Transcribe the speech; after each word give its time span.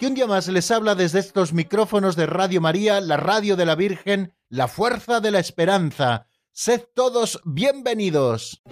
que 0.00 0.06
un 0.06 0.14
día 0.14 0.26
más 0.26 0.48
les 0.48 0.70
habla 0.70 0.94
desde 0.94 1.18
estos 1.18 1.52
micrófonos 1.52 2.16
de 2.16 2.24
Radio 2.24 2.62
María, 2.62 3.02
la 3.02 3.18
radio 3.18 3.54
de 3.54 3.66
la 3.66 3.74
Virgen, 3.74 4.32
la 4.48 4.66
fuerza 4.66 5.20
de 5.20 5.30
la 5.30 5.40
esperanza. 5.40 6.26
Sed 6.52 6.84
todos 6.94 7.38
bienvenidos. 7.44 8.62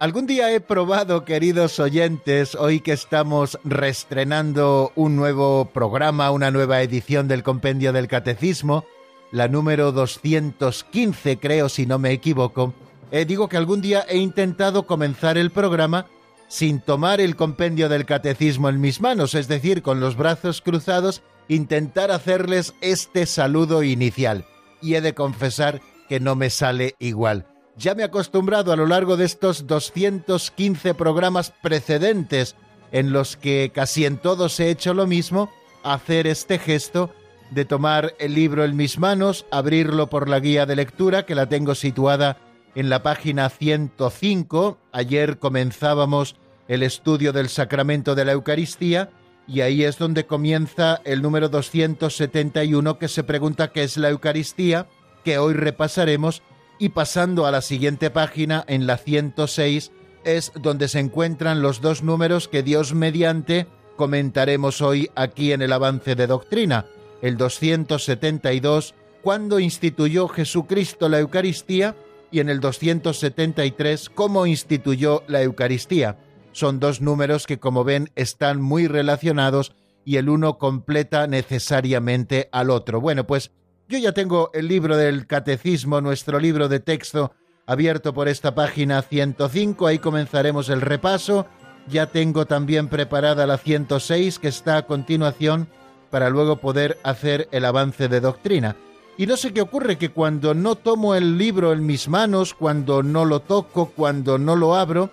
Algún 0.00 0.26
día 0.26 0.52
he 0.52 0.60
probado, 0.60 1.24
queridos 1.24 1.78
oyentes, 1.78 2.56
hoy 2.56 2.80
que 2.80 2.92
estamos 2.92 3.60
reestrenando 3.62 4.90
un 4.96 5.14
nuevo 5.14 5.66
programa, 5.72 6.32
una 6.32 6.50
nueva 6.50 6.82
edición 6.82 7.28
del 7.28 7.44
Compendio 7.44 7.92
del 7.92 8.08
Catecismo, 8.08 8.84
la 9.30 9.48
número 9.48 9.92
215 9.92 11.38
creo 11.38 11.68
si 11.68 11.86
no 11.86 11.98
me 11.98 12.12
equivoco, 12.12 12.74
eh, 13.10 13.24
digo 13.24 13.48
que 13.48 13.56
algún 13.56 13.80
día 13.80 14.04
he 14.08 14.18
intentado 14.18 14.86
comenzar 14.86 15.38
el 15.38 15.50
programa 15.50 16.06
sin 16.48 16.80
tomar 16.80 17.20
el 17.20 17.36
compendio 17.36 17.88
del 17.88 18.06
catecismo 18.06 18.68
en 18.68 18.80
mis 18.80 19.00
manos, 19.00 19.34
es 19.34 19.48
decir, 19.48 19.82
con 19.82 20.00
los 20.00 20.16
brazos 20.16 20.62
cruzados, 20.62 21.22
intentar 21.48 22.10
hacerles 22.10 22.74
este 22.80 23.26
saludo 23.26 23.82
inicial. 23.82 24.46
Y 24.80 24.94
he 24.94 25.00
de 25.00 25.14
confesar 25.14 25.80
que 26.08 26.20
no 26.20 26.36
me 26.36 26.50
sale 26.50 26.94
igual. 26.98 27.46
Ya 27.76 27.94
me 27.94 28.02
he 28.02 28.06
acostumbrado 28.06 28.72
a 28.72 28.76
lo 28.76 28.86
largo 28.86 29.16
de 29.16 29.24
estos 29.24 29.66
215 29.66 30.94
programas 30.94 31.52
precedentes, 31.62 32.56
en 32.92 33.12
los 33.12 33.36
que 33.36 33.70
casi 33.74 34.06
en 34.06 34.16
todos 34.16 34.58
he 34.58 34.70
hecho 34.70 34.94
lo 34.94 35.06
mismo, 35.06 35.50
hacer 35.84 36.26
este 36.26 36.58
gesto 36.58 37.14
de 37.50 37.64
tomar 37.64 38.14
el 38.18 38.34
libro 38.34 38.64
en 38.64 38.76
mis 38.76 38.98
manos, 38.98 39.46
abrirlo 39.50 40.08
por 40.08 40.28
la 40.28 40.40
guía 40.40 40.66
de 40.66 40.76
lectura, 40.76 41.24
que 41.24 41.34
la 41.34 41.48
tengo 41.48 41.74
situada 41.74 42.38
en 42.74 42.90
la 42.90 43.02
página 43.02 43.48
105. 43.48 44.78
Ayer 44.92 45.38
comenzábamos 45.38 46.36
el 46.68 46.82
estudio 46.82 47.32
del 47.32 47.48
sacramento 47.48 48.14
de 48.14 48.24
la 48.24 48.32
Eucaristía 48.32 49.10
y 49.46 49.62
ahí 49.62 49.82
es 49.82 49.98
donde 49.98 50.26
comienza 50.26 51.00
el 51.04 51.22
número 51.22 51.48
271 51.48 52.98
que 52.98 53.08
se 53.08 53.24
pregunta 53.24 53.72
qué 53.72 53.82
es 53.82 53.96
la 53.96 54.10
Eucaristía, 54.10 54.86
que 55.24 55.38
hoy 55.38 55.54
repasaremos 55.54 56.42
y 56.78 56.90
pasando 56.90 57.46
a 57.46 57.50
la 57.50 57.62
siguiente 57.62 58.10
página, 58.10 58.64
en 58.68 58.86
la 58.86 58.98
106, 58.98 59.90
es 60.24 60.52
donde 60.54 60.88
se 60.88 61.00
encuentran 61.00 61.62
los 61.62 61.80
dos 61.80 62.02
números 62.02 62.46
que 62.46 62.62
Dios 62.62 62.94
mediante 62.94 63.66
comentaremos 63.96 64.80
hoy 64.80 65.10
aquí 65.16 65.52
en 65.52 65.62
el 65.62 65.72
avance 65.72 66.14
de 66.14 66.26
doctrina. 66.26 66.86
El 67.22 67.36
272, 67.36 68.94
cuando 69.22 69.58
instituyó 69.58 70.28
Jesucristo 70.28 71.08
la 71.08 71.18
Eucaristía, 71.18 71.96
y 72.30 72.40
en 72.40 72.48
el 72.48 72.60
273, 72.60 74.10
cómo 74.10 74.46
instituyó 74.46 75.22
la 75.28 75.42
Eucaristía. 75.42 76.18
Son 76.52 76.80
dos 76.80 77.00
números 77.00 77.46
que, 77.46 77.58
como 77.58 77.84
ven, 77.84 78.10
están 78.16 78.60
muy 78.60 78.86
relacionados 78.86 79.72
y 80.04 80.16
el 80.16 80.28
uno 80.28 80.58
completa 80.58 81.26
necesariamente 81.26 82.48
al 82.52 82.70
otro. 82.70 83.00
Bueno, 83.00 83.26
pues 83.26 83.50
yo 83.88 83.98
ya 83.98 84.12
tengo 84.12 84.50
el 84.54 84.68
libro 84.68 84.96
del 84.96 85.26
Catecismo, 85.26 86.00
nuestro 86.00 86.38
libro 86.38 86.68
de 86.68 86.80
texto, 86.80 87.32
abierto 87.66 88.12
por 88.14 88.28
esta 88.28 88.54
página 88.54 89.02
105, 89.02 89.86
ahí 89.86 89.98
comenzaremos 89.98 90.68
el 90.68 90.80
repaso. 90.80 91.46
Ya 91.88 92.06
tengo 92.06 92.46
también 92.46 92.88
preparada 92.88 93.46
la 93.46 93.56
106, 93.56 94.38
que 94.38 94.48
está 94.48 94.76
a 94.78 94.86
continuación, 94.86 95.68
para 96.10 96.30
luego 96.30 96.56
poder 96.56 96.98
hacer 97.02 97.48
el 97.52 97.64
avance 97.64 98.08
de 98.08 98.20
doctrina. 98.20 98.76
Y 99.16 99.26
no 99.26 99.36
sé 99.36 99.52
qué 99.52 99.60
ocurre, 99.60 99.98
que 99.98 100.10
cuando 100.10 100.54
no 100.54 100.76
tomo 100.76 101.14
el 101.14 101.38
libro 101.38 101.72
en 101.72 101.84
mis 101.84 102.08
manos, 102.08 102.54
cuando 102.54 103.02
no 103.02 103.24
lo 103.24 103.40
toco, 103.40 103.86
cuando 103.94 104.38
no 104.38 104.54
lo 104.54 104.76
abro, 104.76 105.10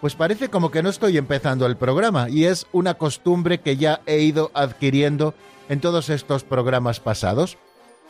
pues 0.00 0.14
parece 0.14 0.48
como 0.48 0.70
que 0.70 0.82
no 0.82 0.88
estoy 0.88 1.18
empezando 1.18 1.66
el 1.66 1.76
programa, 1.76 2.30
y 2.30 2.44
es 2.44 2.66
una 2.72 2.94
costumbre 2.94 3.60
que 3.60 3.76
ya 3.76 4.00
he 4.06 4.20
ido 4.20 4.50
adquiriendo 4.54 5.34
en 5.68 5.80
todos 5.80 6.10
estos 6.10 6.44
programas 6.44 7.00
pasados 7.00 7.58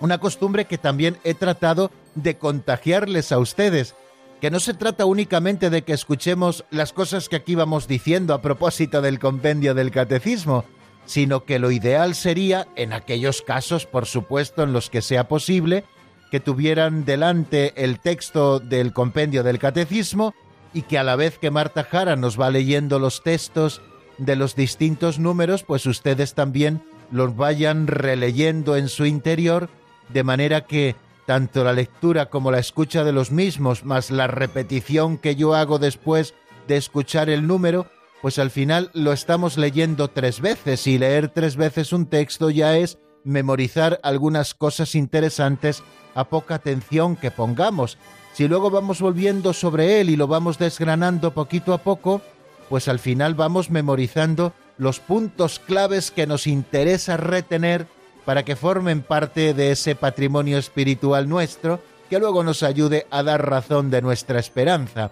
una 0.00 0.18
costumbre 0.18 0.64
que 0.64 0.78
también 0.78 1.18
he 1.24 1.34
tratado 1.34 1.90
de 2.14 2.36
contagiarles 2.36 3.32
a 3.32 3.38
ustedes, 3.38 3.94
que 4.40 4.50
no 4.50 4.58
se 4.58 4.74
trata 4.74 5.04
únicamente 5.04 5.70
de 5.70 5.82
que 5.82 5.92
escuchemos 5.92 6.64
las 6.70 6.92
cosas 6.92 7.28
que 7.28 7.36
aquí 7.36 7.54
vamos 7.54 7.86
diciendo 7.86 8.34
a 8.34 8.42
propósito 8.42 9.02
del 9.02 9.18
compendio 9.18 9.74
del 9.74 9.90
catecismo, 9.90 10.64
sino 11.10 11.44
que 11.44 11.58
lo 11.58 11.72
ideal 11.72 12.14
sería, 12.14 12.68
en 12.76 12.92
aquellos 12.92 13.42
casos, 13.42 13.84
por 13.84 14.06
supuesto, 14.06 14.62
en 14.62 14.72
los 14.72 14.90
que 14.90 15.02
sea 15.02 15.26
posible, 15.26 15.82
que 16.30 16.38
tuvieran 16.38 17.04
delante 17.04 17.72
el 17.82 17.98
texto 17.98 18.60
del 18.60 18.92
compendio 18.92 19.42
del 19.42 19.58
catecismo 19.58 20.36
y 20.72 20.82
que 20.82 20.98
a 20.98 21.02
la 21.02 21.16
vez 21.16 21.36
que 21.36 21.50
Marta 21.50 21.82
Jara 21.82 22.14
nos 22.14 22.40
va 22.40 22.48
leyendo 22.52 23.00
los 23.00 23.24
textos 23.24 23.82
de 24.18 24.36
los 24.36 24.54
distintos 24.54 25.18
números, 25.18 25.64
pues 25.64 25.84
ustedes 25.84 26.34
también 26.34 26.80
los 27.10 27.34
vayan 27.34 27.88
releyendo 27.88 28.76
en 28.76 28.88
su 28.88 29.04
interior 29.04 29.68
de 30.10 30.22
manera 30.22 30.64
que 30.64 30.94
tanto 31.26 31.64
la 31.64 31.72
lectura 31.72 32.26
como 32.26 32.52
la 32.52 32.60
escucha 32.60 33.02
de 33.02 33.10
los 33.10 33.32
mismos, 33.32 33.84
más 33.84 34.12
la 34.12 34.28
repetición 34.28 35.18
que 35.18 35.34
yo 35.34 35.56
hago 35.56 35.80
después 35.80 36.34
de 36.68 36.76
escuchar 36.76 37.30
el 37.30 37.48
número, 37.48 37.88
pues 38.22 38.38
al 38.38 38.50
final 38.50 38.90
lo 38.92 39.12
estamos 39.12 39.56
leyendo 39.56 40.08
tres 40.08 40.40
veces 40.40 40.86
y 40.86 40.98
leer 40.98 41.28
tres 41.28 41.56
veces 41.56 41.92
un 41.92 42.06
texto 42.06 42.50
ya 42.50 42.76
es 42.76 42.98
memorizar 43.24 44.00
algunas 44.02 44.54
cosas 44.54 44.94
interesantes 44.94 45.82
a 46.14 46.24
poca 46.24 46.56
atención 46.56 47.16
que 47.16 47.30
pongamos. 47.30 47.98
Si 48.32 48.48
luego 48.48 48.70
vamos 48.70 49.00
volviendo 49.00 49.52
sobre 49.52 50.00
él 50.00 50.10
y 50.10 50.16
lo 50.16 50.26
vamos 50.26 50.58
desgranando 50.58 51.32
poquito 51.32 51.72
a 51.72 51.78
poco, 51.78 52.22
pues 52.68 52.88
al 52.88 52.98
final 52.98 53.34
vamos 53.34 53.70
memorizando 53.70 54.54
los 54.78 55.00
puntos 55.00 55.58
claves 55.58 56.10
que 56.10 56.26
nos 56.26 56.46
interesa 56.46 57.16
retener 57.16 57.86
para 58.24 58.44
que 58.44 58.56
formen 58.56 59.02
parte 59.02 59.54
de 59.54 59.72
ese 59.72 59.94
patrimonio 59.94 60.58
espiritual 60.58 61.28
nuestro 61.28 61.80
que 62.08 62.18
luego 62.18 62.42
nos 62.42 62.62
ayude 62.62 63.06
a 63.10 63.22
dar 63.22 63.48
razón 63.48 63.90
de 63.90 64.02
nuestra 64.02 64.40
esperanza. 64.40 65.10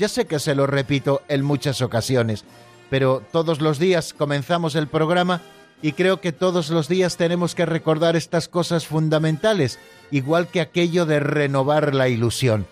Ya 0.00 0.08
sé 0.08 0.24
que 0.24 0.38
se 0.38 0.54
lo 0.54 0.66
repito 0.66 1.20
en 1.28 1.44
muchas 1.44 1.82
ocasiones, 1.82 2.46
pero 2.88 3.22
todos 3.32 3.60
los 3.60 3.78
días 3.78 4.14
comenzamos 4.14 4.74
el 4.74 4.88
programa 4.88 5.42
y 5.82 5.92
creo 5.92 6.22
que 6.22 6.32
todos 6.32 6.70
los 6.70 6.88
días 6.88 7.18
tenemos 7.18 7.54
que 7.54 7.66
recordar 7.66 8.16
estas 8.16 8.48
cosas 8.48 8.86
fundamentales, 8.86 9.78
igual 10.10 10.48
que 10.48 10.62
aquello 10.62 11.04
de 11.04 11.20
renovar 11.20 11.94
la 11.94 12.08
ilusión. 12.08 12.66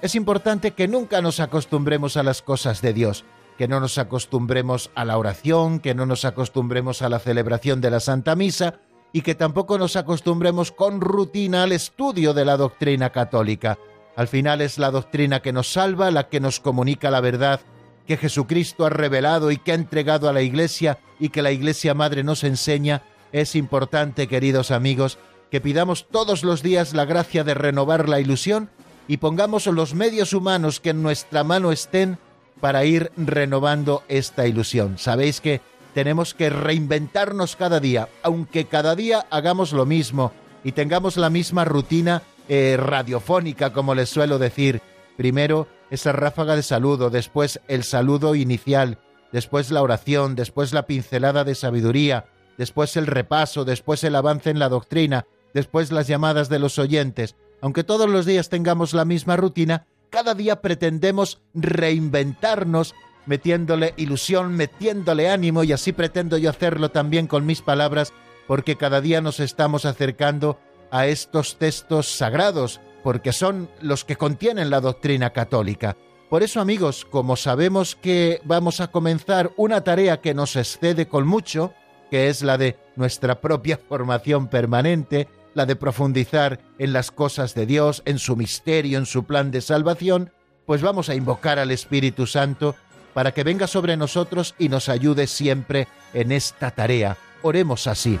Es 0.00 0.14
importante 0.14 0.70
que 0.70 0.88
nunca 0.88 1.20
nos 1.20 1.38
acostumbremos 1.38 2.16
a 2.16 2.22
las 2.22 2.40
cosas 2.40 2.80
de 2.80 2.94
Dios, 2.94 3.26
que 3.58 3.68
no 3.68 3.78
nos 3.78 3.98
acostumbremos 3.98 4.90
a 4.94 5.04
la 5.04 5.18
oración, 5.18 5.80
que 5.80 5.94
no 5.94 6.06
nos 6.06 6.24
acostumbremos 6.24 7.02
a 7.02 7.10
la 7.10 7.18
celebración 7.18 7.82
de 7.82 7.90
la 7.90 8.00
Santa 8.00 8.34
Misa, 8.36 8.76
y 9.12 9.20
que 9.20 9.34
tampoco 9.34 9.76
nos 9.76 9.96
acostumbremos 9.96 10.72
con 10.72 11.02
rutina 11.02 11.64
al 11.64 11.72
estudio 11.72 12.32
de 12.32 12.46
la 12.46 12.56
doctrina 12.56 13.10
católica. 13.10 13.76
Al 14.16 14.28
final 14.28 14.60
es 14.60 14.78
la 14.78 14.90
doctrina 14.90 15.40
que 15.40 15.52
nos 15.52 15.72
salva, 15.72 16.10
la 16.10 16.28
que 16.28 16.40
nos 16.40 16.60
comunica 16.60 17.10
la 17.10 17.20
verdad 17.20 17.60
que 18.06 18.16
Jesucristo 18.16 18.84
ha 18.84 18.90
revelado 18.90 19.50
y 19.50 19.58
que 19.58 19.72
ha 19.72 19.76
entregado 19.76 20.28
a 20.28 20.32
la 20.32 20.42
Iglesia 20.42 20.98
y 21.20 21.28
que 21.28 21.42
la 21.42 21.52
Iglesia 21.52 21.94
Madre 21.94 22.24
nos 22.24 22.42
enseña. 22.42 23.02
Es 23.30 23.54
importante, 23.54 24.26
queridos 24.26 24.72
amigos, 24.72 25.18
que 25.50 25.60
pidamos 25.60 26.08
todos 26.10 26.42
los 26.42 26.62
días 26.62 26.92
la 26.92 27.04
gracia 27.04 27.44
de 27.44 27.54
renovar 27.54 28.08
la 28.08 28.20
ilusión 28.20 28.68
y 29.06 29.18
pongamos 29.18 29.66
los 29.66 29.94
medios 29.94 30.32
humanos 30.32 30.80
que 30.80 30.90
en 30.90 31.02
nuestra 31.02 31.44
mano 31.44 31.72
estén 31.72 32.18
para 32.60 32.84
ir 32.84 33.12
renovando 33.16 34.02
esta 34.08 34.46
ilusión. 34.46 34.98
Sabéis 34.98 35.40
que 35.40 35.60
tenemos 35.94 36.34
que 36.34 36.50
reinventarnos 36.50 37.56
cada 37.56 37.80
día, 37.80 38.08
aunque 38.22 38.66
cada 38.66 38.94
día 38.94 39.26
hagamos 39.30 39.72
lo 39.72 39.86
mismo 39.86 40.32
y 40.62 40.72
tengamos 40.72 41.16
la 41.16 41.30
misma 41.30 41.64
rutina 41.64 42.22
eh, 42.52 42.76
radiofónica, 42.76 43.72
como 43.72 43.94
les 43.94 44.08
suelo 44.08 44.40
decir. 44.40 44.82
Primero 45.16 45.68
esa 45.88 46.10
ráfaga 46.10 46.56
de 46.56 46.64
saludo, 46.64 47.08
después 47.08 47.60
el 47.68 47.84
saludo 47.84 48.34
inicial, 48.34 48.98
después 49.30 49.70
la 49.70 49.82
oración, 49.82 50.34
después 50.34 50.72
la 50.72 50.84
pincelada 50.84 51.44
de 51.44 51.54
sabiduría, 51.54 52.26
después 52.58 52.96
el 52.96 53.06
repaso, 53.06 53.64
después 53.64 54.02
el 54.02 54.16
avance 54.16 54.50
en 54.50 54.58
la 54.58 54.68
doctrina, 54.68 55.26
después 55.54 55.92
las 55.92 56.08
llamadas 56.08 56.48
de 56.48 56.58
los 56.58 56.80
oyentes. 56.80 57.36
Aunque 57.60 57.84
todos 57.84 58.10
los 58.10 58.26
días 58.26 58.48
tengamos 58.48 58.94
la 58.94 59.04
misma 59.04 59.36
rutina, 59.36 59.86
cada 60.10 60.34
día 60.34 60.60
pretendemos 60.60 61.40
reinventarnos 61.54 62.96
metiéndole 63.26 63.94
ilusión, 63.96 64.56
metiéndole 64.56 65.30
ánimo 65.30 65.62
y 65.62 65.72
así 65.72 65.92
pretendo 65.92 66.36
yo 66.36 66.50
hacerlo 66.50 66.90
también 66.90 67.28
con 67.28 67.46
mis 67.46 67.62
palabras 67.62 68.12
porque 68.48 68.74
cada 68.74 69.00
día 69.00 69.20
nos 69.20 69.38
estamos 69.38 69.84
acercando 69.84 70.58
a 70.90 71.06
estos 71.06 71.56
textos 71.56 72.08
sagrados, 72.08 72.80
porque 73.02 73.32
son 73.32 73.70
los 73.80 74.04
que 74.04 74.16
contienen 74.16 74.70
la 74.70 74.80
doctrina 74.80 75.30
católica. 75.30 75.96
Por 76.28 76.42
eso, 76.42 76.60
amigos, 76.60 77.04
como 77.04 77.36
sabemos 77.36 77.96
que 77.96 78.40
vamos 78.44 78.80
a 78.80 78.88
comenzar 78.88 79.50
una 79.56 79.82
tarea 79.82 80.20
que 80.20 80.34
nos 80.34 80.54
excede 80.56 81.08
con 81.08 81.26
mucho, 81.26 81.72
que 82.10 82.28
es 82.28 82.42
la 82.42 82.56
de 82.56 82.78
nuestra 82.96 83.40
propia 83.40 83.78
formación 83.88 84.48
permanente, 84.48 85.28
la 85.54 85.66
de 85.66 85.76
profundizar 85.76 86.60
en 86.78 86.92
las 86.92 87.10
cosas 87.10 87.54
de 87.54 87.66
Dios, 87.66 88.02
en 88.04 88.18
su 88.18 88.36
misterio, 88.36 88.98
en 88.98 89.06
su 89.06 89.24
plan 89.24 89.50
de 89.50 89.60
salvación, 89.60 90.32
pues 90.66 90.82
vamos 90.82 91.08
a 91.08 91.16
invocar 91.16 91.58
al 91.58 91.72
Espíritu 91.72 92.26
Santo 92.26 92.76
para 93.12 93.32
que 93.32 93.42
venga 93.42 93.66
sobre 93.66 93.96
nosotros 93.96 94.54
y 94.58 94.68
nos 94.68 94.88
ayude 94.88 95.26
siempre 95.26 95.88
en 96.14 96.30
esta 96.30 96.70
tarea. 96.70 97.16
Oremos 97.42 97.88
así. 97.88 98.20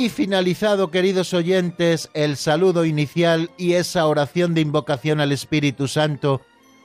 Y 0.00 0.08
finalizado, 0.08 0.90
queridos 0.90 1.34
oyentes, 1.34 2.08
el 2.14 2.38
saludo 2.38 2.86
inicial 2.86 3.50
y 3.58 3.74
esa 3.74 4.06
oración 4.06 4.54
de 4.54 4.62
invocación 4.62 5.20
al 5.20 5.30
Espíritu 5.30 5.88
Santo 5.88 6.40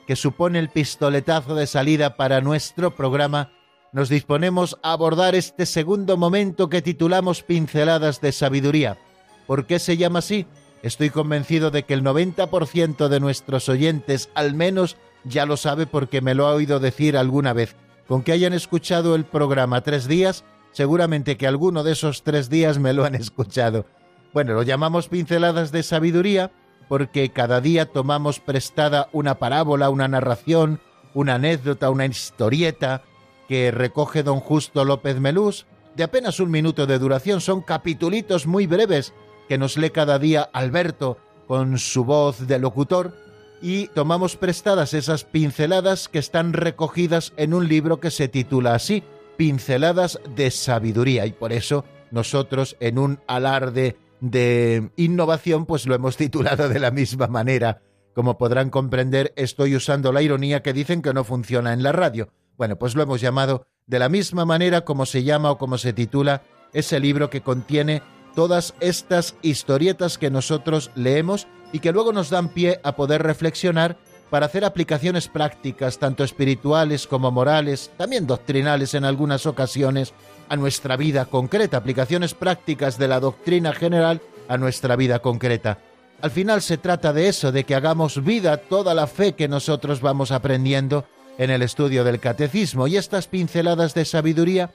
que 0.06 0.16
supone 0.16 0.58
el 0.58 0.68
pistoletazo 0.68 1.54
de 1.54 1.66
salida 1.66 2.18
para 2.18 2.42
nuestro 2.42 2.94
programa, 2.94 3.52
nos 3.90 4.10
disponemos 4.10 4.76
a 4.82 4.92
abordar 4.92 5.34
este 5.34 5.64
segundo 5.64 6.18
momento 6.18 6.68
que 6.68 6.82
titulamos 6.82 7.42
Pinceladas 7.42 8.20
de 8.20 8.32
Sabiduría. 8.32 8.98
¿Por 9.46 9.64
qué 9.64 9.78
se 9.78 9.96
llama 9.96 10.18
así? 10.18 10.44
Estoy 10.82 11.08
convencido 11.08 11.70
de 11.70 11.84
que 11.84 11.94
el 11.94 12.02
90% 12.02 13.08
de 13.08 13.18
nuestros 13.18 13.70
oyentes 13.70 14.28
al 14.34 14.52
menos 14.52 14.98
ya 15.24 15.46
lo 15.46 15.56
sabe 15.56 15.86
porque 15.86 16.20
me 16.20 16.34
lo 16.34 16.48
ha 16.48 16.52
oído 16.52 16.80
decir 16.80 17.16
alguna 17.16 17.54
vez. 17.54 17.76
Con 18.06 18.22
que 18.22 18.32
hayan 18.32 18.52
escuchado 18.52 19.14
el 19.14 19.24
programa 19.24 19.80
tres 19.80 20.06
días, 20.06 20.44
seguramente 20.76 21.38
que 21.38 21.46
alguno 21.46 21.84
de 21.84 21.92
esos 21.92 22.22
tres 22.22 22.50
días 22.50 22.78
me 22.78 22.92
lo 22.92 23.06
han 23.06 23.14
escuchado. 23.14 23.86
Bueno, 24.34 24.52
lo 24.52 24.62
llamamos 24.62 25.08
pinceladas 25.08 25.72
de 25.72 25.82
sabiduría 25.82 26.50
porque 26.86 27.30
cada 27.30 27.62
día 27.62 27.86
tomamos 27.86 28.40
prestada 28.40 29.08
una 29.12 29.36
parábola, 29.36 29.88
una 29.88 30.06
narración, 30.06 30.80
una 31.14 31.36
anécdota, 31.36 31.88
una 31.88 32.04
historieta 32.04 33.02
que 33.48 33.70
recoge 33.70 34.22
don 34.22 34.40
Justo 34.40 34.84
López 34.84 35.18
Melús, 35.18 35.64
de 35.96 36.04
apenas 36.04 36.40
un 36.40 36.50
minuto 36.50 36.86
de 36.86 36.98
duración, 36.98 37.40
son 37.40 37.62
capitulitos 37.62 38.46
muy 38.46 38.66
breves 38.66 39.14
que 39.48 39.56
nos 39.56 39.78
lee 39.78 39.88
cada 39.88 40.18
día 40.18 40.42
Alberto 40.52 41.16
con 41.46 41.78
su 41.78 42.04
voz 42.04 42.46
de 42.46 42.58
locutor, 42.58 43.14
y 43.62 43.86
tomamos 43.88 44.36
prestadas 44.36 44.92
esas 44.92 45.24
pinceladas 45.24 46.10
que 46.10 46.18
están 46.18 46.52
recogidas 46.52 47.32
en 47.38 47.54
un 47.54 47.66
libro 47.66 47.98
que 47.98 48.10
se 48.10 48.28
titula 48.28 48.74
así, 48.74 49.02
pinceladas 49.36 50.20
de 50.34 50.50
sabiduría 50.50 51.26
y 51.26 51.32
por 51.32 51.52
eso 51.52 51.84
nosotros 52.10 52.76
en 52.80 52.98
un 52.98 53.20
alarde 53.26 53.96
de 54.20 54.90
innovación 54.96 55.66
pues 55.66 55.86
lo 55.86 55.94
hemos 55.94 56.16
titulado 56.16 56.68
de 56.68 56.80
la 56.80 56.90
misma 56.90 57.26
manera. 57.26 57.82
Como 58.14 58.38
podrán 58.38 58.70
comprender, 58.70 59.32
estoy 59.36 59.76
usando 59.76 60.10
la 60.12 60.22
ironía 60.22 60.62
que 60.62 60.72
dicen 60.72 61.02
que 61.02 61.12
no 61.12 61.22
funciona 61.22 61.72
en 61.74 61.82
la 61.82 61.92
radio. 61.92 62.30
Bueno, 62.56 62.76
pues 62.76 62.94
lo 62.94 63.02
hemos 63.02 63.20
llamado 63.20 63.66
de 63.86 63.98
la 63.98 64.08
misma 64.08 64.46
manera 64.46 64.84
como 64.84 65.04
se 65.04 65.22
llama 65.22 65.50
o 65.50 65.58
como 65.58 65.76
se 65.76 65.92
titula 65.92 66.42
ese 66.72 66.98
libro 66.98 67.28
que 67.28 67.42
contiene 67.42 68.02
todas 68.34 68.74
estas 68.80 69.34
historietas 69.42 70.18
que 70.18 70.30
nosotros 70.30 70.90
leemos 70.94 71.46
y 71.72 71.80
que 71.80 71.92
luego 71.92 72.12
nos 72.12 72.30
dan 72.30 72.48
pie 72.48 72.80
a 72.84 72.96
poder 72.96 73.22
reflexionar 73.22 73.98
para 74.30 74.46
hacer 74.46 74.64
aplicaciones 74.64 75.28
prácticas, 75.28 75.98
tanto 75.98 76.24
espirituales 76.24 77.06
como 77.06 77.30
morales, 77.30 77.90
también 77.96 78.26
doctrinales 78.26 78.94
en 78.94 79.04
algunas 79.04 79.46
ocasiones, 79.46 80.12
a 80.48 80.56
nuestra 80.56 80.96
vida 80.96 81.26
concreta, 81.26 81.78
aplicaciones 81.78 82.34
prácticas 82.34 82.98
de 82.98 83.08
la 83.08 83.20
doctrina 83.20 83.72
general 83.72 84.20
a 84.48 84.58
nuestra 84.58 84.96
vida 84.96 85.18
concreta. 85.20 85.78
Al 86.22 86.30
final 86.30 86.62
se 86.62 86.78
trata 86.78 87.12
de 87.12 87.28
eso, 87.28 87.52
de 87.52 87.64
que 87.64 87.74
hagamos 87.74 88.24
vida 88.24 88.56
toda 88.56 88.94
la 88.94 89.06
fe 89.06 89.34
que 89.34 89.48
nosotros 89.48 90.00
vamos 90.00 90.30
aprendiendo 90.30 91.04
en 91.38 91.50
el 91.50 91.62
estudio 91.62 92.04
del 92.04 92.20
catecismo 92.20 92.86
y 92.86 92.96
estas 92.96 93.26
pinceladas 93.28 93.92
de 93.94 94.04
sabiduría 94.04 94.70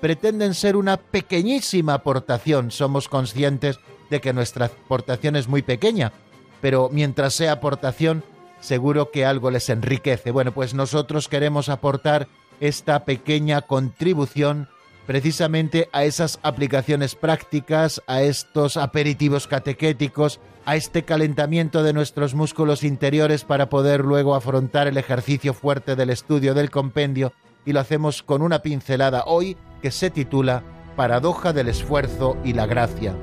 pretenden 0.00 0.54
ser 0.54 0.76
una 0.76 0.96
pequeñísima 0.96 1.94
aportación. 1.94 2.70
Somos 2.70 3.08
conscientes 3.08 3.80
de 4.10 4.20
que 4.20 4.32
nuestra 4.32 4.66
aportación 4.66 5.34
es 5.34 5.48
muy 5.48 5.62
pequeña, 5.62 6.12
pero 6.60 6.88
mientras 6.92 7.34
sea 7.34 7.52
aportación, 7.52 8.22
seguro 8.64 9.10
que 9.10 9.26
algo 9.26 9.50
les 9.50 9.68
enriquece. 9.68 10.30
Bueno, 10.30 10.52
pues 10.52 10.74
nosotros 10.74 11.28
queremos 11.28 11.68
aportar 11.68 12.28
esta 12.60 13.04
pequeña 13.04 13.62
contribución 13.62 14.68
precisamente 15.06 15.90
a 15.92 16.04
esas 16.04 16.38
aplicaciones 16.42 17.14
prácticas, 17.14 18.02
a 18.06 18.22
estos 18.22 18.78
aperitivos 18.78 19.46
catequéticos, 19.46 20.40
a 20.64 20.76
este 20.76 21.02
calentamiento 21.02 21.82
de 21.82 21.92
nuestros 21.92 22.34
músculos 22.34 22.84
interiores 22.84 23.44
para 23.44 23.68
poder 23.68 24.00
luego 24.00 24.34
afrontar 24.34 24.86
el 24.86 24.96
ejercicio 24.96 25.52
fuerte 25.52 25.94
del 25.94 26.08
estudio 26.08 26.54
del 26.54 26.70
compendio 26.70 27.34
y 27.66 27.74
lo 27.74 27.80
hacemos 27.80 28.22
con 28.22 28.40
una 28.40 28.62
pincelada 28.62 29.24
hoy 29.26 29.58
que 29.82 29.90
se 29.90 30.08
titula 30.08 30.62
Paradoja 30.96 31.52
del 31.52 31.68
esfuerzo 31.68 32.38
y 32.44 32.54
la 32.54 32.64
gracia. 32.64 33.14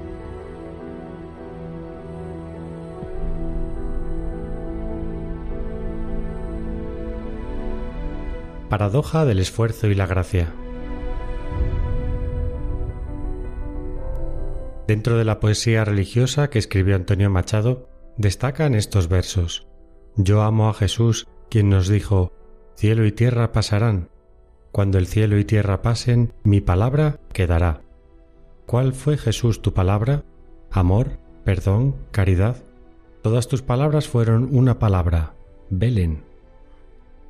Paradoja 8.72 9.25
del 9.25 9.40
esfuerzo 9.40 9.88
y 9.88 9.96
la 9.96 10.08
gracia. 10.08 10.48
Dentro 14.88 15.18
de 15.18 15.25
la 15.25 15.42
poesía 15.42 15.84
religiosa 15.84 16.50
que 16.50 16.58
escribió 16.58 16.96
Antonio 16.96 17.30
Machado, 17.30 17.90
destacan 18.16 18.74
estos 18.74 19.10
versos. 19.10 19.68
Yo 20.16 20.42
amo 20.42 20.70
a 20.70 20.74
Jesús, 20.74 21.28
quien 21.50 21.68
nos 21.68 21.90
dijo, 21.90 22.32
Cielo 22.78 23.06
y 23.06 23.12
tierra 23.12 23.51
pasarán. 23.51 24.08
Cuando 24.72 25.00
el 25.00 25.08
cielo 25.08 25.38
y 25.38 25.44
tierra 25.44 25.82
pasen, 25.82 26.32
mi 26.46 26.62
palabra 26.62 27.20
quedará. 27.34 27.82
¿Cuál 28.68 28.94
fue 28.94 29.18
Jesús 29.18 29.62
tu 29.62 29.74
palabra? 29.74 30.24
Amor, 30.72 31.18
perdón, 31.44 31.98
caridad. 32.12 32.63
Todas 33.22 33.50
tus 33.50 33.63
palabras 33.63 34.08
fueron 34.08 34.48
una 34.56 34.80
palabra, 34.80 35.34
velen 35.70 36.32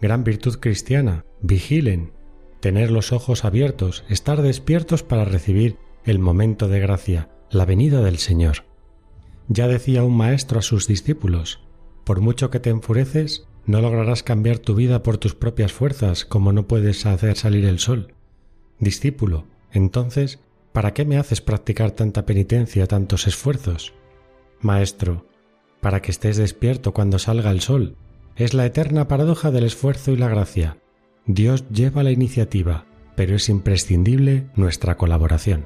gran 0.01 0.23
virtud 0.23 0.57
cristiana, 0.59 1.23
vigilen, 1.41 2.11
tener 2.59 2.91
los 2.91 3.11
ojos 3.11 3.45
abiertos, 3.45 4.03
estar 4.09 4.41
despiertos 4.41 5.03
para 5.03 5.25
recibir 5.25 5.77
el 6.05 6.19
momento 6.19 6.67
de 6.67 6.79
gracia, 6.79 7.29
la 7.49 7.65
venida 7.65 8.01
del 8.01 8.17
Señor. 8.17 8.65
Ya 9.47 9.67
decía 9.67 10.03
un 10.03 10.15
maestro 10.15 10.59
a 10.59 10.61
sus 10.61 10.87
discípulos, 10.87 11.59
por 12.03 12.21
mucho 12.21 12.49
que 12.49 12.59
te 12.59 12.69
enfureces, 12.69 13.47
no 13.65 13.81
lograrás 13.81 14.23
cambiar 14.23 14.59
tu 14.59 14.75
vida 14.75 15.03
por 15.03 15.17
tus 15.17 15.35
propias 15.35 15.71
fuerzas 15.71 16.25
como 16.25 16.51
no 16.51 16.67
puedes 16.67 17.05
hacer 17.05 17.37
salir 17.37 17.65
el 17.65 17.79
sol. 17.79 18.13
Discípulo, 18.79 19.45
entonces, 19.71 20.39
¿para 20.71 20.93
qué 20.93 21.05
me 21.05 21.17
haces 21.17 21.41
practicar 21.41 21.91
tanta 21.91 22.25
penitencia, 22.25 22.87
tantos 22.87 23.27
esfuerzos? 23.27 23.93
Maestro, 24.61 25.25
para 25.79 26.01
que 26.01 26.11
estés 26.11 26.37
despierto 26.37 26.93
cuando 26.93 27.19
salga 27.19 27.51
el 27.51 27.61
sol 27.61 27.97
es 28.35 28.53
la 28.53 28.65
eterna 28.65 29.07
paradoja 29.07 29.51
del 29.51 29.65
esfuerzo 29.65 30.11
y 30.11 30.17
la 30.17 30.29
gracia. 30.29 30.77
Dios 31.33 31.63
lleva 31.69 32.03
la 32.03 32.11
iniciativa, 32.11 32.83
pero 33.15 33.35
es 33.35 33.47
imprescindible 33.47 34.47
nuestra 34.55 34.97
colaboración. 34.97 35.65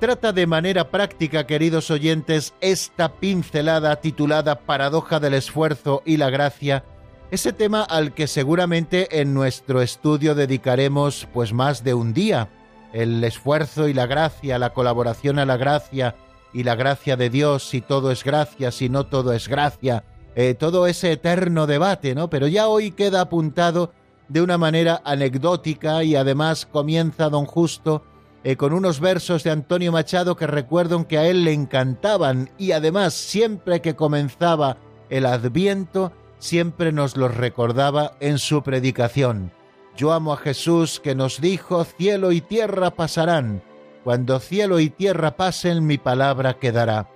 Trata 0.00 0.32
de 0.32 0.46
manera 0.46 0.90
práctica, 0.90 1.46
queridos 1.46 1.90
oyentes, 1.90 2.54
esta 2.60 3.14
pincelada 3.14 4.00
titulada 4.00 4.60
Paradoja 4.60 5.20
del 5.20 5.34
esfuerzo 5.34 6.02
y 6.04 6.16
la 6.16 6.30
gracia, 6.30 6.84
ese 7.30 7.52
tema 7.52 7.82
al 7.84 8.12
que 8.12 8.26
seguramente 8.26 9.20
en 9.20 9.34
nuestro 9.34 9.82
estudio 9.82 10.34
dedicaremos 10.34 11.28
pues 11.32 11.52
más 11.52 11.84
de 11.84 11.94
un 11.94 12.12
día. 12.12 12.50
El 12.92 13.22
esfuerzo 13.22 13.88
y 13.88 13.94
la 13.94 14.06
gracia, 14.06 14.58
la 14.58 14.72
colaboración 14.72 15.38
a 15.38 15.46
la 15.46 15.56
gracia 15.56 16.16
y 16.54 16.62
la 16.62 16.76
gracia 16.76 17.16
de 17.16 17.28
Dios, 17.28 17.68
si 17.68 17.80
todo 17.80 18.10
es 18.10 18.24
gracia, 18.24 18.70
si 18.70 18.88
no 18.88 19.06
todo 19.06 19.32
es 19.32 19.48
gracia, 19.48 20.04
eh, 20.36 20.54
todo 20.54 20.86
ese 20.86 21.12
eterno 21.12 21.66
debate, 21.66 22.14
¿no? 22.14 22.30
Pero 22.30 22.46
ya 22.46 22.68
hoy 22.68 22.92
queda 22.92 23.20
apuntado 23.20 23.92
de 24.28 24.40
una 24.40 24.56
manera 24.56 25.02
anecdótica 25.04 26.02
y 26.04 26.16
además 26.16 26.64
comienza 26.64 27.28
don 27.28 27.44
Justo 27.44 28.04
eh, 28.44 28.56
con 28.56 28.72
unos 28.72 29.00
versos 29.00 29.42
de 29.42 29.50
Antonio 29.50 29.90
Machado 29.90 30.36
que 30.36 30.46
recuerdo 30.46 31.06
que 31.08 31.18
a 31.18 31.26
él 31.26 31.44
le 31.44 31.52
encantaban 31.52 32.50
y 32.56 32.72
además 32.72 33.14
siempre 33.14 33.80
que 33.80 33.96
comenzaba 33.96 34.76
el 35.10 35.26
adviento, 35.26 36.12
siempre 36.38 36.92
nos 36.92 37.16
los 37.16 37.34
recordaba 37.34 38.16
en 38.20 38.38
su 38.38 38.62
predicación. 38.62 39.52
Yo 39.96 40.12
amo 40.12 40.32
a 40.32 40.36
Jesús 40.36 41.00
que 41.00 41.14
nos 41.14 41.40
dijo, 41.40 41.84
cielo 41.84 42.32
y 42.32 42.40
tierra 42.40 42.90
pasarán. 42.90 43.62
Cuando 44.04 44.38
cielo 44.38 44.80
y 44.80 44.90
tierra 44.90 45.34
pasen, 45.34 45.86
mi 45.86 45.96
palabra 45.96 46.58
quedará. 46.58 47.08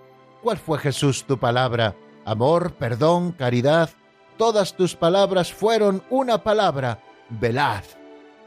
¿Cuál 0.42 0.56
fue 0.56 0.78
Jesús 0.78 1.24
tu 1.24 1.38
palabra? 1.38 1.94
Amor, 2.24 2.72
perdón, 2.72 3.32
caridad. 3.32 3.90
Todas 4.38 4.74
tus 4.74 4.96
palabras 4.96 5.52
fueron 5.52 6.02
una 6.08 6.42
palabra, 6.42 7.02
velad. 7.28 7.84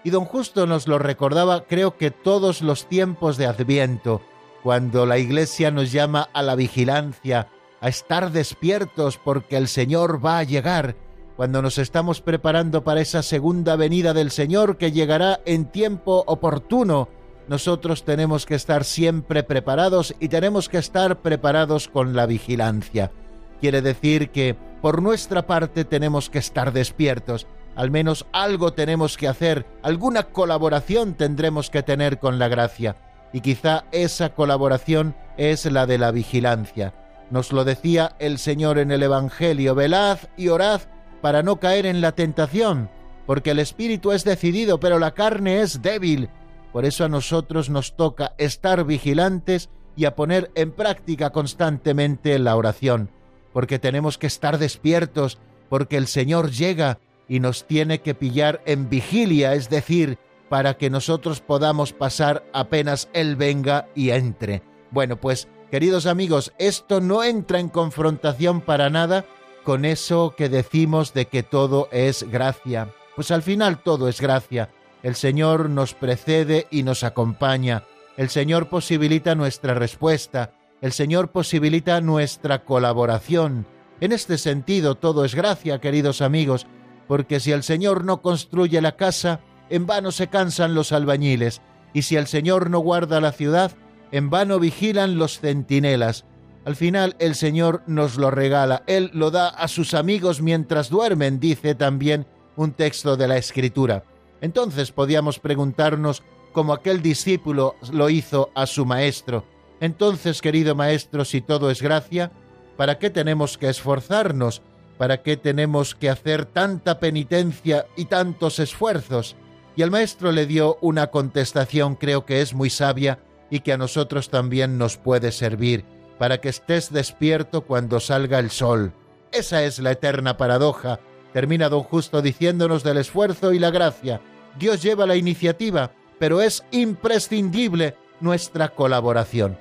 Y 0.03 0.09
don 0.09 0.25
Justo 0.25 0.65
nos 0.65 0.87
lo 0.87 0.97
recordaba 0.97 1.65
creo 1.65 1.97
que 1.97 2.09
todos 2.09 2.63
los 2.63 2.87
tiempos 2.87 3.37
de 3.37 3.45
Adviento, 3.45 4.21
cuando 4.63 5.05
la 5.05 5.19
Iglesia 5.19 5.69
nos 5.69 5.91
llama 5.91 6.27
a 6.33 6.41
la 6.41 6.55
vigilancia, 6.55 7.47
a 7.79 7.89
estar 7.89 8.31
despiertos 8.31 9.17
porque 9.17 9.57
el 9.57 9.67
Señor 9.67 10.25
va 10.25 10.39
a 10.39 10.43
llegar, 10.43 10.95
cuando 11.35 11.61
nos 11.61 11.77
estamos 11.77 12.21
preparando 12.21 12.83
para 12.83 13.01
esa 13.01 13.21
segunda 13.21 13.75
venida 13.75 14.13
del 14.13 14.31
Señor 14.31 14.77
que 14.77 14.91
llegará 14.91 15.41
en 15.45 15.65
tiempo 15.65 16.23
oportuno, 16.25 17.09
nosotros 17.51 18.03
tenemos 18.03 18.47
que 18.47 18.55
estar 18.55 18.83
siempre 18.83 19.43
preparados 19.43 20.15
y 20.19 20.29
tenemos 20.29 20.69
que 20.69 20.79
estar 20.79 21.21
preparados 21.21 21.87
con 21.87 22.15
la 22.15 22.25
vigilancia. 22.25 23.11
Quiere 23.59 23.83
decir 23.83 24.31
que 24.31 24.55
por 24.81 25.03
nuestra 25.03 25.45
parte 25.45 25.85
tenemos 25.85 26.31
que 26.31 26.39
estar 26.39 26.73
despiertos 26.73 27.45
al 27.75 27.89
menos 27.89 28.25
algo 28.31 28.73
tenemos 28.73 29.17
que 29.17 29.27
hacer, 29.27 29.65
alguna 29.81 30.23
colaboración 30.23 31.13
tendremos 31.13 31.69
que 31.69 31.83
tener 31.83 32.19
con 32.19 32.37
la 32.37 32.47
gracia, 32.47 32.95
y 33.31 33.41
quizá 33.41 33.85
esa 33.91 34.33
colaboración 34.33 35.15
es 35.37 35.65
la 35.65 35.85
de 35.85 35.97
la 35.97 36.11
vigilancia. 36.11 36.93
Nos 37.29 37.53
lo 37.53 37.63
decía 37.63 38.15
el 38.19 38.39
Señor 38.39 38.77
en 38.77 38.91
el 38.91 39.03
Evangelio, 39.03 39.73
velad 39.73 40.19
y 40.35 40.49
orad 40.49 40.81
para 41.21 41.43
no 41.43 41.59
caer 41.59 41.85
en 41.85 42.01
la 42.01 42.11
tentación, 42.11 42.89
porque 43.25 43.51
el 43.51 43.59
espíritu 43.59 44.11
es 44.11 44.25
decidido, 44.25 44.79
pero 44.79 44.99
la 44.99 45.11
carne 45.11 45.61
es 45.61 45.81
débil. 45.81 46.29
Por 46.71 46.85
eso 46.85 47.03
a 47.03 47.09
nosotros 47.09 47.69
nos 47.69 47.95
toca 47.95 48.33
estar 48.37 48.85
vigilantes 48.85 49.69
y 49.95 50.05
a 50.05 50.15
poner 50.15 50.51
en 50.55 50.71
práctica 50.71 51.31
constantemente 51.31 52.37
la 52.39 52.55
oración, 52.55 53.09
porque 53.53 53.79
tenemos 53.79 54.17
que 54.17 54.27
estar 54.27 54.57
despiertos, 54.57 55.37
porque 55.69 55.97
el 55.97 56.07
Señor 56.07 56.51
llega 56.51 56.99
y 57.27 57.39
nos 57.39 57.65
tiene 57.65 58.01
que 58.01 58.15
pillar 58.15 58.61
en 58.65 58.89
vigilia, 58.89 59.53
es 59.53 59.69
decir, 59.69 60.17
para 60.49 60.75
que 60.75 60.89
nosotros 60.89 61.39
podamos 61.39 61.93
pasar 61.93 62.43
apenas 62.53 63.09
Él 63.13 63.35
venga 63.35 63.87
y 63.95 64.09
entre. 64.09 64.61
Bueno, 64.91 65.15
pues, 65.15 65.47
queridos 65.71 66.05
amigos, 66.05 66.53
esto 66.57 66.99
no 66.99 67.23
entra 67.23 67.59
en 67.59 67.69
confrontación 67.69 68.61
para 68.61 68.89
nada 68.89 69.25
con 69.63 69.85
eso 69.85 70.33
que 70.35 70.49
decimos 70.49 71.13
de 71.13 71.27
que 71.27 71.43
todo 71.43 71.87
es 71.91 72.23
gracia. 72.29 72.89
Pues 73.15 73.31
al 73.31 73.41
final 73.43 73.81
todo 73.81 74.07
es 74.09 74.19
gracia. 74.19 74.69
El 75.03 75.15
Señor 75.15 75.69
nos 75.69 75.93
precede 75.93 76.67
y 76.69 76.83
nos 76.83 77.03
acompaña. 77.03 77.83
El 78.17 78.29
Señor 78.29 78.69
posibilita 78.69 79.33
nuestra 79.33 79.73
respuesta. 79.73 80.53
El 80.81 80.91
Señor 80.91 81.31
posibilita 81.31 82.01
nuestra 82.01 82.63
colaboración. 82.65 83.65
En 83.99 84.11
este 84.11 84.37
sentido 84.37 84.95
todo 84.95 85.25
es 85.25 85.35
gracia, 85.35 85.79
queridos 85.79 86.21
amigos, 86.21 86.67
porque 87.07 87.39
si 87.39 87.51
el 87.51 87.63
Señor 87.63 88.03
no 88.03 88.21
construye 88.21 88.81
la 88.81 88.95
casa, 88.95 89.41
en 89.69 89.85
vano 89.87 90.11
se 90.11 90.27
cansan 90.27 90.75
los 90.75 90.91
albañiles, 90.91 91.61
y 91.93 92.03
si 92.03 92.15
el 92.15 92.27
Señor 92.27 92.69
no 92.69 92.79
guarda 92.79 93.21
la 93.21 93.31
ciudad, 93.31 93.71
en 94.11 94.29
vano 94.29 94.59
vigilan 94.59 95.17
los 95.17 95.39
centinelas. 95.39 96.25
Al 96.65 96.75
final 96.75 97.15
el 97.19 97.35
Señor 97.35 97.81
nos 97.87 98.17
lo 98.17 98.29
regala, 98.29 98.83
Él 98.85 99.09
lo 99.13 99.31
da 99.31 99.49
a 99.49 99.67
sus 99.67 99.93
amigos 99.93 100.41
mientras 100.41 100.89
duermen, 100.89 101.39
dice 101.39 101.73
también 101.73 102.27
un 102.55 102.73
texto 102.73 103.17
de 103.17 103.27
la 103.27 103.37
Escritura. 103.37 104.03
Entonces 104.41 104.91
podíamos 104.91 105.39
preguntarnos, 105.39 106.23
como 106.51 106.73
aquel 106.73 107.01
discípulo 107.01 107.75
lo 107.93 108.09
hizo 108.09 108.49
a 108.55 108.65
su 108.65 108.85
maestro, 108.85 109.45
entonces, 109.81 110.41
querido 110.41 110.75
maestro, 110.75 111.25
si 111.25 111.41
todo 111.41 111.71
es 111.71 111.81
gracia, 111.81 112.31
¿para 112.77 112.99
qué 112.99 113.09
tenemos 113.09 113.57
que 113.57 113.67
esforzarnos? 113.67 114.61
¿Para 114.99 115.23
qué 115.23 115.37
tenemos 115.37 115.95
que 115.95 116.11
hacer 116.11 116.45
tanta 116.45 116.99
penitencia 116.99 117.87
y 117.97 118.05
tantos 118.05 118.59
esfuerzos? 118.59 119.35
Y 119.75 119.81
el 119.81 119.89
maestro 119.89 120.31
le 120.31 120.45
dio 120.45 120.77
una 120.81 121.07
contestación 121.07 121.95
creo 121.95 122.25
que 122.25 122.41
es 122.41 122.53
muy 122.53 122.69
sabia 122.69 123.17
y 123.49 123.61
que 123.61 123.73
a 123.73 123.77
nosotros 123.77 124.29
también 124.29 124.77
nos 124.77 124.97
puede 124.97 125.31
servir, 125.31 125.83
para 126.19 126.39
que 126.39 126.49
estés 126.49 126.93
despierto 126.93 127.61
cuando 127.61 127.99
salga 127.99 128.37
el 128.37 128.51
sol. 128.51 128.93
Esa 129.31 129.63
es 129.63 129.79
la 129.79 129.91
eterna 129.91 130.37
paradoja. 130.37 130.99
Termina 131.33 131.69
don 131.69 131.81
Justo 131.81 132.21
diciéndonos 132.21 132.83
del 132.83 132.97
esfuerzo 132.97 133.51
y 133.51 133.57
la 133.57 133.71
gracia. 133.71 134.21
Dios 134.57 134.81
lleva 134.81 135.05
la 135.05 135.15
iniciativa, 135.15 135.91
pero 136.19 136.41
es 136.41 136.63
imprescindible 136.71 137.95
nuestra 138.19 138.69
colaboración. 138.69 139.57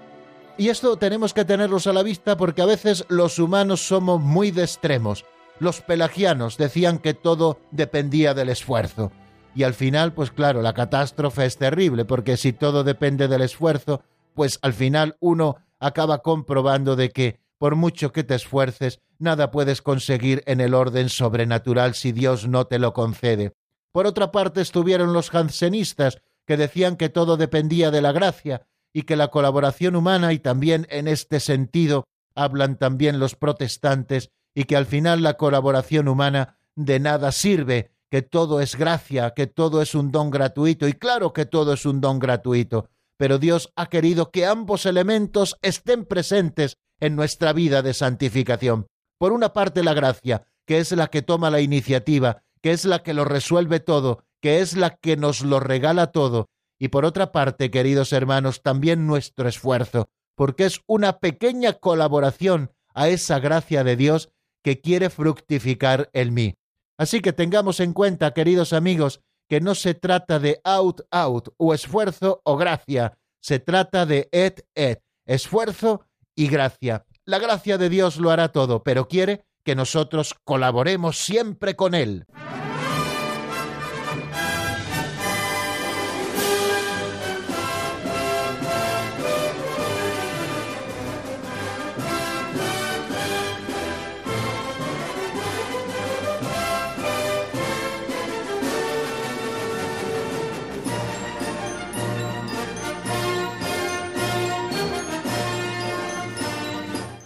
Y 0.59 0.69
esto 0.69 0.97
tenemos 0.97 1.33
que 1.33 1.45
tenerlos 1.45 1.87
a 1.87 1.93
la 1.93 2.03
vista 2.03 2.37
porque 2.37 2.61
a 2.61 2.67
veces 2.67 3.07
los 3.09 3.39
humanos 3.39 3.81
somos 3.87 4.21
muy 4.21 4.51
de 4.51 4.63
extremos. 4.63 5.25
Los 5.59 5.81
pelagianos 5.81 6.59
decían 6.59 6.99
que 6.99 7.15
todo 7.15 7.59
dependía 7.71 8.35
del 8.35 8.51
esfuerzo. 8.51 9.11
Y 9.55 9.63
al 9.63 9.75
final, 9.75 10.13
pues 10.13 10.31
claro, 10.31 10.63
la 10.63 10.75
catástrofe 10.75 11.47
es 11.47 11.57
terrible, 11.57 12.05
porque 12.05 12.37
si 12.37 12.53
todo 12.53 12.85
depende 12.85 13.27
del 13.27 13.43
esfuerzo, 13.43 14.03
pues 14.35 14.59
al 14.63 14.75
final 14.75 15.17
uno 15.21 15.57
acaba 15.79 16.19
comprobando 16.19 16.95
de 16.95 17.11
que, 17.11 17.41
por 17.59 17.75
mucho 17.75 18.13
que 18.13 18.23
te 18.23 18.35
esfuerces, 18.35 19.01
nada 19.19 19.51
puedes 19.51 19.83
conseguir 19.83 20.43
en 20.47 20.61
el 20.61 20.75
orden 20.75 21.09
sobrenatural 21.09 21.95
si 21.95 22.13
Dios 22.13 22.47
no 22.47 22.67
te 22.67 22.79
lo 22.79 22.93
concede. 22.93 23.53
Por 23.93 24.07
otra 24.07 24.31
parte 24.33 24.61
estuvieron 24.61 25.13
los 25.13 25.31
jansenistas, 25.31 26.23
que 26.47 26.57
decían 26.57 26.97
que 26.97 27.09
todo 27.09 27.37
dependía 27.37 27.91
de 27.91 28.03
la 28.03 28.13
gracia, 28.13 28.67
y 28.93 29.03
que 29.03 29.17
la 29.17 29.29
colaboración 29.29 29.97
humana, 29.97 30.33
y 30.33 30.39
también 30.39 30.87
en 30.91 31.09
este 31.09 31.41
sentido 31.41 32.05
hablan 32.35 32.77
también 32.77 33.19
los 33.19 33.35
protestantes, 33.35 34.31
y 34.55 34.65
que 34.65 34.77
al 34.77 34.87
final 34.87 35.23
la 35.23 35.35
colaboración 35.35 36.09
humana 36.09 36.59
de 36.75 36.99
nada 36.99 37.33
sirve, 37.33 37.93
que 38.11 38.23
todo 38.23 38.61
es 38.61 38.77
gracia, 38.77 39.31
que 39.31 39.47
todo 39.47 39.83
es 39.83 39.95
un 39.95 40.11
don 40.11 40.31
gratuito, 40.31 40.89
y 40.89 40.95
claro 40.95 41.33
que 41.33 41.47
todo 41.47 41.73
es 41.73 41.87
un 41.87 42.01
don 42.01 42.19
gratuito, 42.19 42.89
pero 43.17 43.39
Dios 43.39 43.73
ha 43.77 43.87
querido 43.87 44.31
que 44.31 44.47
ambos 44.47 44.87
elementos 44.87 45.57
estén 45.63 46.05
presentes 46.05 46.79
en 47.01 47.17
nuestra 47.17 47.53
vida 47.53 47.83
de 47.83 47.95
santificación. 47.95 48.87
Por 49.19 49.33
una 49.33 49.53
parte 49.53 49.85
la 49.85 49.95
gracia, 49.95 50.47
que 50.67 50.79
es 50.79 50.91
la 50.93 51.09
que 51.09 51.23
toma 51.23 51.51
la 51.51 51.61
iniciativa, 51.61 52.43
que 52.63 52.73
es 52.73 52.85
la 52.85 53.03
que 53.03 53.15
lo 53.15 53.25
resuelve 53.25 53.81
todo, 53.81 54.25
que 54.41 54.61
es 54.61 54.77
la 54.77 54.97
que 54.97 55.17
nos 55.17 55.43
lo 55.43 55.61
regala 55.61 56.09
todo, 56.09 56.49
y 56.79 56.89
por 56.89 57.05
otra 57.05 57.31
parte, 57.31 57.71
queridos 57.71 58.13
hermanos, 58.13 58.63
también 58.63 59.07
nuestro 59.07 59.49
esfuerzo, 59.49 60.09
porque 60.35 60.65
es 60.65 60.81
una 60.87 61.19
pequeña 61.19 61.75
colaboración 61.75 62.73
a 62.95 63.09
esa 63.09 63.39
gracia 63.39 63.85
de 63.85 63.97
Dios 63.97 64.31
que 64.63 64.81
quiere 64.81 65.11
fructificar 65.11 66.09
en 66.13 66.35
mí. 66.35 66.55
Así 66.97 67.21
que 67.21 67.33
tengamos 67.33 67.81
en 67.81 67.93
cuenta, 67.93 68.33
queridos 68.33 68.73
amigos, 68.73 69.21
que 69.49 69.61
no 69.61 69.75
se 69.75 69.95
trata 69.95 70.39
de 70.39 70.61
out, 70.65 71.03
out, 71.11 71.49
o 71.57 71.75
esfuerzo 71.75 72.41
o 72.45 72.57
gracia, 72.57 73.19
se 73.41 73.59
trata 73.59 74.07
de 74.07 74.29
et, 74.33 74.67
et, 74.75 75.03
esfuerzo 75.27 76.07
y 76.35 76.49
gracia. 76.49 77.05
La 77.25 77.39
gracia 77.39 77.77
de 77.77 77.89
Dios 77.89 78.17
lo 78.17 78.31
hará 78.31 78.49
todo, 78.53 78.83
pero 78.83 79.09
quiere 79.09 79.45
que 79.65 79.75
nosotros 79.75 80.35
colaboremos 80.45 81.19
siempre 81.19 81.77
con 81.77 81.95
Él. 81.95 82.27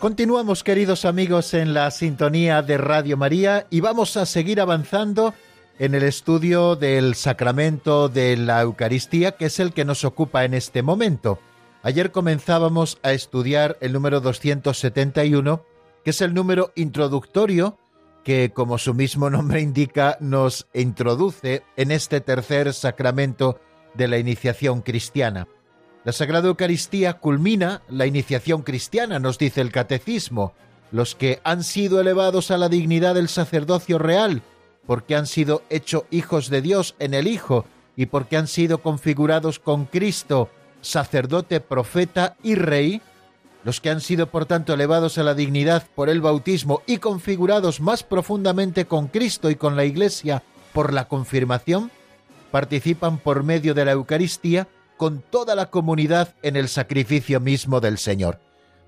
Continuamos, 0.04 0.64
queridos 0.64 1.06
amigos, 1.06 1.54
en 1.54 1.73
la 1.73 1.90
sintonía 1.90 2.61
de 2.61 2.76
Radio 2.76 3.16
María 3.16 3.66
y 3.70 3.80
vamos 3.80 4.18
a 4.18 4.26
seguir 4.26 4.61
avanzando 4.61 5.32
en 5.78 5.94
el 5.94 6.02
estudio 6.02 6.76
del 6.76 7.14
sacramento 7.14 8.11
de 8.11 8.37
la 8.37 8.61
Eucaristía, 8.61 9.32
que 9.32 9.46
es 9.46 9.61
el 9.61 9.73
que 9.73 9.87
nos 9.87 10.04
ocupa 10.04 10.44
en 10.44 10.52
este 10.52 10.82
momento. 10.82 11.38
Ayer 11.82 12.12
comenzábamos 12.12 12.99
a 13.02 13.12
estudiar 13.12 13.78
el 13.80 13.94
número 13.94 14.20
271, 14.20 15.64
que 16.04 16.11
es 16.11 16.20
el 16.20 16.34
número 16.34 16.70
introductorio 16.75 17.78
que, 18.25 18.52
como 18.52 18.76
su 18.76 18.92
mismo 18.92 19.30
nombre 19.30 19.62
indica, 19.62 20.18
nos 20.20 20.66
introduce 20.75 21.62
en 21.78 21.90
este 21.90 22.20
tercer 22.20 22.75
sacramento 22.75 23.58
de 23.94 24.08
la 24.08 24.18
iniciación 24.18 24.82
cristiana. 24.82 25.49
La 26.04 26.12
Sagrada 26.12 26.49
Eucaristía 26.49 27.14
culmina 27.14 27.80
la 27.88 28.04
iniciación 28.04 28.61
cristiana, 28.61 29.18
nos 29.18 29.38
dice 29.38 29.62
el 29.62 29.73
Catecismo, 29.73 30.52
los 30.92 31.14
que 31.14 31.40
han 31.44 31.64
sido 31.64 31.99
elevados 31.99 32.50
a 32.50 32.58
la 32.58 32.68
dignidad 32.68 33.14
del 33.14 33.30
sacerdocio 33.30 33.99
real, 33.99 34.42
porque 34.87 35.16
han 35.16 35.26
sido 35.26 35.62
hechos 35.70 36.04
hijos 36.11 36.50
de 36.50 36.61
Dios 36.61 36.94
en 36.99 37.14
el 37.14 37.26
Hijo 37.26 37.64
y 37.96 38.06
porque 38.06 38.37
han 38.37 38.49
sido 38.49 38.82
configurados 38.82 39.58
con 39.58 39.87
Cristo, 39.87 40.50
sacerdote, 40.82 41.61
profeta 41.61 42.37
y 42.42 42.54
rey, 42.54 43.00
los 43.64 43.80
que 43.80 43.88
han 43.88 44.02
sido 44.02 44.26
por 44.26 44.44
tanto 44.44 44.75
elevados 44.75 45.16
a 45.16 45.23
la 45.23 45.32
dignidad 45.32 45.87
por 45.94 46.11
el 46.11 46.20
bautismo 46.20 46.82
y 46.87 46.99
configurados 46.99 47.80
más 47.80 48.02
profundamente 48.02 48.84
con 48.84 49.08
Cristo 49.08 49.49
y 49.49 49.54
con 49.54 49.75
la 49.75 49.87
Iglesia 49.87 50.42
por 50.75 50.92
la 50.92 51.08
confirmación, 51.08 51.90
participan 52.50 53.16
por 53.16 53.42
medio 53.42 53.73
de 53.73 53.87
la 53.87 53.92
Eucaristía 53.92 54.68
con 54.97 55.23
toda 55.23 55.55
la 55.55 55.71
comunidad 55.71 56.35
en 56.43 56.57
el 56.57 56.69
sacrificio 56.69 57.41
mismo 57.41 57.81
del 57.81 57.99
Señor. 57.99 58.41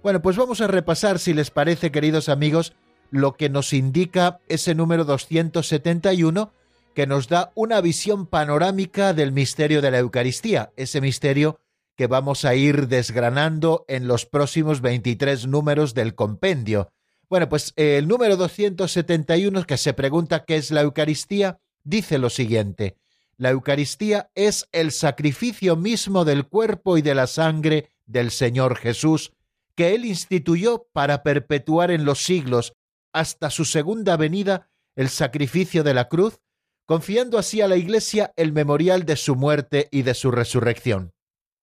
Bueno, 0.03 0.23
pues 0.23 0.37
vamos 0.37 0.61
a 0.61 0.67
repasar, 0.67 1.19
si 1.19 1.35
les 1.35 1.51
parece, 1.51 1.91
queridos 1.91 2.29
amigos, 2.29 2.75
lo 3.11 3.37
que 3.37 3.49
nos 3.49 3.73
indica 3.73 4.41
ese 4.49 4.75
número 4.75 5.05
271, 5.05 6.53
que 6.95 7.07
nos 7.07 7.29
da 7.29 7.53
una 7.55 7.81
visión 7.81 8.27
panorámica 8.27 9.13
del 9.13 9.33
misterio 9.33 9.83
de 9.83 9.91
la 9.91 9.99
Eucaristía, 9.99 10.71
ese 10.77 11.01
misterio 11.01 11.59
que 11.97 12.07
vamos 12.07 12.45
a 12.45 12.55
ir 12.55 12.89
desgranando 12.89 13.85
en 13.89 14.07
los 14.07 14.27
próximos 14.27 14.81
23 14.81 15.47
números 15.47 15.95
del 15.95 16.15
compendio. 16.15 16.91
Bueno, 17.29 17.49
pues 17.49 17.73
el 17.77 18.07
número 18.07 18.37
271, 18.37 19.65
que 19.65 19.77
se 19.77 19.93
pregunta 19.95 20.45
qué 20.45 20.57
es 20.57 20.71
la 20.71 20.83
Eucaristía, 20.83 21.59
dice 21.83 22.19
lo 22.19 22.31
siguiente. 22.31 22.97
La 23.39 23.51
Eucaristía 23.51 24.31
es 24.35 24.67
el 24.73 24.93
sacrificio 24.93 25.77
mismo 25.77 26.25
del 26.25 26.47
cuerpo 26.47 26.97
y 26.97 27.03
de 27.03 27.15
la 27.15 27.27
sangre 27.27 27.91
del 28.07 28.31
Señor 28.31 28.77
Jesús, 28.77 29.33
que 29.75 29.95
Él 29.95 30.07
instituyó 30.07 30.89
para 30.93 31.23
perpetuar 31.23 31.91
en 31.91 32.07
los 32.07 32.23
siglos, 32.23 32.73
hasta 33.13 33.51
su 33.51 33.67
segunda 33.67 34.17
venida, 34.17 34.71
el 34.95 35.11
sacrificio 35.11 35.85
de 35.85 35.93
la 35.93 36.09
cruz, 36.09 36.41
confiando 36.87 37.39
así 37.39 37.61
a 37.61 37.69
la 37.69 37.77
Iglesia 37.77 38.33
el 38.37 38.53
memorial 38.53 39.05
de 39.05 39.17
su 39.17 39.37
muerte 39.37 39.89
y 39.91 40.03
de 40.03 40.15
su 40.15 40.31
resurrección. 40.31 41.13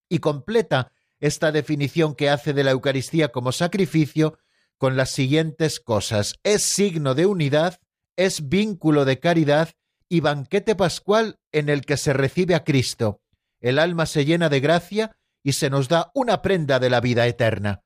Y 0.10 0.20
completa 0.20 0.92
esta 1.20 1.51
definición 1.51 2.14
que 2.14 2.29
hace 2.29 2.53
de 2.53 2.64
la 2.64 2.72
Eucaristía 2.72 3.29
como 3.29 3.51
sacrificio 3.51 4.38
con 4.77 4.96
las 4.96 5.09
siguientes 5.09 5.79
cosas. 5.79 6.36
Es 6.44 6.62
signo 6.62 7.16
de 7.16 7.25
unidad, 7.25 7.79
es 8.16 8.50
vínculo 8.50 9.05
de 9.05 9.20
caridad 9.20 9.70
y 10.14 10.20
banquete 10.20 10.76
pascual 10.76 11.40
en 11.52 11.70
el 11.70 11.88
que 11.88 11.98
se 11.98 12.14
recibe 12.14 12.54
a 12.54 12.64
Cristo. 12.64 13.24
El 13.60 13.80
alma 13.80 14.06
se 14.06 14.26
llena 14.26 14.48
de 14.48 14.60
gracia 14.60 15.18
y 15.42 15.54
se 15.54 15.72
nos 15.72 15.90
da 15.90 16.12
una 16.14 16.44
prenda 16.44 16.80
de 16.80 16.92
la 16.92 17.02
vida 17.02 17.26
eterna. 17.26 17.82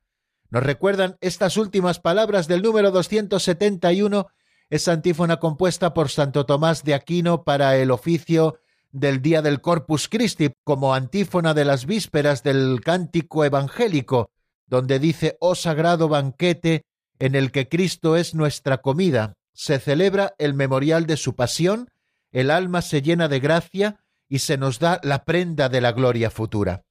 Nos 0.50 0.62
recuerdan 0.62 1.16
estas 1.22 1.56
últimas 1.56 2.00
palabras 2.00 2.46
del 2.46 2.60
número 2.60 2.90
271, 2.90 4.26
esa 4.68 4.92
antífona 4.92 5.38
compuesta 5.38 5.94
por 5.94 6.10
Santo 6.10 6.44
Tomás 6.44 6.84
de 6.84 6.92
Aquino 6.92 7.44
para 7.44 7.78
el 7.78 7.90
oficio 7.90 8.60
del 8.90 9.22
día 9.22 9.40
del 9.40 9.62
Corpus 9.62 10.06
Christi 10.10 10.50
como 10.64 10.92
antífona 10.92 11.54
de 11.54 11.64
las 11.64 11.86
vísperas 11.86 12.42
del 12.42 12.82
cántico 12.84 13.46
evangélico, 13.46 14.32
donde 14.66 14.98
dice, 14.98 15.38
oh 15.40 15.54
sagrado 15.54 16.10
banquete 16.10 16.84
en 17.20 17.34
el 17.34 17.52
que 17.52 17.70
Cristo 17.70 18.16
es 18.16 18.34
nuestra 18.34 18.82
comida, 18.82 19.32
se 19.54 19.78
celebra 19.78 20.34
el 20.36 20.52
memorial 20.52 21.06
de 21.06 21.16
su 21.16 21.34
pasión, 21.34 21.88
el 22.32 22.50
alma 22.50 22.82
se 22.82 23.02
llena 23.02 23.28
de 23.28 23.40
gracia 23.40 24.00
y 24.28 24.40
se 24.40 24.58
nos 24.58 24.78
da 24.78 25.00
la 25.02 25.24
prenda 25.24 25.68
de 25.68 25.80
la 25.80 25.92
gloria 25.92 26.30
futura. 26.30 26.84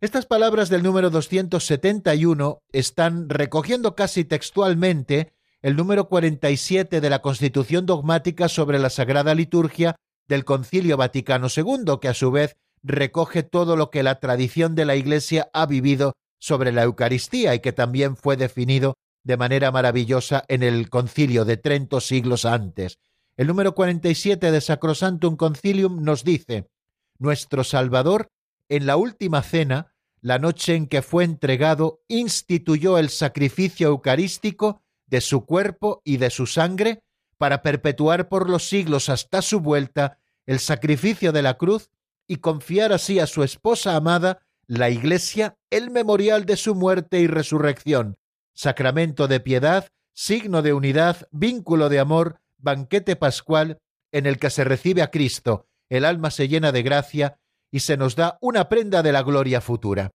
Estas 0.00 0.26
palabras 0.26 0.68
del 0.68 0.82
número 0.82 1.10
271 1.10 2.58
están 2.70 3.28
recogiendo 3.28 3.94
casi 3.94 4.24
textualmente 4.24 5.32
el 5.62 5.74
número 5.74 6.08
47 6.08 7.00
de 7.00 7.10
la 7.10 7.22
Constitución 7.22 7.86
dogmática 7.86 8.48
sobre 8.48 8.78
la 8.78 8.90
Sagrada 8.90 9.34
Liturgia 9.34 9.96
del 10.28 10.44
Concilio 10.44 10.96
Vaticano 10.96 11.48
II, 11.54 11.98
que 12.00 12.08
a 12.08 12.14
su 12.14 12.30
vez 12.30 12.56
recoge 12.82 13.42
todo 13.42 13.74
lo 13.74 13.90
que 13.90 14.02
la 14.02 14.20
tradición 14.20 14.74
de 14.74 14.84
la 14.84 14.96
Iglesia 14.96 15.48
ha 15.52 15.66
vivido 15.66 16.12
sobre 16.38 16.72
la 16.72 16.82
Eucaristía 16.82 17.54
y 17.54 17.60
que 17.60 17.72
también 17.72 18.16
fue 18.16 18.36
definido 18.36 18.94
de 19.24 19.36
manera 19.36 19.72
maravillosa 19.72 20.44
en 20.48 20.62
el 20.62 20.88
concilio 20.88 21.44
de 21.44 21.56
Trento 21.56 22.00
siglos 22.00 22.44
antes. 22.44 22.98
El 23.36 23.48
número 23.48 23.74
47 23.74 24.50
de 24.50 24.60
Sacrosantum 24.62 25.36
Concilium 25.36 26.02
nos 26.02 26.24
dice, 26.24 26.70
Nuestro 27.18 27.64
Salvador, 27.64 28.30
en 28.70 28.86
la 28.86 28.96
última 28.96 29.42
cena, 29.42 29.92
la 30.22 30.38
noche 30.38 30.74
en 30.74 30.86
que 30.86 31.02
fue 31.02 31.24
entregado, 31.24 32.00
instituyó 32.08 32.96
el 32.96 33.10
sacrificio 33.10 33.88
eucarístico 33.88 34.82
de 35.06 35.20
su 35.20 35.44
cuerpo 35.44 36.00
y 36.02 36.16
de 36.16 36.30
su 36.30 36.46
sangre 36.46 37.02
para 37.36 37.60
perpetuar 37.60 38.30
por 38.30 38.48
los 38.48 38.68
siglos 38.68 39.10
hasta 39.10 39.42
su 39.42 39.60
vuelta 39.60 40.18
el 40.46 40.58
sacrificio 40.58 41.30
de 41.30 41.42
la 41.42 41.58
cruz 41.58 41.90
y 42.26 42.36
confiar 42.36 42.94
así 42.94 43.20
a 43.20 43.26
su 43.26 43.42
esposa 43.42 43.96
amada, 43.96 44.46
la 44.66 44.88
Iglesia, 44.88 45.58
el 45.68 45.90
memorial 45.90 46.46
de 46.46 46.56
su 46.56 46.74
muerte 46.74 47.20
y 47.20 47.26
resurrección, 47.26 48.16
sacramento 48.54 49.28
de 49.28 49.40
piedad, 49.40 49.88
signo 50.14 50.62
de 50.62 50.72
unidad, 50.72 51.28
vínculo 51.30 51.90
de 51.90 51.98
amor, 51.98 52.40
banquete 52.58 53.16
pascual 53.16 53.78
en 54.12 54.26
el 54.26 54.38
que 54.38 54.50
se 54.50 54.64
recibe 54.64 55.02
a 55.02 55.10
Cristo, 55.10 55.66
el 55.88 56.04
alma 56.04 56.30
se 56.30 56.48
llena 56.48 56.72
de 56.72 56.82
gracia 56.82 57.38
y 57.70 57.80
se 57.80 57.96
nos 57.96 58.16
da 58.16 58.38
una 58.40 58.68
prenda 58.68 59.02
de 59.02 59.12
la 59.12 59.22
gloria 59.22 59.60
futura. 59.60 60.10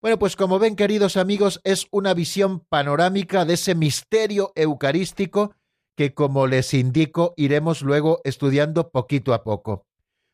Bueno, 0.00 0.18
pues 0.18 0.34
como 0.34 0.58
ven, 0.58 0.76
queridos 0.76 1.16
amigos, 1.16 1.60
es 1.62 1.86
una 1.90 2.14
visión 2.14 2.60
panorámica 2.60 3.44
de 3.44 3.54
ese 3.54 3.74
misterio 3.74 4.52
eucarístico 4.54 5.54
que, 5.94 6.14
como 6.14 6.46
les 6.46 6.72
indico, 6.72 7.34
iremos 7.36 7.82
luego 7.82 8.20
estudiando 8.24 8.90
poquito 8.90 9.34
a 9.34 9.42
poco. 9.42 9.84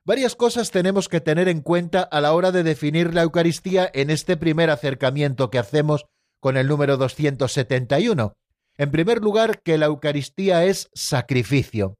Varias 0.04 0.36
cosas 0.36 0.70
tenemos 0.70 1.08
que 1.08 1.20
tener 1.20 1.48
en 1.48 1.62
cuenta 1.62 2.02
a 2.02 2.20
la 2.20 2.32
hora 2.32 2.52
de 2.52 2.62
definir 2.62 3.12
la 3.12 3.22
Eucaristía 3.22 3.90
en 3.92 4.10
este 4.10 4.36
primer 4.36 4.70
acercamiento 4.70 5.50
que 5.50 5.58
hacemos 5.58 6.06
con 6.38 6.56
el 6.56 6.68
número 6.68 6.96
271. 6.96 8.34
En 8.78 8.90
primer 8.90 9.22
lugar, 9.22 9.62
que 9.62 9.78
la 9.78 9.86
Eucaristía 9.86 10.64
es 10.64 10.90
sacrificio. 10.92 11.96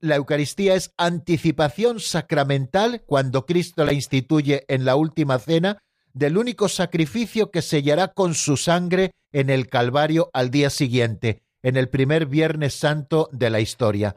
La 0.00 0.16
Eucaristía 0.16 0.74
es 0.74 0.92
anticipación 0.96 2.00
sacramental 2.00 3.02
cuando 3.04 3.44
Cristo 3.44 3.84
la 3.84 3.92
instituye 3.92 4.64
en 4.68 4.86
la 4.86 4.96
última 4.96 5.38
cena 5.38 5.78
del 6.14 6.38
único 6.38 6.68
sacrificio 6.68 7.50
que 7.50 7.60
sellará 7.60 8.08
con 8.08 8.34
su 8.34 8.56
sangre 8.56 9.10
en 9.32 9.50
el 9.50 9.68
Calvario 9.68 10.30
al 10.32 10.50
día 10.50 10.70
siguiente, 10.70 11.42
en 11.62 11.76
el 11.76 11.90
primer 11.90 12.26
Viernes 12.26 12.74
Santo 12.74 13.28
de 13.32 13.50
la 13.50 13.60
historia. 13.60 14.16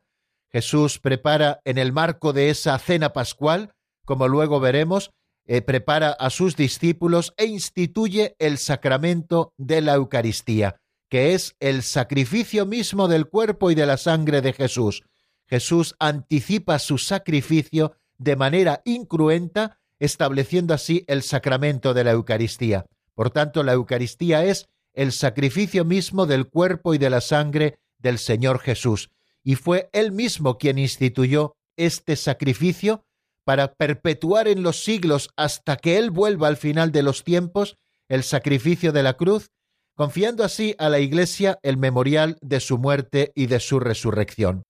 Jesús 0.49 0.99
prepara 0.99 1.59
en 1.65 1.77
el 1.77 1.91
marco 1.91 2.31
de 2.31 2.49
esa 2.49 2.77
cena 2.79 3.11
pascual, 3.11 3.71
como 4.05 4.29
luego 4.29 4.61
veremos, 4.61 5.11
eh, 5.45 5.61
prepara 5.61 6.11
a 6.11 6.29
sus 6.29 6.55
discípulos 6.55 7.33
e 7.35 7.45
instituye 7.45 8.35
el 8.39 8.57
sacramento 8.57 9.51
de 9.57 9.81
la 9.81 9.95
Eucaristía 9.95 10.77
que 11.09 11.33
es 11.33 11.55
el 11.59 11.83
sacrificio 11.83 12.65
mismo 12.65 13.07
del 13.07 13.27
cuerpo 13.27 13.71
y 13.71 13.75
de 13.75 13.85
la 13.85 13.97
sangre 13.97 14.41
de 14.41 14.53
Jesús. 14.53 15.03
Jesús 15.47 15.95
anticipa 15.99 16.79
su 16.79 16.97
sacrificio 16.97 17.95
de 18.17 18.35
manera 18.35 18.81
incruenta, 18.85 19.79
estableciendo 19.99 20.73
así 20.73 21.05
el 21.07 21.23
sacramento 21.23 21.93
de 21.93 22.03
la 22.03 22.11
Eucaristía. 22.11 22.85
Por 23.15 23.31
tanto, 23.31 23.63
la 23.63 23.73
Eucaristía 23.73 24.43
es 24.43 24.67
el 24.93 25.11
sacrificio 25.11 25.85
mismo 25.85 26.25
del 26.25 26.47
cuerpo 26.47 26.93
y 26.93 26.97
de 26.97 27.09
la 27.09 27.21
sangre 27.21 27.79
del 27.97 28.17
Señor 28.17 28.59
Jesús, 28.59 29.09
y 29.43 29.55
fue 29.55 29.89
Él 29.93 30.11
mismo 30.11 30.57
quien 30.57 30.77
instituyó 30.77 31.55
este 31.77 32.15
sacrificio 32.15 33.05
para 33.43 33.73
perpetuar 33.75 34.47
en 34.47 34.61
los 34.61 34.83
siglos 34.83 35.29
hasta 35.37 35.77
que 35.77 35.97
Él 35.97 36.11
vuelva 36.11 36.47
al 36.47 36.57
final 36.57 36.91
de 36.91 37.03
los 37.03 37.23
tiempos 37.23 37.77
el 38.09 38.23
sacrificio 38.23 38.91
de 38.91 39.03
la 39.03 39.13
cruz 39.13 39.51
confiando 39.97 40.43
así 40.43 40.75
a 40.77 40.89
la 40.89 40.99
Iglesia 40.99 41.57
el 41.63 41.75
memorial 41.75 42.37
de 42.41 42.59
su 42.59 42.77
muerte 42.77 43.31
y 43.33 43.47
de 43.47 43.59
su 43.59 43.79
resurrección. 43.79 44.61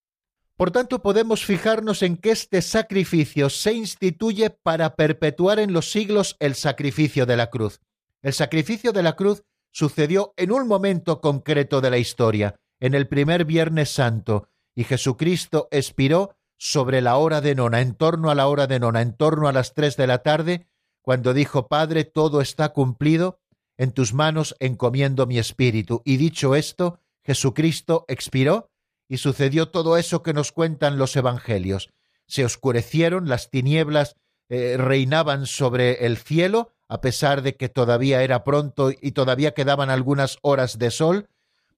Por 0.55 0.71
tanto, 0.71 1.01
podemos 1.01 1.43
fijarnos 1.45 2.01
en 2.01 2.15
que 2.15 2.31
este 2.31 2.61
sacrificio 2.61 3.49
se 3.49 3.73
instituye 3.73 4.49
para 4.49 4.95
perpetuar 4.95 5.59
en 5.59 5.73
los 5.73 5.91
siglos 5.91 6.37
el 6.39 6.55
sacrificio 6.55 7.25
de 7.25 7.35
la 7.35 7.49
cruz. 7.49 7.81
El 8.23 8.31
sacrificio 8.31 8.93
de 8.93 9.03
la 9.03 9.17
cruz 9.17 9.43
sucedió 9.71 10.33
en 10.37 10.53
un 10.53 10.65
momento 10.65 11.19
concreto 11.19 11.81
de 11.81 11.91
la 11.91 11.97
historia, 11.97 12.55
en 12.79 12.95
el 12.95 13.07
primer 13.07 13.43
Viernes 13.43 13.89
Santo, 13.89 14.47
y 14.75 14.85
Jesucristo 14.85 15.67
expiró 15.71 16.35
sobre 16.57 17.01
la 17.01 17.17
hora 17.17 17.41
de 17.41 17.53
nona, 17.53 17.81
en 17.81 17.95
torno 17.95 18.31
a 18.31 18.35
la 18.35 18.47
hora 18.47 18.65
de 18.65 18.79
nona, 18.79 19.01
en 19.01 19.13
torno 19.13 19.49
a 19.49 19.51
las 19.51 19.73
tres 19.73 19.97
de 19.97 20.07
la 20.07 20.19
tarde, 20.19 20.67
cuando 21.01 21.33
dijo, 21.33 21.67
Padre, 21.67 22.05
todo 22.05 22.39
está 22.39 22.69
cumplido, 22.69 23.39
en 23.77 23.91
tus 23.91 24.13
manos 24.13 24.55
encomiendo 24.59 25.25
mi 25.27 25.37
espíritu. 25.37 26.01
Y 26.03 26.17
dicho 26.17 26.55
esto, 26.55 26.99
Jesucristo 27.23 28.05
expiró 28.07 28.69
y 29.07 29.17
sucedió 29.17 29.69
todo 29.69 29.97
eso 29.97 30.23
que 30.23 30.33
nos 30.33 30.51
cuentan 30.51 30.97
los 30.97 31.15
evangelios. 31.15 31.89
Se 32.27 32.43
oscurecieron, 32.43 33.29
las 33.29 33.49
tinieblas 33.49 34.15
eh, 34.49 34.75
reinaban 34.77 35.45
sobre 35.45 36.05
el 36.05 36.17
cielo, 36.17 36.73
a 36.89 37.01
pesar 37.01 37.41
de 37.41 37.55
que 37.55 37.69
todavía 37.69 38.23
era 38.23 38.43
pronto 38.43 38.91
y 38.91 39.11
todavía 39.11 39.53
quedaban 39.53 39.89
algunas 39.89 40.37
horas 40.41 40.77
de 40.77 40.91
sol. 40.91 41.29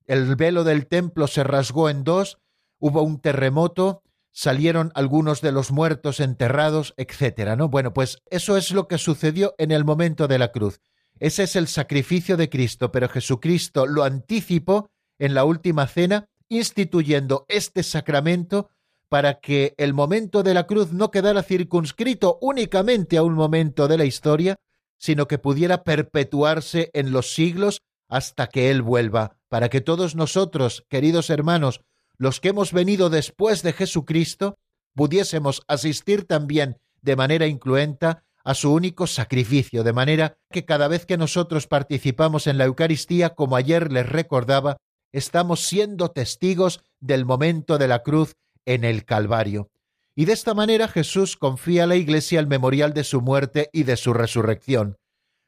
El 0.05 0.35
velo 0.35 0.63
del 0.63 0.87
templo 0.87 1.27
se 1.27 1.43
rasgó 1.43 1.89
en 1.89 2.03
dos, 2.03 2.39
hubo 2.79 3.01
un 3.01 3.19
terremoto, 3.19 4.01
salieron 4.31 4.91
algunos 4.95 5.41
de 5.41 5.51
los 5.51 5.71
muertos 5.71 6.19
enterrados, 6.19 6.93
etcétera, 6.97 7.55
¿no? 7.55 7.69
Bueno, 7.69 7.93
pues 7.93 8.19
eso 8.29 8.57
es 8.57 8.71
lo 8.71 8.87
que 8.87 8.97
sucedió 8.97 9.55
en 9.57 9.71
el 9.71 9.83
momento 9.83 10.27
de 10.27 10.39
la 10.39 10.51
cruz. 10.51 10.79
Ese 11.19 11.43
es 11.43 11.55
el 11.55 11.67
sacrificio 11.67 12.37
de 12.37 12.49
Cristo, 12.49 12.91
pero 12.91 13.09
Jesucristo 13.09 13.85
lo 13.85 14.03
anticipó 14.03 14.89
en 15.17 15.33
la 15.33 15.43
última 15.43 15.85
cena, 15.87 16.25
instituyendo 16.47 17.45
este 17.49 17.83
sacramento 17.83 18.69
para 19.09 19.39
que 19.39 19.73
el 19.77 19.93
momento 19.93 20.43
de 20.43 20.53
la 20.53 20.65
cruz 20.65 20.93
no 20.93 21.11
quedara 21.11 21.43
circunscrito 21.43 22.37
únicamente 22.41 23.17
a 23.17 23.23
un 23.23 23.33
momento 23.33 23.87
de 23.87 23.97
la 23.97 24.05
historia, 24.05 24.55
sino 24.97 25.27
que 25.27 25.39
pudiera 25.39 25.83
perpetuarse 25.83 26.89
en 26.93 27.11
los 27.11 27.33
siglos 27.33 27.81
hasta 28.07 28.47
que 28.47 28.71
Él 28.71 28.81
vuelva, 28.81 29.37
para 29.49 29.69
que 29.69 29.81
todos 29.81 30.15
nosotros, 30.15 30.85
queridos 30.89 31.29
hermanos, 31.29 31.81
los 32.17 32.39
que 32.39 32.49
hemos 32.49 32.71
venido 32.71 33.09
después 33.09 33.63
de 33.63 33.73
Jesucristo, 33.73 34.57
pudiésemos 34.93 35.63
asistir 35.67 36.25
también 36.25 36.77
de 37.01 37.15
manera 37.15 37.47
incluenta 37.47 38.23
a 38.49 38.55
su 38.55 38.73
único 38.73 39.05
sacrificio, 39.05 39.83
de 39.83 39.93
manera 39.93 40.39
que 40.51 40.65
cada 40.65 40.87
vez 40.87 41.05
que 41.05 41.17
nosotros 41.17 41.67
participamos 41.67 42.47
en 42.47 42.57
la 42.57 42.65
Eucaristía, 42.65 43.35
como 43.35 43.55
ayer 43.55 43.91
les 43.91 44.09
recordaba, 44.09 44.77
estamos 45.11 45.67
siendo 45.67 46.09
testigos 46.09 46.81
del 46.99 47.25
momento 47.25 47.77
de 47.77 47.87
la 47.87 48.01
cruz 48.01 48.37
en 48.65 48.85
el 48.85 49.05
Calvario. 49.05 49.69
Y 50.15 50.25
de 50.25 50.33
esta 50.33 50.55
manera 50.55 50.87
Jesús 50.87 51.37
confía 51.37 51.83
a 51.83 51.85
la 51.85 51.95
Iglesia 51.95 52.39
el 52.39 52.47
memorial 52.47 52.95
de 52.95 53.03
su 53.03 53.21
muerte 53.21 53.69
y 53.71 53.83
de 53.83 53.97
su 53.97 54.13
resurrección. 54.13 54.97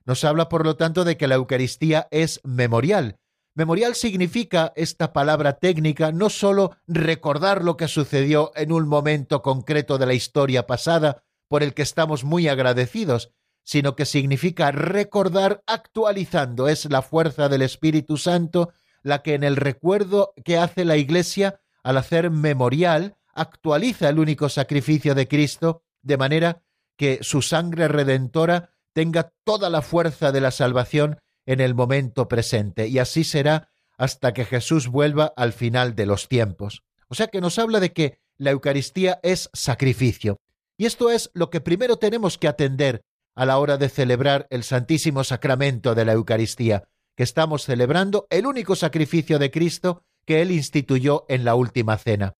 Nos 0.05 0.23
habla, 0.23 0.47
por 0.47 0.63
lo 0.63 0.75
tanto, 0.75 1.03
de 1.03 1.17
que 1.17 1.27
la 1.27 1.35
Eucaristía 1.35 2.07
es 2.11 2.39
memorial. 2.43 3.17
Memorial 3.55 3.95
significa 3.95 4.73
esta 4.75 5.11
palabra 5.11 5.53
técnica 5.53 6.11
no 6.11 6.29
sólo 6.29 6.77
recordar 6.85 7.63
lo 7.63 7.77
que 7.77 7.87
sucedió 7.87 8.51
en 8.53 8.71
un 8.71 8.87
momento 8.87 9.41
concreto 9.41 9.97
de 9.97 10.05
la 10.05 10.13
historia 10.13 10.67
pasada, 10.67 11.23
por 11.51 11.63
el 11.63 11.73
que 11.73 11.81
estamos 11.81 12.23
muy 12.23 12.47
agradecidos, 12.47 13.33
sino 13.65 13.97
que 13.97 14.05
significa 14.05 14.71
recordar 14.71 15.61
actualizando. 15.67 16.69
Es 16.69 16.85
la 16.85 17.01
fuerza 17.01 17.49
del 17.49 17.61
Espíritu 17.61 18.15
Santo 18.15 18.71
la 19.03 19.21
que 19.21 19.33
en 19.33 19.43
el 19.43 19.57
recuerdo 19.57 20.33
que 20.45 20.57
hace 20.57 20.85
la 20.85 20.95
Iglesia 20.95 21.59
al 21.83 21.97
hacer 21.97 22.31
memorial 22.31 23.17
actualiza 23.33 24.07
el 24.07 24.19
único 24.19 24.47
sacrificio 24.47 25.13
de 25.13 25.27
Cristo 25.27 25.83
de 26.01 26.15
manera 26.15 26.63
que 26.95 27.19
su 27.21 27.41
sangre 27.41 27.89
redentora 27.89 28.69
tenga 28.93 29.33
toda 29.43 29.69
la 29.69 29.81
fuerza 29.81 30.31
de 30.31 30.39
la 30.39 30.51
salvación 30.51 31.19
en 31.45 31.59
el 31.59 31.75
momento 31.75 32.29
presente, 32.29 32.87
y 32.87 32.97
así 32.97 33.25
será 33.25 33.67
hasta 33.97 34.33
que 34.33 34.45
Jesús 34.45 34.87
vuelva 34.87 35.33
al 35.35 35.51
final 35.51 35.95
de 35.95 36.05
los 36.05 36.29
tiempos. 36.29 36.83
O 37.09 37.13
sea 37.13 37.27
que 37.27 37.41
nos 37.41 37.59
habla 37.59 37.81
de 37.81 37.91
que 37.91 38.19
la 38.37 38.51
Eucaristía 38.51 39.19
es 39.21 39.49
sacrificio, 39.51 40.39
y 40.81 40.87
esto 40.87 41.11
es 41.11 41.29
lo 41.35 41.51
que 41.51 41.61
primero 41.61 41.97
tenemos 41.97 42.39
que 42.39 42.47
atender 42.47 43.03
a 43.35 43.45
la 43.45 43.59
hora 43.59 43.77
de 43.77 43.87
celebrar 43.87 44.47
el 44.49 44.63
Santísimo 44.63 45.23
Sacramento 45.23 45.93
de 45.93 46.05
la 46.05 46.13
Eucaristía, 46.13 46.85
que 47.15 47.21
estamos 47.21 47.65
celebrando 47.65 48.25
el 48.31 48.47
único 48.47 48.75
sacrificio 48.75 49.37
de 49.37 49.51
Cristo 49.51 50.01
que 50.25 50.41
Él 50.41 50.49
instituyó 50.49 51.25
en 51.29 51.45
la 51.45 51.53
última 51.53 51.99
cena. 51.99 52.33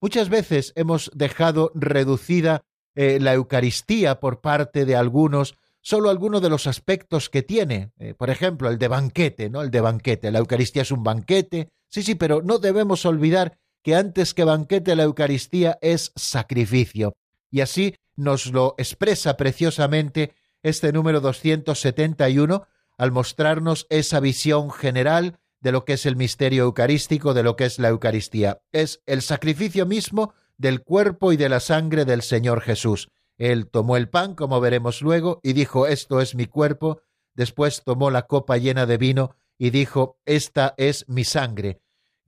Muchas 0.00 0.28
veces 0.28 0.72
hemos 0.76 1.10
dejado 1.12 1.72
reducida 1.74 2.62
eh, 2.94 3.18
la 3.20 3.34
Eucaristía 3.34 4.20
por 4.20 4.40
parte 4.40 4.84
de 4.84 4.94
algunos 4.94 5.56
solo 5.80 6.08
algunos 6.08 6.40
de 6.40 6.50
los 6.50 6.68
aspectos 6.68 7.30
que 7.30 7.42
tiene. 7.42 7.90
Eh, 7.98 8.14
por 8.14 8.30
ejemplo, 8.30 8.70
el 8.70 8.78
de 8.78 8.86
banquete, 8.86 9.50
¿no? 9.50 9.60
El 9.60 9.72
de 9.72 9.80
banquete. 9.80 10.30
La 10.30 10.38
Eucaristía 10.38 10.82
es 10.82 10.92
un 10.92 11.02
banquete. 11.02 11.70
Sí, 11.88 12.04
sí, 12.04 12.14
pero 12.14 12.42
no 12.42 12.60
debemos 12.60 13.04
olvidar 13.06 13.58
que 13.82 13.96
antes 13.96 14.34
que 14.34 14.44
banquete 14.44 14.94
la 14.94 15.02
Eucaristía 15.02 15.80
es 15.82 16.12
sacrificio 16.14 17.14
y 17.52 17.60
así 17.60 17.94
nos 18.16 18.46
lo 18.46 18.74
expresa 18.78 19.36
preciosamente 19.36 20.34
este 20.62 20.92
número 20.92 21.20
271 21.20 22.66
al 22.98 23.12
mostrarnos 23.12 23.86
esa 23.90 24.18
visión 24.20 24.70
general 24.70 25.38
de 25.60 25.70
lo 25.70 25.84
que 25.84 25.92
es 25.92 26.06
el 26.06 26.16
misterio 26.16 26.64
eucarístico, 26.64 27.34
de 27.34 27.42
lo 27.42 27.54
que 27.54 27.66
es 27.66 27.78
la 27.78 27.88
Eucaristía. 27.88 28.62
Es 28.72 29.02
el 29.06 29.22
sacrificio 29.22 29.86
mismo 29.86 30.34
del 30.56 30.82
cuerpo 30.82 31.32
y 31.32 31.36
de 31.36 31.48
la 31.48 31.60
sangre 31.60 32.04
del 32.04 32.22
Señor 32.22 32.62
Jesús. 32.62 33.08
Él 33.38 33.68
tomó 33.68 33.96
el 33.96 34.08
pan, 34.08 34.34
como 34.34 34.60
veremos 34.60 35.02
luego, 35.02 35.40
y 35.42 35.52
dijo, 35.52 35.86
esto 35.86 36.20
es 36.20 36.34
mi 36.34 36.46
cuerpo, 36.46 37.02
después 37.34 37.82
tomó 37.84 38.10
la 38.10 38.22
copa 38.22 38.56
llena 38.56 38.86
de 38.86 38.98
vino 38.98 39.36
y 39.58 39.70
dijo, 39.70 40.18
esta 40.24 40.74
es 40.76 41.08
mi 41.08 41.24
sangre. 41.24 41.80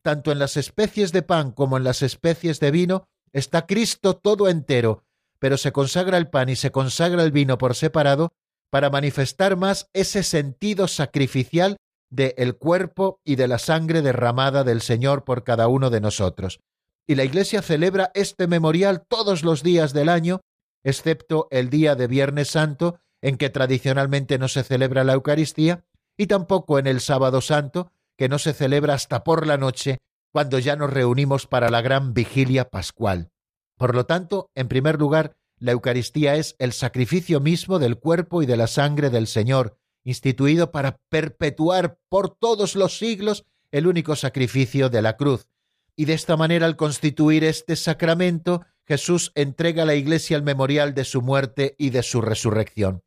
Tanto 0.02 0.32
en 0.32 0.38
las 0.38 0.56
especies 0.56 1.12
de 1.12 1.22
pan 1.22 1.52
como 1.52 1.76
en 1.76 1.84
las 1.84 2.02
especies 2.02 2.60
de 2.60 2.70
vino 2.70 3.08
está 3.32 3.66
Cristo 3.66 4.14
todo 4.16 4.48
entero, 4.48 5.04
pero 5.44 5.58
se 5.58 5.72
consagra 5.72 6.16
el 6.16 6.28
pan 6.28 6.48
y 6.48 6.56
se 6.56 6.70
consagra 6.70 7.22
el 7.22 7.30
vino 7.30 7.58
por 7.58 7.74
separado 7.74 8.32
para 8.70 8.88
manifestar 8.88 9.58
más 9.58 9.90
ese 9.92 10.22
sentido 10.22 10.88
sacrificial 10.88 11.76
de 12.08 12.34
el 12.38 12.56
cuerpo 12.56 13.20
y 13.26 13.36
de 13.36 13.46
la 13.46 13.58
sangre 13.58 14.00
derramada 14.00 14.64
del 14.64 14.80
Señor 14.80 15.24
por 15.24 15.44
cada 15.44 15.68
uno 15.68 15.90
de 15.90 16.00
nosotros. 16.00 16.60
Y 17.06 17.14
la 17.16 17.24
Iglesia 17.24 17.60
celebra 17.60 18.10
este 18.14 18.46
memorial 18.46 19.04
todos 19.06 19.42
los 19.42 19.62
días 19.62 19.92
del 19.92 20.08
año, 20.08 20.40
excepto 20.82 21.46
el 21.50 21.68
día 21.68 21.94
de 21.94 22.06
Viernes 22.06 22.48
Santo, 22.48 22.98
en 23.20 23.36
que 23.36 23.50
tradicionalmente 23.50 24.38
no 24.38 24.48
se 24.48 24.62
celebra 24.62 25.04
la 25.04 25.12
Eucaristía, 25.12 25.84
y 26.16 26.26
tampoco 26.26 26.78
en 26.78 26.86
el 26.86 27.02
Sábado 27.02 27.42
Santo, 27.42 27.92
que 28.16 28.30
no 28.30 28.38
se 28.38 28.54
celebra 28.54 28.94
hasta 28.94 29.24
por 29.24 29.46
la 29.46 29.58
noche, 29.58 29.98
cuando 30.32 30.58
ya 30.58 30.74
nos 30.74 30.90
reunimos 30.90 31.46
para 31.46 31.68
la 31.68 31.82
gran 31.82 32.14
vigilia 32.14 32.70
pascual. 32.70 33.33
Por 33.76 33.94
lo 33.94 34.06
tanto, 34.06 34.50
en 34.54 34.68
primer 34.68 34.98
lugar, 34.98 35.36
la 35.58 35.72
Eucaristía 35.72 36.36
es 36.36 36.56
el 36.58 36.72
sacrificio 36.72 37.40
mismo 37.40 37.78
del 37.78 37.98
cuerpo 37.98 38.42
y 38.42 38.46
de 38.46 38.56
la 38.56 38.66
sangre 38.66 39.10
del 39.10 39.26
Señor, 39.26 39.78
instituido 40.04 40.70
para 40.70 41.00
perpetuar 41.08 41.98
por 42.08 42.36
todos 42.36 42.76
los 42.76 42.98
siglos 42.98 43.44
el 43.70 43.86
único 43.86 44.14
sacrificio 44.16 44.88
de 44.90 45.02
la 45.02 45.16
cruz. 45.16 45.48
Y 45.96 46.04
de 46.04 46.14
esta 46.14 46.36
manera, 46.36 46.66
al 46.66 46.76
constituir 46.76 47.44
este 47.44 47.76
sacramento, 47.76 48.64
Jesús 48.86 49.32
entrega 49.34 49.84
a 49.84 49.86
la 49.86 49.94
Iglesia 49.94 50.36
el 50.36 50.42
memorial 50.42 50.94
de 50.94 51.04
su 51.04 51.22
muerte 51.22 51.74
y 51.78 51.90
de 51.90 52.02
su 52.02 52.20
resurrección. 52.20 53.02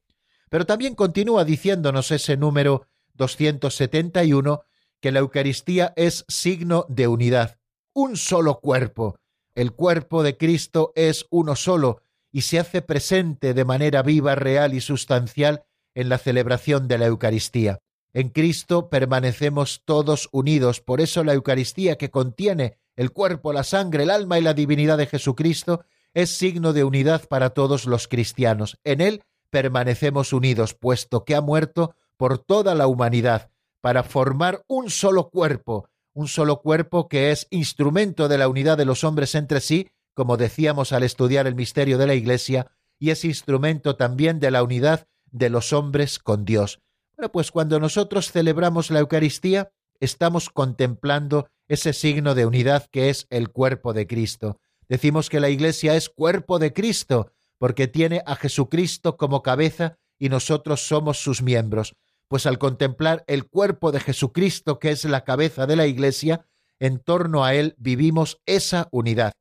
Pero 0.49 0.65
también 0.65 0.95
continúa 0.95 1.45
diciéndonos 1.45 2.12
ese 2.12 2.38
número 2.38 2.88
271 3.13 4.63
que 4.99 5.12
la 5.12 5.19
Eucaristía 5.19 5.93
es 5.95 6.25
signo 6.27 6.86
de 6.89 7.08
unidad, 7.08 7.60
un 7.93 8.17
solo 8.17 8.60
cuerpo, 8.60 9.19
el 9.57 9.71
cuerpo 9.71 10.21
de 10.21 10.37
Cristo 10.37 10.93
es 10.95 11.25
uno 11.31 11.55
solo 11.55 12.03
y 12.31 12.41
se 12.41 12.59
hace 12.59 12.83
presente 12.83 13.55
de 13.55 13.65
manera 13.65 14.03
viva, 14.03 14.35
real 14.35 14.75
y 14.75 14.81
sustancial 14.81 15.63
en 15.95 16.09
la 16.09 16.19
celebración 16.19 16.87
de 16.87 16.99
la 16.99 17.07
Eucaristía. 17.07 17.79
En 18.13 18.29
Cristo 18.29 18.87
permanecemos 18.89 19.81
todos 19.83 20.29
unidos, 20.31 20.79
por 20.79 21.01
eso 21.01 21.23
la 21.23 21.33
Eucaristía 21.33 21.97
que 21.97 22.11
contiene 22.11 22.77
el 22.95 23.11
cuerpo, 23.11 23.51
la 23.51 23.63
sangre, 23.63 24.03
el 24.03 24.11
alma 24.11 24.37
y 24.37 24.43
la 24.43 24.53
divinidad 24.53 24.99
de 24.99 25.07
Jesucristo 25.07 25.83
es 26.13 26.29
signo 26.29 26.71
de 26.71 26.83
unidad 26.83 27.27
para 27.27 27.49
todos 27.49 27.85
los 27.85 28.07
cristianos. 28.07 28.77
En 28.83 29.01
Él 29.01 29.23
permanecemos 29.49 30.33
unidos, 30.33 30.75
puesto 30.75 31.25
que 31.25 31.33
ha 31.33 31.41
muerto 31.41 31.95
por 32.15 32.37
toda 32.37 32.75
la 32.75 32.85
humanidad, 32.85 33.49
para 33.81 34.03
formar 34.03 34.63
un 34.67 34.91
solo 34.91 35.31
cuerpo, 35.31 35.89
un 36.17 36.27
solo 36.27 36.62
cuerpo 36.62 37.08
que 37.08 37.30
es 37.30 37.45
instrumento 37.51 38.27
de 38.27 38.39
la 38.39 38.47
unidad 38.47 38.75
de 38.75 38.86
los 38.86 39.03
hombres 39.03 39.36
entre 39.36 39.62
sí, 39.62 39.91
como 40.15 40.36
decíamos 40.36 40.91
al 40.91 41.03
estudiar 41.03 41.45
el 41.45 41.53
misterio 41.53 41.99
de 41.99 42.08
la 42.08 42.15
Iglesia, 42.15 42.71
y 42.97 43.12
es 43.12 43.23
instrumento 43.23 43.97
también 43.97 44.39
de 44.39 44.49
la 44.49 44.63
unidad 44.63 45.08
de 45.30 45.51
los 45.51 45.73
hombres 45.73 46.17
con 46.17 46.43
Dios. 46.43 46.80
Bueno, 47.15 47.32
pues 47.32 47.51
cuando 47.51 47.80
nosotros 47.80 48.32
celebramos 48.32 48.89
la 48.89 48.97
Eucaristía, 48.97 49.69
estamos 49.99 50.49
contemplando 50.49 51.49
ese 51.67 51.93
signo 51.93 52.34
de 52.34 52.47
unidad 52.47 52.88
que 52.91 53.12
es 53.12 53.27
el 53.30 53.51
cuerpo 53.51 53.93
de 53.93 54.08
Cristo. 54.08 54.60
Decimos 54.89 55.30
que 55.30 55.39
la 55.39 55.49
Iglesia 55.49 55.95
es 55.95 56.10
cuerpo 56.10 56.58
de 56.58 56.73
Cristo, 56.73 57.32
porque 57.60 57.88
tiene 57.88 58.23
a 58.25 58.36
Jesucristo 58.36 59.17
como 59.17 59.43
cabeza 59.43 59.99
y 60.17 60.30
nosotros 60.30 60.88
somos 60.88 61.19
sus 61.19 61.43
miembros. 61.43 61.93
Pues 62.27 62.45
al 62.45 62.57
contemplar 62.57 63.23
el 63.27 63.47
cuerpo 63.47 63.91
de 63.91 63.99
Jesucristo, 63.99 64.79
que 64.79 64.91
es 64.91 65.05
la 65.05 65.23
cabeza 65.23 65.65
de 65.65 65.75
la 65.75 65.87
Iglesia, 65.87 66.45
en 66.79 66.99
torno 66.99 67.45
a 67.45 67.53
él 67.53 67.75
vivimos 67.77 68.41
esa 68.45 68.87
unidad. 68.91 69.31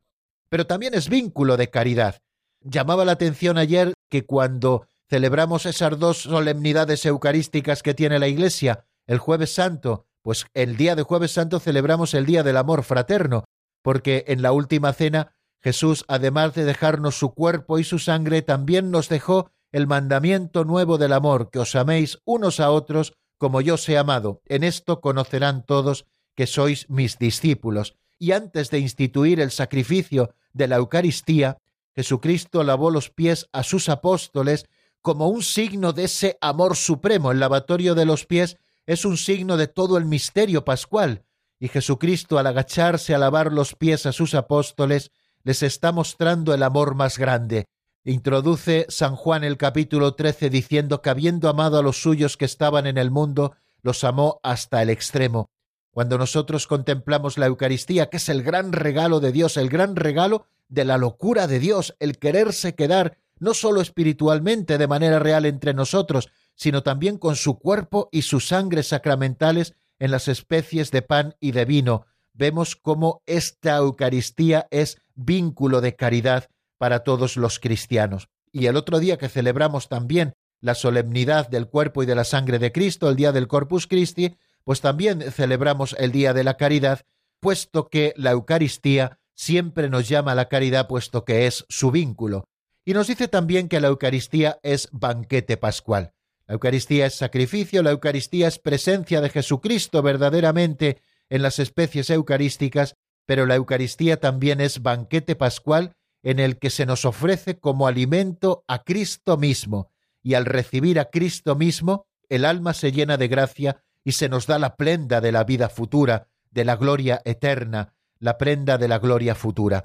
Pero 0.49 0.67
también 0.67 0.95
es 0.95 1.09
vínculo 1.09 1.57
de 1.57 1.71
caridad. 1.71 2.21
Llamaba 2.61 3.05
la 3.05 3.13
atención 3.13 3.59
ayer 3.59 3.95
que 4.09 4.25
cuando 4.25 4.87
celebramos 5.09 5.67
esas 5.67 5.99
dos 5.99 6.23
solemnidades 6.23 7.05
eucarísticas 7.05 7.83
que 7.83 7.95
tiene 7.95 8.19
la 8.19 8.29
Iglesia, 8.29 8.85
el 9.07 9.19
jueves 9.19 9.53
santo, 9.53 10.07
pues 10.23 10.47
el 10.55 10.77
día 10.77 10.97
de 10.97 11.03
jueves 11.03 11.33
santo 11.33 11.61
celebramos 11.61 12.15
el 12.15 12.27
día 12.27 12.43
del 12.43 12.57
amor 12.57 12.83
fraterno, 12.83 13.45
porque 13.83 14.25
en 14.29 14.43
la 14.43 14.53
última 14.53 14.93
cena 14.93 15.33
Jesús, 15.63 16.05
además 16.09 16.55
de 16.55 16.65
dejarnos 16.65 17.19
su 17.19 17.35
cuerpo 17.35 17.79
y 17.79 17.85
su 17.85 17.99
sangre, 17.99 18.43
también 18.43 18.91
nos 18.91 19.09
dejó 19.09 19.51
el 19.77 19.87
mandamiento 19.87 20.65
nuevo 20.65 20.97
del 20.97 21.13
amor, 21.13 21.51
que 21.51 21.59
os 21.59 21.77
améis 21.77 22.19
unos 22.25 22.61
a 22.61 22.71
otros 22.71 23.13
como 23.37 23.61
yo 23.61 23.75
os 23.75 23.87
he 23.91 23.99
amado. 23.99 24.41
En 24.47 24.65
esto 24.65 25.03
conocerán 25.03 25.67
todos 25.67 26.07
que 26.35 26.47
sois 26.47 26.89
mis 26.89 27.19
discípulos. 27.19 27.95
Y 28.19 28.33
antes 28.33 28.71
de 28.71 28.79
instituir 28.79 29.39
el 29.39 29.51
sacrificio 29.51 30.33
de 30.55 30.67
la 30.67 30.77
Eucaristía, 30.77 31.59
Jesucristo 31.95 32.65
lavó 32.65 32.91
los 32.91 33.11
pies 33.11 33.51
a 33.53 33.63
sus 33.63 33.91
apóstoles 33.91 34.65
como 35.03 35.29
un 35.29 35.43
signo 35.43 35.93
de 35.93 36.05
ese 36.05 36.39
amor 36.41 36.75
supremo. 36.75 37.31
El 37.31 37.41
lavatorio 37.41 37.95
de 37.95 38.07
los 38.07 38.25
pies 38.25 38.57
es 38.87 39.05
un 39.05 39.19
signo 39.19 39.59
de 39.59 39.67
todo 39.67 39.99
el 39.99 40.07
misterio 40.07 40.65
pascual, 40.65 41.27
y 41.61 41.69
Jesucristo 41.69 42.39
al 42.39 42.47
agacharse 42.47 43.15
a 43.15 43.19
lavar 43.19 43.53
los 43.53 43.75
pies 43.75 44.07
a 44.07 44.13
sus 44.13 44.33
apóstoles 44.33 45.11
les 45.43 45.63
está 45.63 45.93
mostrando 45.93 46.55
el 46.55 46.63
amor 46.63 46.95
más 46.95 47.19
grande. 47.19 47.67
Introduce 48.09 48.87
San 48.89 49.17
Juan 49.17 49.43
el 49.43 49.57
capítulo 49.57 50.15
13 50.15 50.49
diciendo 50.49 51.03
que 51.03 51.11
habiendo 51.11 51.49
amado 51.49 51.77
a 51.77 51.83
los 51.83 52.01
suyos 52.01 52.37
que 52.37 52.45
estaban 52.45 52.87
en 52.87 52.99
el 52.99 53.11
mundo, 53.11 53.57
los 53.83 54.05
amó 54.05 54.39
hasta 54.45 54.81
el 54.81 54.91
extremo. 54.91 55.51
Cuando 55.91 56.17
nosotros 56.17 56.69
contemplamos 56.69 57.37
la 57.37 57.47
Eucaristía, 57.47 58.09
que 58.09 58.19
es 58.19 58.29
el 58.29 58.45
gran 58.45 58.73
regalo 58.73 59.19
de 59.19 59.33
Dios, 59.33 59.57
el 59.57 59.69
gran 59.69 59.97
regalo 59.97 60.47
de 60.69 60.85
la 60.85 60.99
locura 60.99 61.49
de 61.49 61.59
Dios, 61.59 61.97
el 61.99 62.19
quererse 62.19 62.77
quedar 62.77 63.19
no 63.41 63.55
sólo 63.55 63.81
espiritualmente 63.81 64.79
de 64.79 64.87
manera 64.87 65.19
real 65.19 65.45
entre 65.45 65.75
nosotros, 65.75 66.29
sino 66.55 66.85
también 66.85 67.19
con 67.19 67.35
su 67.35 67.59
cuerpo 67.59 68.09
y 68.13 68.23
su 68.23 68.39
sangre 68.39 68.85
sacramentales 68.85 69.75
en 69.99 70.13
las 70.13 70.29
especies 70.29 70.93
de 70.93 71.03
pan 71.03 71.35
y 71.41 71.51
de 71.51 71.65
vino. 71.65 72.07
Vemos 72.35 72.77
cómo 72.77 73.25
esta 73.27 73.79
Eucaristía 73.79 74.69
es 74.71 75.03
vínculo 75.17 75.81
de 75.81 75.97
caridad 75.97 76.51
para 76.79 77.01
todos 77.01 77.37
los 77.37 77.59
cristianos. 77.59 78.29
Y 78.53 78.67
el 78.67 78.77
otro 78.77 78.99
día 78.99 79.19
que 79.19 79.29
celebramos 79.29 79.89
también 79.89 80.35
la 80.61 80.75
solemnidad 80.75 81.49
del 81.49 81.69
cuerpo 81.69 82.03
y 82.03 82.07
de 82.07 82.15
la 82.15 82.25
sangre 82.25 82.59
de 82.59 82.73
Cristo, 82.73 83.09
el 83.09 83.17
día 83.17 83.33
del 83.33 83.49
Corpus 83.49 83.87
Christi, 83.87 84.37
pues 84.65 84.81
también 84.81 85.21
celebramos 85.31 85.95
el 85.99 86.13
día 86.13 86.33
de 86.33 86.45
la 86.45 86.57
caridad, 86.57 87.03
puesto 87.41 87.89
que 87.89 88.15
la 88.17 88.33
Eucaristía 88.33 89.19
siempre 89.35 89.89
nos 89.89 90.09
llama 90.09 90.33
a 90.33 90.35
la 90.35 90.49
caridad, 90.49 90.89
puesto 90.89 91.25
que 91.25 91.47
es 91.47 91.67
su 91.69 91.91
vínculo. 91.91 92.49
Y 92.85 92.95
nos 92.95 93.07
dice 93.09 93.29
también 93.29 93.69
que 93.69 93.81
la 93.81 93.89
Eucaristía 93.89 94.59
es 94.63 94.89
banquete 94.93 95.57
pascual. 95.57 96.15
La 96.47 96.55
Eucaristía 96.55 97.07
es 97.07 97.15
sacrificio, 97.15 97.83
la 97.83 97.91
Eucaristía 97.91 98.49
es 98.49 98.59
presencia 98.59 99.21
de 99.21 99.31
Jesucristo 99.31 100.03
verdaderamente 100.03 101.03
en 101.29 101.43
las 101.43 101.59
especies 101.59 102.09
eucarísticas, 102.11 102.95
pero 103.27 103.47
la 103.47 103.57
Eucaristía 103.57 104.21
también 104.21 104.61
es 104.61 104.83
banquete 104.83 105.35
pascual 105.35 105.97
en 106.27 106.41
el 106.41 106.59
que 106.59 106.71
se 106.71 106.87
nos 106.87 107.05
ofrece 107.05 107.61
como 107.61 107.87
alimento 107.87 108.65
a 108.67 108.83
Cristo 108.83 109.37
mismo, 109.37 109.93
y 110.25 110.35
al 110.35 110.45
recibir 110.45 110.99
a 110.99 111.05
Cristo 111.05 111.55
mismo, 111.55 112.09
el 112.29 112.45
alma 112.45 112.75
se 112.75 112.91
llena 112.91 113.17
de 113.17 113.29
gracia 113.29 113.85
y 114.03 114.11
se 114.11 114.29
nos 114.29 114.49
da 114.49 114.59
la 114.59 114.75
prenda 114.75 115.21
de 115.21 115.31
la 115.31 115.45
vida 115.45 115.69
futura, 115.69 116.27
de 116.51 116.65
la 116.65 116.75
gloria 116.75 117.23
eterna, 117.25 117.95
la 118.19 118.39
prenda 118.39 118.77
de 118.77 118.89
la 118.89 118.99
gloria 118.99 119.37
futura. 119.37 119.85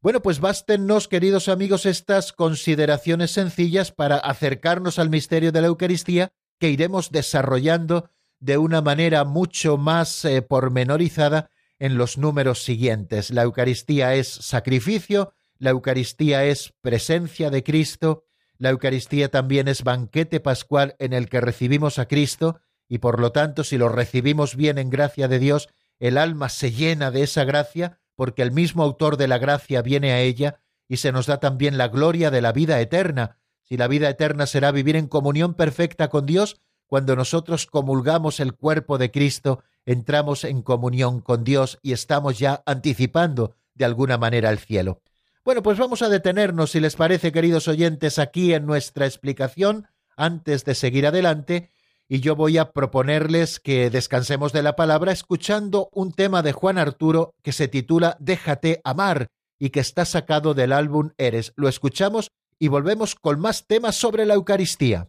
Bueno, 0.00 0.22
pues 0.22 0.38
bástennos, 0.38 1.08
queridos 1.08 1.48
amigos, 1.48 1.86
estas 1.86 2.32
consideraciones 2.32 3.32
sencillas 3.32 3.90
para 3.90 4.18
acercarnos 4.18 5.00
al 5.00 5.10
misterio 5.10 5.50
de 5.50 5.60
la 5.60 5.66
Eucaristía 5.66 6.30
que 6.60 6.70
iremos 6.70 7.10
desarrollando 7.10 8.10
de 8.38 8.58
una 8.58 8.80
manera 8.80 9.24
mucho 9.24 9.76
más 9.76 10.24
eh, 10.24 10.40
pormenorizada 10.40 11.50
en 11.80 11.98
los 11.98 12.16
números 12.16 12.62
siguientes. 12.62 13.32
La 13.32 13.42
Eucaristía 13.42 14.14
es 14.14 14.28
sacrificio, 14.28 15.32
la 15.60 15.70
Eucaristía 15.70 16.44
es 16.44 16.72
presencia 16.80 17.50
de 17.50 17.62
Cristo, 17.62 18.24
la 18.56 18.70
Eucaristía 18.70 19.30
también 19.30 19.68
es 19.68 19.84
banquete 19.84 20.40
pascual 20.40 20.96
en 20.98 21.12
el 21.12 21.28
que 21.28 21.40
recibimos 21.40 21.98
a 21.98 22.06
Cristo, 22.06 22.60
y 22.88 22.98
por 22.98 23.20
lo 23.20 23.30
tanto, 23.30 23.62
si 23.62 23.78
lo 23.78 23.90
recibimos 23.90 24.56
bien 24.56 24.78
en 24.78 24.90
gracia 24.90 25.28
de 25.28 25.38
Dios, 25.38 25.68
el 25.98 26.16
alma 26.16 26.48
se 26.48 26.72
llena 26.72 27.10
de 27.10 27.22
esa 27.22 27.44
gracia 27.44 28.00
porque 28.16 28.42
el 28.42 28.52
mismo 28.52 28.82
autor 28.82 29.18
de 29.18 29.28
la 29.28 29.38
gracia 29.38 29.82
viene 29.82 30.12
a 30.12 30.20
ella 30.20 30.60
y 30.88 30.96
se 30.96 31.12
nos 31.12 31.26
da 31.26 31.40
también 31.40 31.78
la 31.78 31.88
gloria 31.88 32.30
de 32.30 32.40
la 32.40 32.52
vida 32.52 32.80
eterna. 32.80 33.38
Si 33.62 33.76
la 33.76 33.86
vida 33.86 34.08
eterna 34.08 34.46
será 34.46 34.72
vivir 34.72 34.96
en 34.96 35.08
comunión 35.08 35.54
perfecta 35.54 36.08
con 36.08 36.24
Dios, 36.24 36.60
cuando 36.86 37.16
nosotros 37.16 37.66
comulgamos 37.66 38.40
el 38.40 38.54
cuerpo 38.54 38.96
de 38.96 39.10
Cristo, 39.10 39.62
entramos 39.84 40.44
en 40.44 40.62
comunión 40.62 41.20
con 41.20 41.44
Dios 41.44 41.78
y 41.82 41.92
estamos 41.92 42.38
ya 42.38 42.62
anticipando 42.64 43.54
de 43.74 43.84
alguna 43.84 44.16
manera 44.18 44.50
el 44.50 44.58
cielo. 44.58 45.02
Bueno, 45.42 45.62
pues 45.62 45.78
vamos 45.78 46.02
a 46.02 46.10
detenernos, 46.10 46.72
si 46.72 46.80
les 46.80 46.96
parece, 46.96 47.32
queridos 47.32 47.66
oyentes, 47.66 48.18
aquí 48.18 48.52
en 48.52 48.66
nuestra 48.66 49.06
explicación, 49.06 49.88
antes 50.14 50.66
de 50.66 50.74
seguir 50.74 51.06
adelante, 51.06 51.72
y 52.08 52.20
yo 52.20 52.36
voy 52.36 52.58
a 52.58 52.72
proponerles 52.72 53.58
que 53.58 53.88
descansemos 53.88 54.52
de 54.52 54.62
la 54.62 54.76
palabra 54.76 55.12
escuchando 55.12 55.88
un 55.92 56.12
tema 56.12 56.42
de 56.42 56.52
Juan 56.52 56.76
Arturo 56.76 57.32
que 57.42 57.52
se 57.52 57.68
titula 57.68 58.18
Déjate 58.20 58.82
amar 58.84 59.28
y 59.58 59.70
que 59.70 59.80
está 59.80 60.04
sacado 60.04 60.52
del 60.52 60.72
álbum 60.72 61.12
Eres. 61.16 61.54
Lo 61.56 61.68
escuchamos 61.68 62.32
y 62.58 62.68
volvemos 62.68 63.14
con 63.14 63.40
más 63.40 63.66
temas 63.66 63.96
sobre 63.96 64.26
la 64.26 64.34
Eucaristía. 64.34 65.08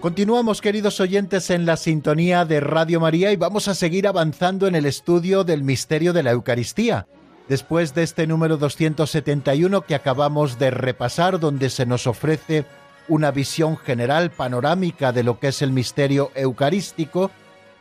Continuamos, 0.00 0.62
queridos 0.62 0.98
oyentes, 0.98 1.50
en 1.50 1.66
la 1.66 1.76
sintonía 1.76 2.46
de 2.46 2.60
Radio 2.60 3.00
María 3.00 3.32
y 3.32 3.36
vamos 3.36 3.68
a 3.68 3.74
seguir 3.74 4.08
avanzando 4.08 4.66
en 4.66 4.74
el 4.74 4.86
estudio 4.86 5.44
del 5.44 5.62
misterio 5.62 6.14
de 6.14 6.22
la 6.22 6.30
Eucaristía. 6.30 7.06
Después 7.50 7.92
de 7.92 8.04
este 8.04 8.26
número 8.26 8.56
271 8.56 9.82
que 9.82 9.94
acabamos 9.94 10.58
de 10.58 10.70
repasar, 10.70 11.38
donde 11.38 11.68
se 11.68 11.84
nos 11.84 12.06
ofrece 12.06 12.64
una 13.08 13.30
visión 13.30 13.76
general 13.76 14.30
panorámica 14.30 15.12
de 15.12 15.22
lo 15.22 15.38
que 15.38 15.48
es 15.48 15.60
el 15.60 15.70
misterio 15.70 16.30
eucarístico, 16.34 17.30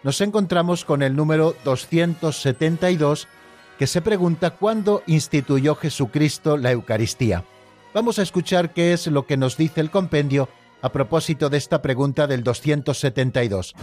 nos 0.03 0.19
encontramos 0.19 0.83
con 0.83 1.03
el 1.03 1.15
número 1.15 1.55
272 1.63 3.29
que 3.77 3.87
se 3.87 4.01
pregunta 4.01 4.49
cuándo 4.49 5.03
instituyó 5.07 5.73
Jesucristo 5.75 6.57
la 6.57 6.71
Eucaristía. 6.71 7.45
Vamos 7.93 8.19
a 8.19 8.23
escuchar 8.23 8.73
qué 8.73 8.91
es 8.91 9.07
lo 9.07 9.25
que 9.25 9.37
nos 9.37 9.55
dice 9.55 9.79
el 9.79 9.89
compendio 9.89 10.49
a 10.81 10.91
propósito 10.91 11.49
de 11.49 11.57
esta 11.57 11.81
pregunta 11.81 12.27
del 12.27 12.43
272. 12.43 13.75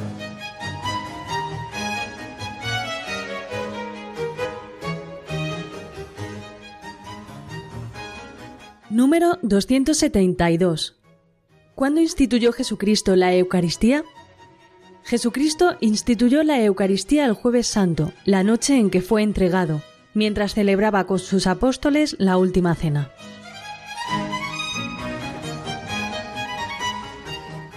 Número 8.91 9.39
272. 9.43 10.97
¿Cuándo 11.75 12.01
instituyó 12.01 12.53
Jesucristo 12.53 13.15
la 13.15 13.35
Eucaristía? 13.35 14.05
Jesucristo 15.05 15.77
instituyó 15.81 16.43
la 16.43 16.65
Eucaristía 16.65 17.27
el 17.27 17.35
jueves 17.35 17.67
santo, 17.67 18.13
la 18.25 18.43
noche 18.43 18.79
en 18.79 18.91
que 18.91 19.03
fue 19.03 19.23
entregado, 19.23 19.83
mientras 20.15 20.55
celebraba 20.55 21.05
con 21.07 21.19
sus 21.19 21.47
apóstoles 21.47 22.17
la 22.19 22.39
última 22.39 22.75
cena. 22.75 23.11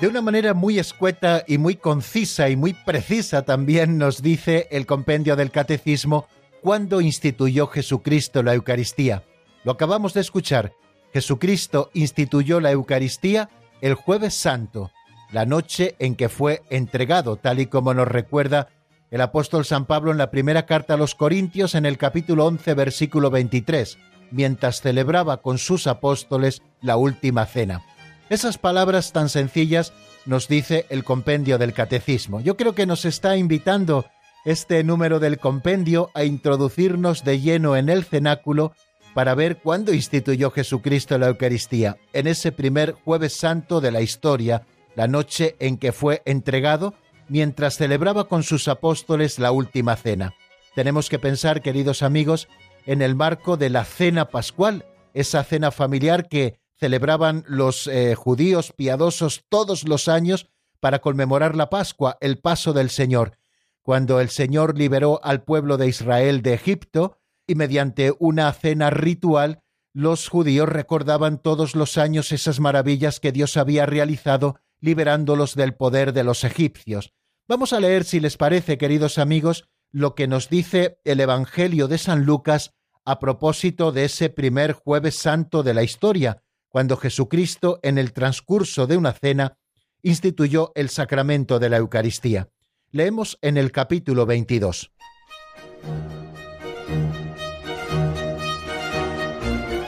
De 0.01 0.07
una 0.07 0.21
manera 0.21 0.53
muy 0.53 0.79
escueta 0.79 1.43
y 1.45 1.57
muy 1.57 1.75
concisa 1.75 2.49
y 2.49 2.55
muy 2.55 2.73
precisa 2.73 3.41
también 3.41 3.97
nos 3.97 4.21
dice 4.21 4.69
el 4.71 4.85
compendio 4.85 5.35
del 5.35 5.51
Catecismo 5.51 6.25
cuándo 6.61 7.01
instituyó 7.01 7.67
Jesucristo 7.67 8.41
la 8.41 8.53
Eucaristía. 8.53 9.23
Lo 9.65 9.73
acabamos 9.73 10.13
de 10.13 10.21
escuchar. 10.21 10.71
Jesucristo 11.11 11.89
instituyó 11.93 12.61
la 12.61 12.71
Eucaristía 12.71 13.49
el 13.81 13.93
jueves 13.93 14.35
santo, 14.35 14.89
la 15.33 15.45
noche 15.45 15.97
en 15.99 16.15
que 16.15 16.29
fue 16.29 16.61
entregado, 16.69 17.35
tal 17.35 17.59
y 17.59 17.65
como 17.65 17.93
nos 17.93 18.07
recuerda 18.07 18.69
el 19.11 19.19
apóstol 19.19 19.65
San 19.65 19.85
Pablo 19.85 20.11
en 20.11 20.17
la 20.17 20.31
primera 20.31 20.65
carta 20.65 20.93
a 20.93 20.97
los 20.97 21.13
Corintios 21.13 21.75
en 21.75 21.85
el 21.85 21.97
capítulo 21.97 22.45
11 22.45 22.73
versículo 22.73 23.31
23, 23.31 23.97
mientras 24.31 24.79
celebraba 24.79 25.41
con 25.41 25.57
sus 25.57 25.87
apóstoles 25.87 26.61
la 26.79 26.95
última 26.95 27.45
cena. 27.45 27.83
Esas 28.29 28.59
palabras 28.59 29.11
tan 29.11 29.27
sencillas 29.27 29.91
nos 30.25 30.47
dice 30.47 30.85
el 30.89 31.03
compendio 31.03 31.57
del 31.57 31.73
catecismo. 31.73 32.41
Yo 32.41 32.57
creo 32.57 32.75
que 32.75 32.85
nos 32.85 33.05
está 33.05 33.37
invitando 33.37 34.05
este 34.45 34.83
número 34.83 35.19
del 35.19 35.39
compendio 35.39 36.11
a 36.13 36.23
introducirnos 36.23 37.23
de 37.23 37.41
lleno 37.41 37.75
en 37.75 37.89
el 37.89 38.03
cenáculo 38.03 38.73
para 39.15 39.33
ver 39.33 39.57
cuándo 39.57 39.95
instituyó 39.95 40.51
Jesucristo 40.51 41.17
la 41.17 41.27
Eucaristía, 41.27 41.97
en 42.13 42.27
ese 42.27 42.51
primer 42.51 42.91
jueves 42.91 43.33
santo 43.33 43.81
de 43.81 43.91
la 43.91 44.01
historia, 44.01 44.67
la 44.95 45.07
noche 45.07 45.55
en 45.59 45.77
que 45.77 45.91
fue 45.91 46.21
entregado, 46.25 46.93
mientras 47.29 47.77
celebraba 47.77 48.25
con 48.25 48.43
sus 48.43 48.67
apóstoles 48.67 49.39
la 49.39 49.51
última 49.51 49.95
cena. 49.95 50.35
Tenemos 50.75 51.09
que 51.09 51.17
pensar, 51.17 51.63
queridos 51.63 52.03
amigos, 52.03 52.47
en 52.85 53.01
el 53.01 53.15
marco 53.15 53.57
de 53.57 53.71
la 53.71 53.85
cena 53.85 54.29
pascual, 54.29 54.85
esa 55.15 55.43
cena 55.43 55.71
familiar 55.71 56.27
que 56.27 56.59
celebraban 56.79 57.43
los 57.47 57.87
eh, 57.87 58.15
judíos 58.15 58.71
piadosos 58.71 59.43
todos 59.49 59.87
los 59.87 60.07
años 60.07 60.47
para 60.79 60.99
conmemorar 60.99 61.55
la 61.55 61.69
Pascua, 61.69 62.17
el 62.21 62.39
paso 62.39 62.71
del 62.71 62.89
Señor, 62.89 63.37
cuando 63.81 64.19
el 64.19 64.29
Señor 64.29 64.77
liberó 64.77 65.19
al 65.23 65.43
pueblo 65.43 65.77
de 65.77 65.87
Israel 65.87 66.41
de 66.41 66.53
Egipto 66.53 67.17
y 67.45 67.55
mediante 67.55 68.13
una 68.19 68.51
cena 68.53 68.89
ritual 68.89 69.61
los 69.93 70.29
judíos 70.29 70.69
recordaban 70.69 71.41
todos 71.41 71.75
los 71.75 71.97
años 71.97 72.31
esas 72.31 72.59
maravillas 72.59 73.19
que 73.19 73.31
Dios 73.31 73.57
había 73.57 73.85
realizado 73.85 74.59
liberándolos 74.79 75.55
del 75.55 75.73
poder 75.73 76.13
de 76.13 76.23
los 76.23 76.43
egipcios. 76.43 77.11
Vamos 77.47 77.73
a 77.73 77.79
leer, 77.79 78.05
si 78.05 78.19
les 78.19 78.37
parece, 78.37 78.77
queridos 78.77 79.17
amigos, 79.17 79.67
lo 79.91 80.13
que 80.13 80.27
nos 80.27 80.49
dice 80.49 80.99
el 81.03 81.19
Evangelio 81.19 81.87
de 81.87 81.97
San 81.97 82.23
Lucas 82.23 82.75
a 83.03 83.19
propósito 83.19 83.91
de 83.91 84.05
ese 84.05 84.29
primer 84.29 84.73
jueves 84.73 85.15
santo 85.15 85.63
de 85.63 85.73
la 85.73 85.81
historia, 85.81 86.43
cuando 86.69 86.97
Jesucristo, 86.97 87.79
en 87.83 87.97
el 87.97 88.13
transcurso 88.13 88.87
de 88.87 88.95
una 88.97 89.11
cena, 89.11 89.57
instituyó 90.01 90.71
el 90.75 90.89
sacramento 90.89 91.59
de 91.59 91.69
la 91.69 91.77
Eucaristía. 91.77 92.49
Leemos 92.91 93.37
en 93.41 93.57
el 93.57 93.71
capítulo 93.71 94.25
22. 94.25 94.91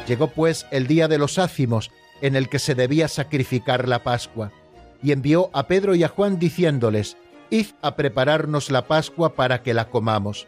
Llegó 0.08 0.28
pues 0.28 0.68
el 0.72 0.88
día 0.88 1.08
de 1.08 1.18
los 1.18 1.40
ácimos, 1.40 1.92
en 2.22 2.36
el 2.36 2.50
que 2.50 2.60
se 2.60 2.76
debía 2.76 3.08
sacrificar 3.08 3.88
la 3.88 4.04
Pascua, 4.04 4.52
y 5.02 5.14
envió 5.14 5.50
a 5.54 5.68
Pedro 5.68 5.96
y 5.96 6.04
a 6.04 6.10
Juan 6.10 6.38
diciéndoles, 6.38 7.18
Id 7.50 7.68
a 7.82 7.96
prepararnos 7.96 8.72
la 8.72 8.88
Pascua 8.88 9.36
para 9.36 9.64
que 9.64 9.74
la 9.74 9.90
comamos. 9.90 10.48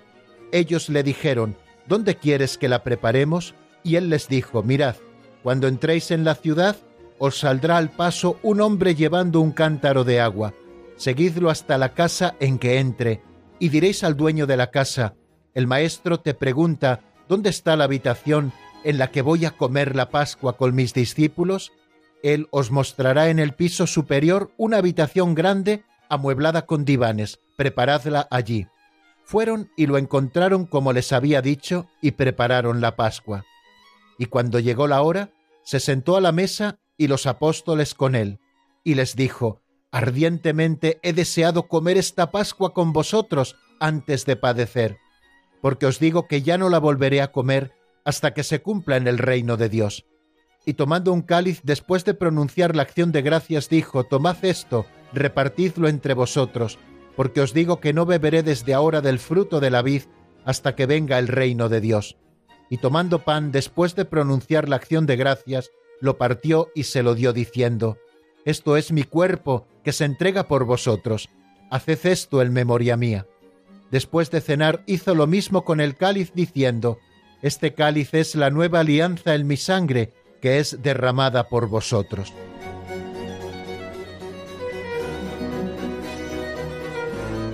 Ellos 0.52 0.90
le 0.90 1.04
dijeron, 1.04 1.58
¿Dónde 1.88 2.16
quieres 2.16 2.58
que 2.58 2.70
la 2.70 2.84
preparemos? 2.84 3.56
Y 3.84 3.96
él 3.96 4.10
les 4.10 4.28
dijo, 4.28 4.64
Mirad, 4.64 4.96
cuando 5.44 5.68
entréis 5.68 6.10
en 6.12 6.24
la 6.24 6.36
ciudad, 6.36 6.78
os 7.20 7.40
saldrá 7.40 7.78
al 7.78 7.92
paso 7.92 8.40
un 8.42 8.62
hombre 8.62 8.96
llevando 8.96 9.42
un 9.42 9.52
cántaro 9.52 10.04
de 10.04 10.20
agua. 10.20 10.54
Seguidlo 10.96 11.50
hasta 11.50 11.78
la 11.78 11.94
casa 11.94 12.36
en 12.40 12.58
que 12.58 12.80
entre, 12.80 13.22
y 13.60 13.70
diréis 13.70 14.04
al 14.04 14.16
dueño 14.16 14.48
de 14.48 14.58
la 14.58 14.72
casa, 14.72 15.16
el 15.54 15.68
maestro 15.68 16.20
te 16.20 16.34
pregunta, 16.34 17.02
¿dónde 17.28 17.50
está 17.50 17.76
la 17.76 17.84
habitación 17.84 18.52
en 18.84 18.98
la 18.98 19.12
que 19.12 19.22
voy 19.22 19.46
a 19.46 19.52
comer 19.52 19.96
la 19.96 20.10
Pascua 20.10 20.58
con 20.58 20.74
mis 20.74 20.94
discípulos? 20.94 21.72
Él 22.24 22.48
os 22.52 22.72
mostrará 22.72 23.30
en 23.30 23.38
el 23.38 23.54
piso 23.54 23.86
superior 23.86 24.52
una 24.58 24.78
habitación 24.78 25.36
grande 25.36 25.84
amueblada 26.10 26.66
con 26.66 26.86
divanes, 26.86 27.40
preparadla 27.56 28.28
allí. 28.32 28.68
Fueron 29.24 29.70
y 29.78 29.88
lo 29.88 29.98
encontraron 29.98 30.66
como 30.66 30.94
les 30.94 31.12
había 31.12 31.42
dicho 31.42 31.88
y 32.02 32.12
prepararon 32.12 32.82
la 32.82 32.96
Pascua. 32.96 33.46
Y 34.18 34.28
cuando 34.28 34.60
llegó 34.60 34.88
la 34.88 35.02
hora, 35.02 35.32
se 35.64 35.80
sentó 35.80 36.18
a 36.18 36.22
la 36.22 36.32
mesa 36.32 36.80
y 36.98 37.08
los 37.08 37.26
apóstoles 37.26 37.94
con 37.94 38.16
él, 38.16 38.40
y 38.84 38.96
les 38.96 39.16
dijo, 39.16 39.62
Ardientemente 39.92 41.00
he 41.04 41.14
deseado 41.14 41.68
comer 41.68 41.98
esta 41.98 42.32
Pascua 42.32 42.74
con 42.74 42.94
vosotros 42.94 43.56
antes 43.80 44.26
de 44.26 44.36
padecer, 44.36 44.98
porque 45.62 45.86
os 45.86 46.00
digo 46.00 46.28
que 46.28 46.42
ya 46.42 46.58
no 46.58 46.70
la 46.70 46.80
volveré 46.80 47.22
a 47.22 47.32
comer 47.32 47.74
hasta 48.04 48.34
que 48.34 48.44
se 48.44 48.62
cumpla 48.62 48.98
en 48.98 49.08
el 49.08 49.18
reino 49.18 49.56
de 49.56 49.70
Dios. 49.70 50.06
Y 50.66 50.74
tomando 50.74 51.14
un 51.14 51.22
cáliz, 51.22 51.62
después 51.64 52.06
de 52.06 52.14
pronunciar 52.14 52.76
la 52.76 52.84
acción 52.84 53.12
de 53.12 53.22
gracias, 53.22 53.70
dijo, 53.70 54.04
Tomad 54.06 54.44
esto, 54.44 54.86
repartidlo 55.14 55.88
entre 55.88 56.14
vosotros, 56.14 56.80
porque 57.16 57.42
os 57.42 57.54
digo 57.54 57.80
que 57.80 57.94
no 57.94 58.06
beberé 58.06 58.44
desde 58.44 58.74
ahora 58.74 59.02
del 59.02 59.20
fruto 59.20 59.60
de 59.60 59.70
la 59.70 59.82
vid 59.82 60.04
hasta 60.46 60.76
que 60.76 60.86
venga 60.86 61.20
el 61.20 61.28
reino 61.28 61.70
de 61.70 61.82
Dios. 61.82 62.18
Y 62.70 62.78
tomando 62.78 63.20
pan, 63.20 63.52
después 63.52 63.96
de 63.96 64.06
pronunciar 64.06 64.70
la 64.70 64.78
acción 64.78 65.06
de 65.06 65.16
gracias, 65.16 65.72
lo 66.00 66.18
partió 66.18 66.70
y 66.76 66.84
se 66.84 67.04
lo 67.04 67.16
dio 67.16 67.34
diciendo, 67.34 67.98
Esto 68.46 68.78
es 68.78 68.92
mi 68.92 69.04
cuerpo, 69.04 69.68
que 69.84 69.92
se 69.92 70.06
entrega 70.06 70.48
por 70.48 70.66
vosotros. 70.66 71.30
Haced 71.72 72.06
esto 72.06 72.42
en 72.42 72.54
memoria 72.54 72.98
mía. 72.98 73.26
Después 73.92 74.32
de 74.32 74.42
cenar 74.42 74.84
hizo 74.86 75.16
lo 75.16 75.28
mismo 75.28 75.64
con 75.64 75.80
el 75.80 75.96
cáliz 75.96 76.32
diciendo, 76.34 77.00
Este 77.42 77.74
cáliz 77.74 78.14
es 78.14 78.36
la 78.36 78.50
nueva 78.50 78.82
alianza 78.82 79.36
en 79.36 79.48
mi 79.48 79.58
sangre, 79.58 80.12
que 80.42 80.60
es 80.60 80.82
derramada 80.82 81.48
por 81.48 81.68
vosotros. 81.68 82.34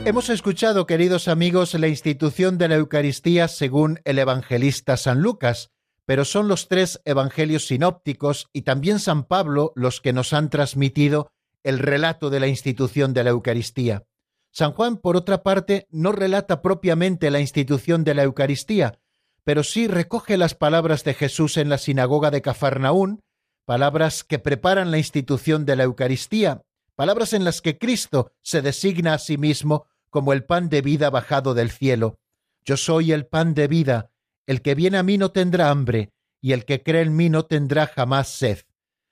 Hemos 0.06 0.30
escuchado, 0.30 0.88
queridos 0.88 1.28
amigos, 1.28 1.74
la 1.74 1.88
institución 1.88 2.58
de 2.58 2.68
la 2.68 2.76
Eucaristía 2.76 3.48
según 3.48 4.00
el 4.06 4.18
evangelista 4.18 4.98
San 4.98 5.22
Lucas, 5.22 5.72
pero 6.06 6.26
son 6.26 6.48
los 6.48 6.68
tres 6.68 7.02
evangelios 7.06 7.68
sinópticos 7.68 8.50
y 8.54 8.64
también 8.64 9.00
San 9.00 9.26
Pablo 9.26 9.74
los 9.76 10.02
que 10.02 10.14
nos 10.14 10.34
han 10.34 10.50
transmitido 10.50 11.32
el 11.64 11.78
relato 11.78 12.30
de 12.30 12.40
la 12.40 12.48
institución 12.48 13.14
de 13.14 13.24
la 13.24 13.30
Eucaristía. 13.32 14.06
San 14.52 14.72
Juan, 14.72 14.98
por 14.98 15.16
otra 15.16 15.44
parte, 15.44 15.86
no 15.92 16.12
relata 16.12 16.62
propiamente 16.62 17.30
la 17.30 17.42
institución 17.42 18.04
de 18.04 18.16
la 18.16 18.24
Eucaristía, 18.24 19.00
pero 19.44 19.64
sí 19.64 19.88
recoge 19.88 20.38
las 20.38 20.56
palabras 20.56 21.04
de 21.04 21.14
Jesús 21.14 21.58
en 21.58 21.70
la 21.70 21.78
sinagoga 21.78 22.32
de 22.32 22.42
Cafarnaún, 22.42 23.22
palabras 23.66 24.24
que 24.24 24.40
preparan 24.40 24.92
la 24.92 24.98
institución 24.98 25.66
de 25.66 25.76
la 25.76 25.84
Eucaristía, 25.84 26.64
palabras 27.00 27.32
en 27.32 27.46
las 27.46 27.62
que 27.62 27.78
Cristo 27.78 28.34
se 28.42 28.62
designa 28.62 29.14
a 29.14 29.20
sí 29.20 29.38
mismo 29.38 29.86
como 30.10 30.34
el 30.34 30.44
pan 30.44 30.68
de 30.68 30.82
vida 30.82 31.10
bajado 31.10 31.54
del 31.54 31.72
cielo. 31.72 32.20
Yo 32.66 32.76
soy 32.76 33.14
el 33.14 33.26
pan 33.26 33.54
de 33.54 33.70
vida, 33.70 34.12
el 34.46 34.62
que 34.62 34.76
viene 34.76 34.98
a 34.98 35.04
mí 35.04 35.18
no 35.18 35.32
tendrá 35.32 35.70
hambre, 35.70 36.12
y 36.42 36.52
el 36.52 36.66
que 36.66 36.84
cree 36.84 37.04
en 37.04 37.16
mí 37.16 37.30
no 37.30 37.46
tendrá 37.46 37.88
jamás 37.88 38.28
sed. 38.28 38.66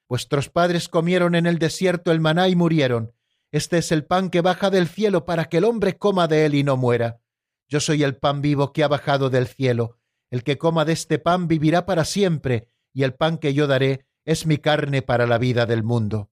Vuestros 0.09 0.49
padres 0.49 0.89
comieron 0.89 1.33
en 1.33 1.45
el 1.45 1.59
desierto 1.59 2.11
el 2.11 2.19
maná 2.19 2.49
y 2.49 2.57
murieron. 2.57 3.13
Este 3.53 3.77
es 3.77 3.93
el 3.93 4.03
pan 4.03 4.31
que 4.31 4.41
baja 4.41 4.69
del 4.69 4.89
cielo 4.89 5.23
para 5.23 5.45
que 5.45 5.59
el 5.59 5.63
hombre 5.63 5.97
coma 5.97 6.27
de 6.27 6.45
él 6.45 6.55
y 6.55 6.65
no 6.65 6.75
muera. 6.75 7.21
Yo 7.69 7.79
soy 7.79 8.03
el 8.03 8.17
pan 8.17 8.41
vivo 8.41 8.73
que 8.73 8.83
ha 8.83 8.89
bajado 8.89 9.29
del 9.29 9.47
cielo. 9.47 9.97
El 10.29 10.43
que 10.43 10.57
coma 10.57 10.83
de 10.83 10.91
este 10.91 11.19
pan 11.19 11.47
vivirá 11.47 11.85
para 11.85 12.03
siempre, 12.03 12.67
y 12.91 13.03
el 13.03 13.13
pan 13.13 13.37
que 13.37 13.53
yo 13.53 13.65
daré 13.65 14.05
es 14.25 14.45
mi 14.45 14.57
carne 14.57 15.03
para 15.03 15.25
la 15.25 15.37
vida 15.37 15.65
del 15.65 15.83
mundo. 15.83 16.29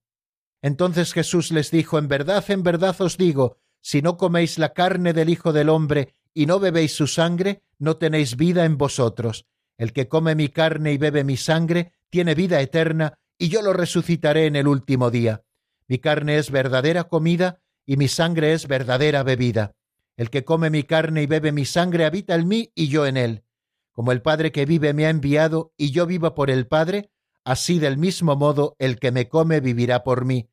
Entonces 0.65 1.13
Jesús 1.13 1.51
les 1.51 1.69
dijo, 1.69 1.99
En 1.99 2.07
verdad, 2.07 2.43
en 2.47 2.63
verdad 2.63 2.99
os 2.99 3.19
digo, 3.19 3.59
si 3.81 4.01
no 4.01 4.17
coméis 4.17 4.57
la 4.57 4.73
carne 4.73 5.13
del 5.13 5.29
Hijo 5.29 5.53
del 5.53 5.69
Hombre 5.69 6.15
y 6.33 6.47
no 6.47 6.59
bebéis 6.59 6.91
su 6.91 7.05
sangre, 7.05 7.61
no 7.77 7.97
tenéis 7.97 8.35
vida 8.35 8.65
en 8.65 8.75
vosotros. 8.75 9.45
El 9.77 9.93
que 9.93 10.07
come 10.07 10.33
mi 10.33 10.49
carne 10.49 10.91
y 10.91 10.97
bebe 10.97 11.23
mi 11.23 11.37
sangre 11.37 11.93
tiene 12.09 12.33
vida 12.33 12.61
eterna, 12.61 13.19
y 13.37 13.49
yo 13.49 13.61
lo 13.61 13.73
resucitaré 13.73 14.47
en 14.47 14.55
el 14.55 14.67
último 14.67 15.11
día. 15.11 15.43
Mi 15.87 15.99
carne 15.99 16.39
es 16.39 16.49
verdadera 16.49 17.03
comida, 17.03 17.61
y 17.85 17.97
mi 17.97 18.07
sangre 18.07 18.53
es 18.53 18.67
verdadera 18.67 19.21
bebida. 19.21 19.75
El 20.17 20.31
que 20.31 20.45
come 20.45 20.71
mi 20.71 20.81
carne 20.81 21.21
y 21.21 21.27
bebe 21.27 21.51
mi 21.51 21.65
sangre 21.65 22.05
habita 22.05 22.33
en 22.33 22.47
mí 22.47 22.71
y 22.73 22.87
yo 22.87 23.05
en 23.05 23.17
él. 23.17 23.43
Como 23.91 24.11
el 24.11 24.23
Padre 24.23 24.51
que 24.51 24.65
vive 24.65 24.95
me 24.95 25.05
ha 25.05 25.11
enviado 25.11 25.75
y 25.77 25.91
yo 25.91 26.07
vivo 26.07 26.33
por 26.33 26.49
el 26.49 26.65
Padre, 26.65 27.11
así 27.43 27.77
del 27.77 27.99
mismo 27.99 28.35
modo 28.35 28.75
el 28.79 28.97
que 28.97 29.11
me 29.11 29.29
come 29.29 29.59
vivirá 29.59 30.03
por 30.03 30.25
mí. 30.25 30.49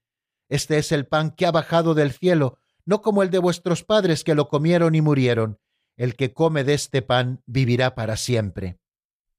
Este 0.53 0.77
es 0.77 0.93
el 0.93 1.07
pan 1.07 1.31
que 1.31 1.47
ha 1.47 1.51
bajado 1.51 1.95
del 1.95 2.13
cielo, 2.13 2.59
no 2.85 3.01
como 3.01 3.23
el 3.23 3.31
de 3.31 3.39
vuestros 3.39 3.85
padres 3.85 4.23
que 4.23 4.35
lo 4.35 4.49
comieron 4.49 4.95
y 4.95 5.01
murieron. 5.01 5.59
El 5.97 6.15
que 6.15 6.35
come 6.35 6.63
de 6.63 6.75
este 6.75 7.01
pan 7.01 7.43
vivirá 7.47 7.95
para 7.95 8.19
siempre. 8.19 8.77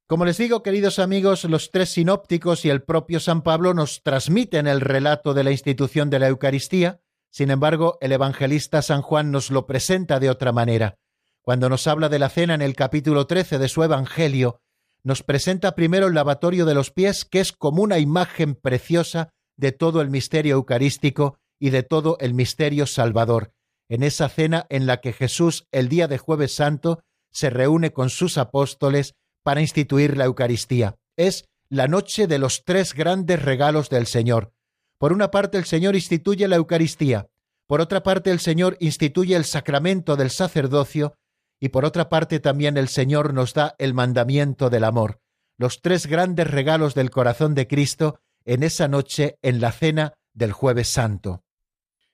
Como 0.07 0.25
les 0.25 0.39
digo, 0.39 0.63
queridos 0.63 0.97
amigos, 0.97 1.43
los 1.43 1.69
tres 1.69 1.89
sinópticos 1.89 2.65
y 2.65 2.71
el 2.71 2.81
propio 2.81 3.19
San 3.19 3.43
Pablo 3.43 3.75
nos 3.75 4.01
transmiten 4.01 4.65
el 4.65 4.81
relato 4.81 5.35
de 5.35 5.43
la 5.43 5.51
institución 5.51 6.09
de 6.09 6.17
la 6.17 6.29
Eucaristía, 6.29 6.99
sin 7.29 7.51
embargo, 7.51 7.99
el 8.01 8.11
evangelista 8.11 8.81
San 8.81 9.03
Juan 9.03 9.29
nos 9.29 9.51
lo 9.51 9.67
presenta 9.67 10.19
de 10.19 10.31
otra 10.31 10.51
manera. 10.51 10.97
Cuando 11.43 11.69
nos 11.69 11.85
habla 11.85 12.09
de 12.09 12.17
la 12.17 12.29
cena 12.29 12.55
en 12.55 12.63
el 12.63 12.75
capítulo 12.75 13.27
13 13.27 13.59
de 13.59 13.69
su 13.69 13.83
Evangelio, 13.83 14.61
nos 15.03 15.21
presenta 15.21 15.75
primero 15.75 16.07
el 16.07 16.15
lavatorio 16.15 16.65
de 16.65 16.73
los 16.73 16.89
pies, 16.89 17.23
que 17.23 17.39
es 17.39 17.51
como 17.51 17.83
una 17.83 17.99
imagen 17.99 18.55
preciosa 18.55 19.29
de 19.57 19.71
todo 19.71 20.01
el 20.01 20.09
misterio 20.09 20.55
eucarístico 20.55 21.37
y 21.59 21.69
de 21.69 21.83
todo 21.83 22.17
el 22.19 22.33
misterio 22.33 22.85
salvador, 22.85 23.53
en 23.89 24.03
esa 24.03 24.29
cena 24.29 24.65
en 24.69 24.85
la 24.85 25.01
que 25.01 25.13
Jesús 25.13 25.67
el 25.71 25.89
día 25.89 26.07
de 26.07 26.17
jueves 26.17 26.55
santo 26.55 27.03
se 27.31 27.49
reúne 27.49 27.91
con 27.93 28.09
sus 28.09 28.37
apóstoles 28.37 29.15
para 29.43 29.61
instituir 29.61 30.17
la 30.17 30.25
Eucaristía. 30.25 30.95
Es 31.17 31.45
la 31.69 31.87
noche 31.87 32.27
de 32.27 32.39
los 32.39 32.63
tres 32.63 32.93
grandes 32.93 33.41
regalos 33.41 33.89
del 33.89 34.07
Señor. 34.07 34.53
Por 34.97 35.11
una 35.11 35.31
parte 35.31 35.57
el 35.57 35.65
Señor 35.65 35.95
instituye 35.95 36.47
la 36.47 36.55
Eucaristía, 36.55 37.27
por 37.67 37.81
otra 37.81 38.03
parte 38.03 38.31
el 38.31 38.39
Señor 38.39 38.77
instituye 38.79 39.35
el 39.35 39.45
sacramento 39.45 40.15
del 40.15 40.29
sacerdocio 40.29 41.15
y 41.59 41.69
por 41.69 41.85
otra 41.85 42.09
parte 42.09 42.39
también 42.39 42.77
el 42.77 42.87
Señor 42.87 43.33
nos 43.33 43.53
da 43.53 43.75
el 43.79 43.93
mandamiento 43.93 44.69
del 44.69 44.83
amor, 44.83 45.19
los 45.57 45.81
tres 45.81 46.07
grandes 46.07 46.49
regalos 46.49 46.93
del 46.93 47.09
corazón 47.09 47.55
de 47.55 47.67
Cristo 47.67 48.19
en 48.45 48.63
esa 48.63 48.87
noche 48.87 49.37
en 49.41 49.61
la 49.61 49.71
cena 49.71 50.13
del 50.33 50.51
jueves 50.51 50.89
santo. 50.89 51.43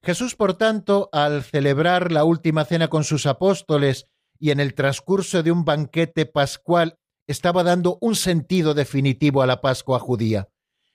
Jesús, 0.01 0.35
por 0.35 0.53
tanto, 0.53 1.09
al 1.11 1.43
celebrar 1.43 2.11
la 2.11 2.23
última 2.23 2.65
cena 2.65 2.87
con 2.87 3.03
sus 3.03 3.25
apóstoles 3.25 4.07
y 4.39 4.51
en 4.51 4.59
el 4.59 4.73
transcurso 4.73 5.43
de 5.43 5.51
un 5.51 5.65
banquete 5.65 6.25
pascual, 6.25 6.97
estaba 7.27 7.63
dando 7.63 7.97
un 8.01 8.15
sentido 8.15 8.73
definitivo 8.73 9.41
a 9.41 9.45
la 9.45 9.61
Pascua 9.61 9.99
judía. 9.99 10.49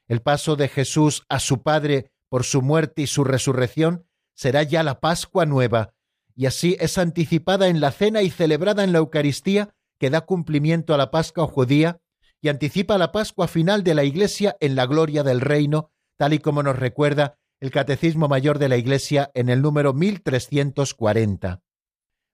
El 0.08 0.20
paso 0.20 0.56
de 0.56 0.68
Jesús 0.68 1.24
a 1.28 1.38
su 1.38 1.62
Padre 1.62 2.10
por 2.28 2.44
su 2.44 2.62
muerte 2.62 3.02
y 3.02 3.06
su 3.06 3.24
resurrección 3.24 4.06
será 4.34 4.62
ya 4.62 4.82
la 4.82 5.00
Pascua 5.00 5.46
nueva, 5.46 5.94
y 6.34 6.46
así 6.46 6.76
es 6.80 6.98
anticipada 6.98 7.68
en 7.68 7.80
la 7.80 7.92
cena 7.92 8.22
y 8.22 8.30
celebrada 8.30 8.82
en 8.82 8.92
la 8.92 8.98
Eucaristía 8.98 9.74
que 9.98 10.10
da 10.10 10.22
cumplimiento 10.22 10.94
a 10.94 10.98
la 10.98 11.10
Pascua 11.10 11.46
judía 11.46 12.00
y 12.44 12.50
anticipa 12.50 12.98
la 12.98 13.10
Pascua 13.10 13.48
final 13.48 13.82
de 13.84 13.94
la 13.94 14.04
Iglesia 14.04 14.54
en 14.60 14.74
la 14.74 14.84
gloria 14.84 15.22
del 15.22 15.40
reino, 15.40 15.90
tal 16.18 16.34
y 16.34 16.40
como 16.40 16.62
nos 16.62 16.78
recuerda 16.78 17.38
el 17.58 17.70
Catecismo 17.70 18.28
Mayor 18.28 18.58
de 18.58 18.68
la 18.68 18.76
Iglesia 18.76 19.30
en 19.32 19.48
el 19.48 19.62
número 19.62 19.94
1340. 19.94 21.62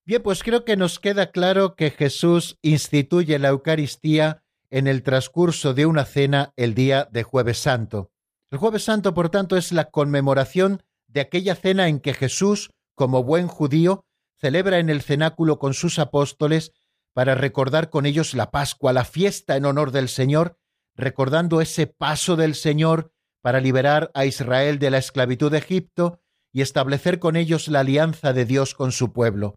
Bien, 0.05 0.21
pues 0.21 0.43
creo 0.43 0.65
que 0.65 0.77
nos 0.77 0.99
queda 0.99 1.31
claro 1.31 1.77
que 1.77 1.93
Jesús 1.93 2.59
instituye 2.61 3.39
la 3.39 3.51
Eucaristía 3.51 4.43
en 4.69 4.89
el 4.89 5.05
transcurso 5.05 5.75
de 5.75 5.87
una 5.87 6.05
cena 6.05 6.53
el 6.57 6.75
día 6.75 7.09
de 7.13 7.23
Jueves 7.23 7.59
Santo. 7.59 8.11
El 8.51 8.59
Jueves 8.59 8.83
Santo, 8.83 9.15
por 9.15 9.29
tanto, 9.29 9.57
es 9.57 9.71
la 9.71 9.91
conmemoración 9.91 10.83
de 11.07 11.21
aquella 11.21 11.55
cena 11.55 11.87
en 11.87 12.01
que 12.01 12.15
Jesús, 12.15 12.73
como 12.97 13.23
buen 13.23 13.47
judío, 13.47 14.05
celebra 14.41 14.81
en 14.81 14.91
el 14.91 15.03
cenáculo 15.03 15.61
con 15.61 15.73
sus 15.73 16.01
apóstoles 16.01 16.73
para 17.13 17.35
recordar 17.35 17.91
con 17.91 18.07
ellos 18.07 18.35
la 18.35 18.51
Pascua, 18.51 18.93
la 18.93 19.05
fiesta 19.05 19.57
en 19.57 19.65
honor 19.65 19.91
del 19.91 20.09
Señor, 20.09 20.59
recordando 20.95 21.61
ese 21.61 21.87
paso 21.87 22.37
del 22.37 22.55
Señor 22.55 23.13
para 23.41 23.61
liberar 23.61 24.11
a 24.15 24.25
Israel 24.27 24.79
de 24.79 24.91
la 24.91 24.99
esclavitud 24.99 25.51
de 25.51 25.59
Egipto 25.59 26.21
y 26.53 26.63
establecer 26.63 27.19
con 27.19 27.37
ellos 27.37 27.69
la 27.69 27.81
alianza 27.81 28.33
de 28.33 28.45
Dios 28.45 28.75
con 28.75 28.93
su 28.93 29.13
pueblo. 29.13 29.55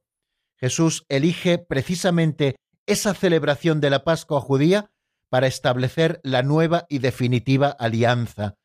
Jesús 0.55 1.05
elige 1.09 1.57
precisamente 1.57 2.55
esa 2.85 3.13
celebración 3.13 3.81
de 3.81 3.89
la 3.89 4.03
Pascua 4.03 4.39
judía 4.41 4.91
para 5.29 5.47
establecer 5.47 6.19
la 6.23 6.43
nueva 6.43 6.85
y 6.89 6.99
definitiva 6.99 7.69
alianza. 7.69 8.55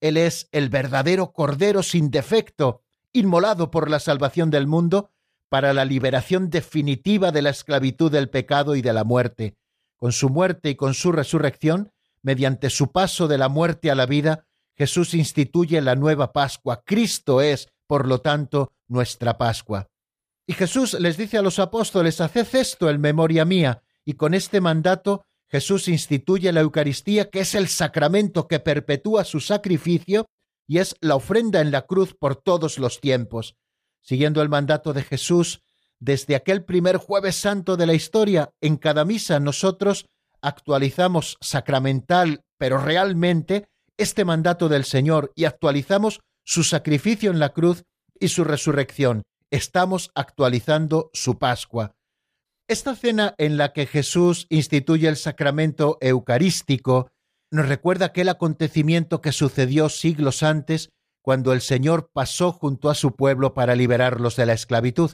Él 0.00 0.16
es 0.16 0.48
el 0.52 0.68
verdadero 0.68 1.32
Cordero 1.32 1.82
sin 1.82 2.10
defecto, 2.10 2.82
inmolado 3.12 3.70
por 3.70 3.88
la 3.88 4.00
salvación 4.00 4.50
del 4.50 4.66
mundo, 4.66 5.10
para 5.48 5.72
la 5.72 5.84
liberación 5.84 6.50
definitiva 6.50 7.32
de 7.32 7.42
la 7.42 7.50
esclavitud 7.50 8.10
del 8.10 8.28
pecado 8.28 8.76
y 8.76 8.82
de 8.82 8.92
la 8.92 9.04
muerte. 9.04 9.56
Con 9.96 10.12
su 10.12 10.28
muerte 10.28 10.70
y 10.70 10.74
con 10.74 10.94
su 10.94 11.12
resurrección, 11.12 11.92
mediante 12.22 12.70
su 12.70 12.92
paso 12.92 13.28
de 13.28 13.38
la 13.38 13.48
muerte 13.48 13.90
a 13.90 13.94
la 13.94 14.06
vida, 14.06 14.46
Jesús 14.76 15.14
instituye 15.14 15.80
la 15.80 15.94
nueva 15.94 16.32
Pascua. 16.32 16.82
Cristo 16.84 17.40
es, 17.40 17.68
por 17.86 18.06
lo 18.06 18.20
tanto, 18.20 18.72
nuestra 18.88 19.38
Pascua. 19.38 19.88
Y 20.46 20.52
Jesús 20.52 20.94
les 20.94 21.16
dice 21.16 21.38
a 21.38 21.42
los 21.42 21.58
apóstoles, 21.58 22.20
haced 22.20 22.46
esto 22.54 22.90
en 22.90 23.00
memoria 23.00 23.44
mía, 23.44 23.82
y 24.04 24.14
con 24.14 24.34
este 24.34 24.60
mandato 24.60 25.24
Jesús 25.48 25.88
instituye 25.88 26.52
la 26.52 26.60
Eucaristía, 26.60 27.30
que 27.30 27.40
es 27.40 27.54
el 27.54 27.68
sacramento 27.68 28.46
que 28.48 28.60
perpetúa 28.60 29.24
su 29.24 29.40
sacrificio 29.40 30.26
y 30.66 30.78
es 30.78 30.96
la 31.00 31.16
ofrenda 31.16 31.60
en 31.60 31.70
la 31.70 31.82
cruz 31.82 32.14
por 32.14 32.36
todos 32.36 32.78
los 32.78 33.00
tiempos. 33.00 33.56
Siguiendo 34.02 34.42
el 34.42 34.48
mandato 34.48 34.92
de 34.92 35.02
Jesús, 35.02 35.62
desde 35.98 36.36
aquel 36.36 36.64
primer 36.64 36.98
jueves 36.98 37.36
santo 37.36 37.76
de 37.76 37.86
la 37.86 37.94
historia, 37.94 38.50
en 38.60 38.76
cada 38.76 39.04
misa 39.04 39.40
nosotros 39.40 40.06
actualizamos 40.42 41.38
sacramental, 41.40 42.42
pero 42.58 42.78
realmente 42.78 43.68
este 43.96 44.24
mandato 44.24 44.68
del 44.68 44.84
Señor 44.84 45.32
y 45.34 45.44
actualizamos 45.44 46.20
su 46.44 46.62
sacrificio 46.62 47.30
en 47.30 47.38
la 47.38 47.50
cruz 47.50 47.84
y 48.20 48.28
su 48.28 48.44
resurrección. 48.44 49.22
Estamos 49.50 50.10
actualizando 50.14 51.10
su 51.12 51.38
Pascua. 51.38 51.96
Esta 52.68 52.94
cena 52.96 53.34
en 53.38 53.56
la 53.56 53.72
que 53.72 53.86
Jesús 53.86 54.46
instituye 54.50 55.08
el 55.08 55.16
sacramento 55.16 55.98
eucarístico 56.00 57.10
nos 57.50 57.68
recuerda 57.68 58.06
aquel 58.06 58.28
acontecimiento 58.28 59.20
que 59.20 59.32
sucedió 59.32 59.88
siglos 59.88 60.42
antes 60.42 60.90
cuando 61.26 61.52
el 61.52 61.60
Señor 61.60 62.08
pasó 62.12 62.52
junto 62.52 62.88
a 62.88 62.94
su 62.94 63.16
pueblo 63.16 63.52
para 63.52 63.74
liberarlos 63.74 64.36
de 64.36 64.46
la 64.46 64.52
esclavitud. 64.52 65.10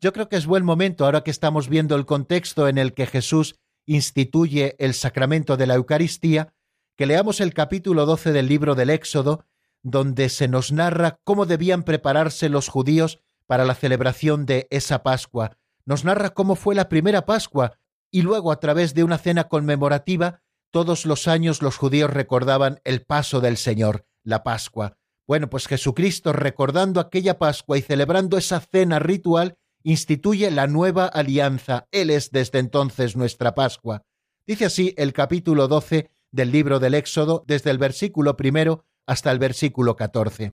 Yo 0.00 0.14
creo 0.14 0.30
que 0.30 0.36
es 0.36 0.46
buen 0.46 0.64
momento, 0.64 1.04
ahora 1.04 1.22
que 1.22 1.30
estamos 1.30 1.68
viendo 1.68 1.96
el 1.96 2.06
contexto 2.06 2.66
en 2.66 2.78
el 2.78 2.94
que 2.94 3.04
Jesús 3.04 3.56
instituye 3.84 4.74
el 4.78 4.94
sacramento 4.94 5.58
de 5.58 5.66
la 5.66 5.74
Eucaristía, 5.74 6.54
que 6.96 7.04
leamos 7.04 7.42
el 7.42 7.52
capítulo 7.52 8.06
12 8.06 8.32
del 8.32 8.48
libro 8.48 8.74
del 8.74 8.88
Éxodo, 8.88 9.44
donde 9.82 10.30
se 10.30 10.48
nos 10.48 10.72
narra 10.72 11.18
cómo 11.24 11.44
debían 11.44 11.82
prepararse 11.82 12.48
los 12.48 12.68
judíos 12.68 13.20
para 13.46 13.66
la 13.66 13.74
celebración 13.74 14.46
de 14.46 14.66
esa 14.70 15.02
Pascua. 15.02 15.58
Nos 15.84 16.06
narra 16.06 16.30
cómo 16.30 16.56
fue 16.56 16.74
la 16.74 16.88
primera 16.88 17.26
Pascua 17.26 17.76
y 18.10 18.22
luego 18.22 18.50
a 18.50 18.60
través 18.60 18.94
de 18.94 19.04
una 19.04 19.18
cena 19.18 19.44
conmemorativa 19.48 20.40
todos 20.70 21.04
los 21.04 21.28
años 21.28 21.60
los 21.60 21.76
judíos 21.76 22.10
recordaban 22.10 22.80
el 22.84 23.04
paso 23.04 23.42
del 23.42 23.58
Señor, 23.58 24.06
la 24.24 24.42
Pascua. 24.42 24.96
Bueno, 25.30 25.48
pues 25.48 25.68
Jesucristo, 25.68 26.32
recordando 26.32 26.98
aquella 26.98 27.38
Pascua 27.38 27.78
y 27.78 27.82
celebrando 27.82 28.36
esa 28.36 28.58
cena 28.58 28.98
ritual, 28.98 29.56
instituye 29.84 30.50
la 30.50 30.66
nueva 30.66 31.06
alianza. 31.06 31.86
Él 31.92 32.10
es 32.10 32.32
desde 32.32 32.58
entonces 32.58 33.14
nuestra 33.14 33.54
Pascua. 33.54 34.02
Dice 34.44 34.64
así 34.64 34.92
el 34.96 35.12
capítulo 35.12 35.68
12 35.68 36.10
del 36.32 36.50
libro 36.50 36.80
del 36.80 36.94
Éxodo, 36.94 37.44
desde 37.46 37.70
el 37.70 37.78
versículo 37.78 38.36
primero 38.36 38.84
hasta 39.06 39.30
el 39.30 39.38
versículo 39.38 39.94
14. 39.94 40.50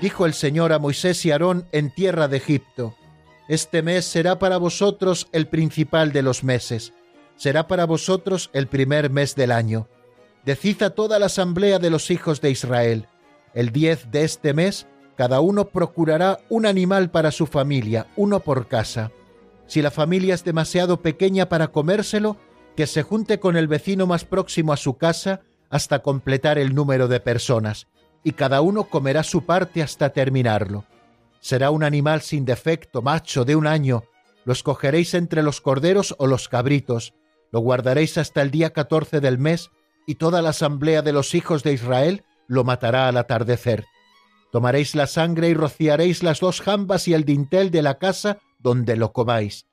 Dijo 0.00 0.26
el 0.26 0.34
Señor 0.34 0.72
a 0.72 0.80
Moisés 0.80 1.24
y 1.26 1.30
Aarón 1.30 1.68
en 1.70 1.94
tierra 1.94 2.26
de 2.26 2.38
Egipto, 2.38 2.96
Este 3.46 3.82
mes 3.82 4.04
será 4.04 4.40
para 4.40 4.56
vosotros 4.56 5.28
el 5.30 5.46
principal 5.46 6.12
de 6.12 6.22
los 6.22 6.42
meses, 6.42 6.92
será 7.44 7.68
para 7.68 7.84
vosotros 7.84 8.48
el 8.54 8.68
primer 8.68 9.10
mes 9.10 9.34
del 9.34 9.52
año. 9.52 9.86
Decid 10.46 10.82
a 10.82 10.94
toda 10.94 11.18
la 11.18 11.26
asamblea 11.26 11.78
de 11.78 11.90
los 11.90 12.10
hijos 12.10 12.40
de 12.40 12.50
Israel, 12.50 13.06
el 13.52 13.70
diez 13.70 14.10
de 14.10 14.24
este 14.24 14.54
mes, 14.54 14.86
cada 15.14 15.40
uno 15.40 15.66
procurará 15.66 16.40
un 16.48 16.64
animal 16.64 17.10
para 17.10 17.30
su 17.30 17.44
familia, 17.44 18.06
uno 18.16 18.40
por 18.40 18.66
casa. 18.66 19.12
Si 19.66 19.82
la 19.82 19.90
familia 19.90 20.32
es 20.32 20.42
demasiado 20.42 21.02
pequeña 21.02 21.50
para 21.50 21.68
comérselo, 21.68 22.38
que 22.76 22.86
se 22.86 23.02
junte 23.02 23.38
con 23.40 23.58
el 23.58 23.68
vecino 23.68 24.06
más 24.06 24.24
próximo 24.24 24.72
a 24.72 24.78
su 24.78 24.96
casa 24.96 25.42
hasta 25.68 25.98
completar 25.98 26.56
el 26.56 26.74
número 26.74 27.08
de 27.08 27.20
personas, 27.20 27.88
y 28.22 28.32
cada 28.32 28.62
uno 28.62 28.84
comerá 28.84 29.22
su 29.22 29.44
parte 29.44 29.82
hasta 29.82 30.14
terminarlo. 30.14 30.86
Será 31.40 31.70
un 31.70 31.84
animal 31.84 32.22
sin 32.22 32.46
defecto, 32.46 33.02
macho, 33.02 33.44
de 33.44 33.54
un 33.54 33.66
año. 33.66 34.04
Lo 34.46 34.54
escogeréis 34.54 35.12
entre 35.12 35.42
los 35.42 35.60
corderos 35.60 36.14
o 36.16 36.26
los 36.26 36.48
cabritos. 36.48 37.12
Lo 37.54 37.60
guardaréis 37.60 38.18
hasta 38.18 38.42
el 38.42 38.50
día 38.50 38.72
catorce 38.72 39.20
del 39.20 39.38
mes, 39.38 39.70
y 40.08 40.16
toda 40.16 40.42
la 40.42 40.48
asamblea 40.48 41.02
de 41.02 41.12
los 41.12 41.36
hijos 41.36 41.62
de 41.62 41.72
Israel 41.72 42.24
lo 42.48 42.64
matará 42.64 43.06
al 43.06 43.16
atardecer. 43.16 43.84
Tomaréis 44.50 44.96
la 44.96 45.06
sangre 45.06 45.50
y 45.50 45.54
rociaréis 45.54 46.24
las 46.24 46.40
dos 46.40 46.60
jambas 46.60 47.06
y 47.06 47.14
el 47.14 47.24
dintel 47.24 47.70
de 47.70 47.82
la 47.82 47.98
casa 47.98 48.38
donde 48.58 48.96
lo 48.96 49.12
comáis. 49.12 49.68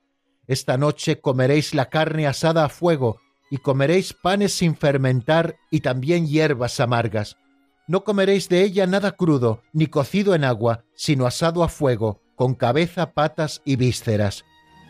Esta 0.46 0.78
noche 0.78 1.22
comeréis 1.22 1.74
la 1.74 1.90
carne 1.90 2.28
asada 2.28 2.66
a 2.66 2.70
fuego, 2.70 3.20
y 3.50 3.58
comeréis 3.58 4.14
panes 4.14 4.54
sin 4.54 4.76
fermentar 4.76 5.56
y 5.72 5.80
también 5.80 6.28
hierbas 6.28 6.80
amargas. 6.80 7.38
No 7.88 8.04
comeréis 8.04 8.48
de 8.48 8.62
ella 8.62 8.86
nada 8.86 9.14
crudo, 9.14 9.64
ni 9.74 9.88
cocido 9.88 10.36
en 10.36 10.44
agua, 10.44 10.84
sino 10.94 11.26
asado 11.26 11.64
a 11.64 11.68
fuego, 11.68 12.22
con 12.36 12.54
cabeza, 12.54 13.14
patas 13.14 13.64
y 13.66 13.76
vísceras. 13.76 14.46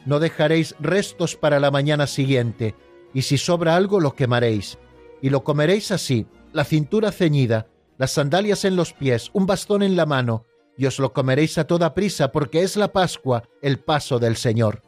No 0.05 0.19
dejaréis 0.19 0.75
restos 0.79 1.35
para 1.35 1.59
la 1.59 1.71
mañana 1.71 2.07
siguiente, 2.07 2.75
y 3.13 3.23
si 3.23 3.37
sobra 3.37 3.75
algo 3.75 3.99
lo 3.99 4.15
quemaréis. 4.15 4.77
Y 5.21 5.29
lo 5.29 5.43
comeréis 5.43 5.91
así, 5.91 6.25
la 6.53 6.63
cintura 6.63 7.11
ceñida, 7.11 7.67
las 7.97 8.11
sandalias 8.11 8.65
en 8.65 8.75
los 8.75 8.93
pies, 8.93 9.29
un 9.33 9.45
bastón 9.45 9.83
en 9.83 9.95
la 9.95 10.05
mano, 10.05 10.45
y 10.77 10.87
os 10.87 10.97
lo 10.97 11.13
comeréis 11.13 11.57
a 11.57 11.67
toda 11.67 11.93
prisa, 11.93 12.31
porque 12.31 12.63
es 12.63 12.75
la 12.75 12.91
Pascua, 12.91 13.43
el 13.61 13.79
paso 13.79 14.17
del 14.17 14.37
Señor. 14.37 14.81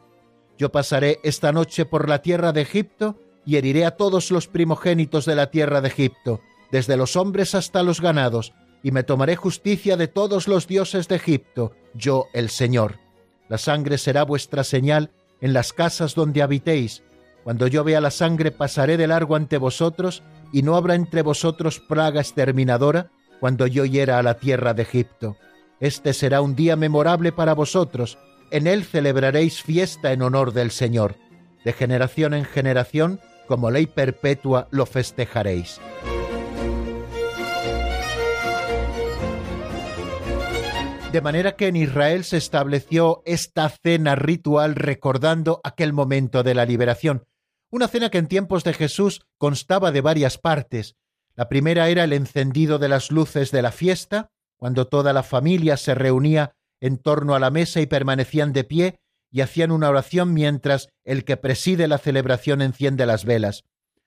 Yo 0.58 0.72
pasaré 0.72 1.20
esta 1.22 1.52
noche 1.52 1.84
por 1.84 2.08
la 2.08 2.22
tierra 2.22 2.52
de 2.52 2.62
Egipto, 2.62 3.20
y 3.46 3.56
heriré 3.56 3.84
a 3.84 3.92
todos 3.92 4.30
los 4.30 4.48
primogénitos 4.48 5.26
de 5.26 5.36
la 5.36 5.50
tierra 5.50 5.80
de 5.80 5.88
Egipto, 5.88 6.40
desde 6.72 6.96
los 6.96 7.14
hombres 7.14 7.54
hasta 7.54 7.82
los 7.82 8.00
ganados, 8.00 8.52
y 8.82 8.90
me 8.90 9.02
tomaré 9.02 9.36
justicia 9.36 9.96
de 9.96 10.08
todos 10.08 10.48
los 10.48 10.66
dioses 10.66 11.06
de 11.08 11.16
Egipto, 11.16 11.72
yo 11.94 12.26
el 12.32 12.50
Señor. 12.50 13.03
La 13.48 13.58
sangre 13.58 13.98
será 13.98 14.24
vuestra 14.24 14.64
señal 14.64 15.10
en 15.40 15.52
las 15.52 15.72
casas 15.72 16.14
donde 16.14 16.42
habitéis. 16.42 17.02
Cuando 17.42 17.66
yo 17.66 17.84
vea 17.84 18.00
la 18.00 18.10
sangre 18.10 18.50
pasaré 18.50 18.96
de 18.96 19.06
largo 19.06 19.36
ante 19.36 19.58
vosotros, 19.58 20.22
y 20.52 20.62
no 20.62 20.76
habrá 20.76 20.94
entre 20.94 21.22
vosotros 21.22 21.80
plaga 21.80 22.20
exterminadora 22.20 23.10
cuando 23.40 23.66
yo 23.66 23.84
hiera 23.84 24.18
a 24.18 24.22
la 24.22 24.34
tierra 24.34 24.72
de 24.72 24.82
Egipto. 24.82 25.36
Este 25.80 26.14
será 26.14 26.40
un 26.40 26.54
día 26.54 26.76
memorable 26.76 27.32
para 27.32 27.52
vosotros, 27.52 28.18
en 28.50 28.66
él 28.66 28.84
celebraréis 28.84 29.62
fiesta 29.62 30.12
en 30.12 30.22
honor 30.22 30.52
del 30.52 30.70
Señor. 30.70 31.16
De 31.64 31.72
generación 31.72 32.34
en 32.34 32.44
generación, 32.44 33.20
como 33.48 33.70
ley 33.70 33.86
perpetua, 33.86 34.68
lo 34.70 34.86
festejaréis. 34.86 35.80
De 41.14 41.20
manera 41.20 41.54
que 41.54 41.68
en 41.68 41.76
Israel 41.76 42.24
se 42.24 42.36
estableció 42.36 43.22
esta 43.24 43.68
cena 43.68 44.16
ritual 44.16 44.74
recordando 44.74 45.60
aquel 45.62 45.92
momento 45.92 46.42
de 46.42 46.54
la 46.54 46.64
liberación, 46.64 47.22
una 47.70 47.86
cena 47.86 48.10
que 48.10 48.18
en 48.18 48.26
tiempos 48.26 48.64
de 48.64 48.72
Jesús 48.72 49.24
constaba 49.38 49.92
de 49.92 50.00
varias 50.00 50.38
partes. 50.38 50.96
La 51.36 51.48
primera 51.48 51.88
era 51.88 52.02
el 52.02 52.14
encendido 52.14 52.80
de 52.80 52.88
las 52.88 53.12
luces 53.12 53.52
de 53.52 53.62
la 53.62 53.70
fiesta, 53.70 54.32
cuando 54.56 54.88
toda 54.88 55.12
la 55.12 55.22
familia 55.22 55.76
se 55.76 55.94
reunía 55.94 56.56
en 56.80 56.98
torno 56.98 57.36
a 57.36 57.38
la 57.38 57.52
mesa 57.52 57.80
y 57.80 57.86
permanecían 57.86 58.52
de 58.52 58.64
pie 58.64 58.98
y 59.30 59.42
hacían 59.42 59.70
una 59.70 59.90
oración 59.90 60.34
mientras 60.34 60.88
el 61.04 61.24
que 61.24 61.36
preside 61.36 61.86
la 61.86 61.98
celebración 61.98 62.60
enciende 62.60 63.06
las 63.06 63.24
velas. 63.24 63.62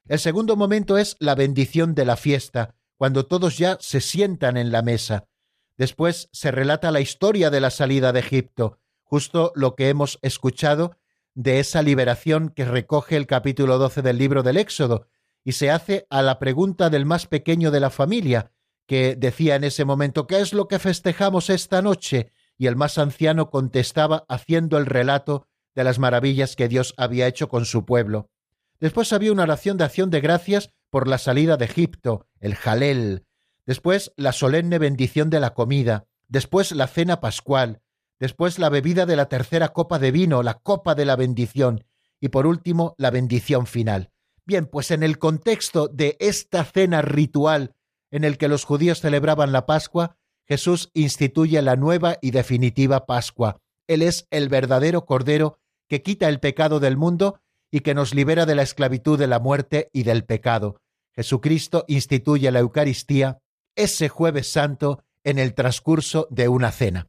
El 0.09 0.19
segundo 0.19 0.57
momento 0.57 0.97
es 0.97 1.15
la 1.19 1.35
bendición 1.35 1.95
de 1.95 2.03
la 2.03 2.17
fiesta, 2.17 2.75
cuando 2.97 3.25
todos 3.25 3.57
ya 3.57 3.77
se 3.79 4.01
sientan 4.01 4.57
en 4.57 4.73
la 4.73 4.81
mesa. 4.81 5.29
Después 5.77 6.29
se 6.31 6.51
relata 6.51 6.91
la 6.91 7.01
historia 7.01 7.49
de 7.49 7.61
la 7.61 7.69
salida 7.69 8.11
de 8.11 8.19
Egipto, 8.19 8.79
justo 9.03 9.51
lo 9.55 9.75
que 9.75 9.89
hemos 9.89 10.19
escuchado 10.21 10.97
de 11.35 11.59
esa 11.59 11.83
liberación 11.83 12.49
que 12.49 12.65
recoge 12.65 13.15
el 13.15 13.27
capítulo 13.27 13.77
12 13.77 14.01
del 14.01 14.17
libro 14.17 14.41
del 14.41 14.57
Éxodo, 14.57 15.07
y 15.43 15.51
se 15.53 15.69
hace 15.69 16.07
a 16.09 16.23
la 16.23 16.39
pregunta 16.39 16.89
del 16.89 17.05
más 17.05 17.27
pequeño 17.27 17.69
de 17.69 17.79
la 17.79 17.91
familia, 17.91 18.51
que 18.87 19.15
decía 19.15 19.55
en 19.55 19.63
ese 19.63 19.85
momento 19.85 20.25
¿Qué 20.25 20.39
es 20.39 20.51
lo 20.51 20.67
que 20.67 20.79
festejamos 20.79 21.49
esta 21.49 21.81
noche? 21.81 22.31
y 22.57 22.65
el 22.65 22.75
más 22.75 22.97
anciano 22.97 23.51
contestaba 23.51 24.25
haciendo 24.27 24.79
el 24.79 24.87
relato 24.87 25.47
de 25.75 25.83
las 25.83 25.99
maravillas 25.99 26.55
que 26.55 26.67
Dios 26.67 26.95
había 26.97 27.27
hecho 27.27 27.49
con 27.49 27.65
su 27.65 27.85
pueblo. 27.85 28.31
Después 28.79 29.13
había 29.13 29.31
una 29.31 29.43
oración 29.43 29.77
de 29.77 29.83
acción 29.83 30.09
de 30.09 30.21
gracias 30.21 30.73
por 30.89 31.07
la 31.07 31.19
salida 31.19 31.57
de 31.57 31.65
Egipto, 31.65 32.25
el 32.39 32.55
Jalel, 32.55 33.26
después 33.67 34.13
la 34.15 34.31
solemne 34.31 34.79
bendición 34.79 35.29
de 35.29 35.39
la 35.39 35.53
comida, 35.53 36.07
después 36.27 36.71
la 36.71 36.87
cena 36.87 37.19
pascual, 37.19 37.81
después 38.19 38.57
la 38.57 38.69
bebida 38.69 39.05
de 39.05 39.15
la 39.15 39.29
tercera 39.29 39.69
copa 39.69 39.99
de 39.99 40.11
vino, 40.11 40.41
la 40.41 40.55
copa 40.55 40.95
de 40.95 41.05
la 41.05 41.15
bendición, 41.15 41.85
y 42.19 42.29
por 42.29 42.47
último 42.47 42.95
la 42.97 43.11
bendición 43.11 43.67
final. 43.67 44.09
Bien, 44.45 44.65
pues 44.65 44.91
en 44.91 45.03
el 45.03 45.19
contexto 45.19 45.89
de 45.89 46.15
esta 46.19 46.63
cena 46.63 47.01
ritual 47.01 47.75
en 48.09 48.23
el 48.23 48.37
que 48.37 48.47
los 48.47 48.63
judíos 48.63 49.01
celebraban 49.01 49.51
la 49.51 49.65
Pascua, 49.65 50.15
Jesús 50.45 50.89
instituye 50.93 51.61
la 51.61 51.75
nueva 51.75 52.17
y 52.21 52.31
definitiva 52.31 53.05
Pascua. 53.05 53.59
Él 53.85 54.01
es 54.01 54.27
el 54.31 54.47
verdadero 54.47 55.05
Cordero 55.05 55.59
que 55.89 56.01
quita 56.01 56.29
el 56.29 56.39
pecado 56.39 56.79
del 56.79 56.95
mundo 56.95 57.41
y 57.69 57.81
que 57.81 57.93
nos 57.93 58.15
libera 58.15 58.45
de 58.45 58.55
la 58.55 58.61
esclavitud 58.63 59.19
de 59.19 59.27
la 59.27 59.39
muerte 59.39 59.89
y 59.91 60.03
del 60.03 60.23
pecado. 60.23 60.79
Jesucristo 61.13 61.83
instituye 61.87 62.49
la 62.51 62.59
Eucaristía 62.59 63.39
ese 63.77 64.09
jueves 64.09 64.51
santo 64.51 65.03
en 65.23 65.39
el 65.39 65.53
transcurso 65.53 66.27
de 66.29 66.49
una 66.49 66.71
cena. 66.71 67.07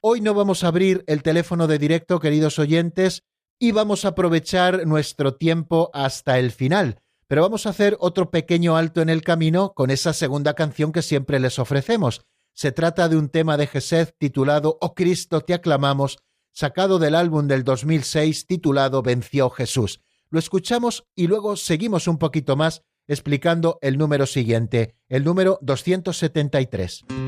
Hoy 0.00 0.20
no 0.20 0.34
vamos 0.34 0.62
a 0.62 0.68
abrir 0.68 1.02
el 1.06 1.22
teléfono 1.22 1.66
de 1.66 1.78
directo, 1.78 2.20
queridos 2.20 2.58
oyentes, 2.58 3.24
y 3.58 3.72
vamos 3.72 4.04
a 4.04 4.08
aprovechar 4.08 4.86
nuestro 4.86 5.34
tiempo 5.34 5.90
hasta 5.92 6.38
el 6.38 6.52
final, 6.52 7.00
pero 7.26 7.42
vamos 7.42 7.66
a 7.66 7.70
hacer 7.70 7.96
otro 8.00 8.30
pequeño 8.30 8.76
alto 8.76 9.00
en 9.00 9.08
el 9.08 9.22
camino 9.22 9.72
con 9.74 9.90
esa 9.90 10.12
segunda 10.12 10.54
canción 10.54 10.92
que 10.92 11.02
siempre 11.02 11.40
les 11.40 11.58
ofrecemos. 11.58 12.22
Se 12.54 12.72
trata 12.72 13.08
de 13.08 13.16
un 13.16 13.28
tema 13.28 13.56
de 13.56 13.66
Gesed 13.66 14.10
titulado 14.18 14.78
Oh 14.80 14.94
Cristo, 14.94 15.40
te 15.40 15.54
aclamamos, 15.54 16.18
sacado 16.52 16.98
del 16.98 17.14
álbum 17.14 17.46
del 17.46 17.64
2006 17.64 18.46
titulado 18.46 19.02
Venció 19.02 19.50
Jesús. 19.50 20.00
Lo 20.30 20.38
escuchamos 20.38 21.04
y 21.14 21.26
luego 21.26 21.56
seguimos 21.56 22.08
un 22.08 22.18
poquito 22.18 22.56
más 22.56 22.82
explicando 23.06 23.78
el 23.80 23.98
número 23.98 24.26
siguiente, 24.26 24.94
el 25.08 25.24
número 25.24 25.58
273. 25.62 27.27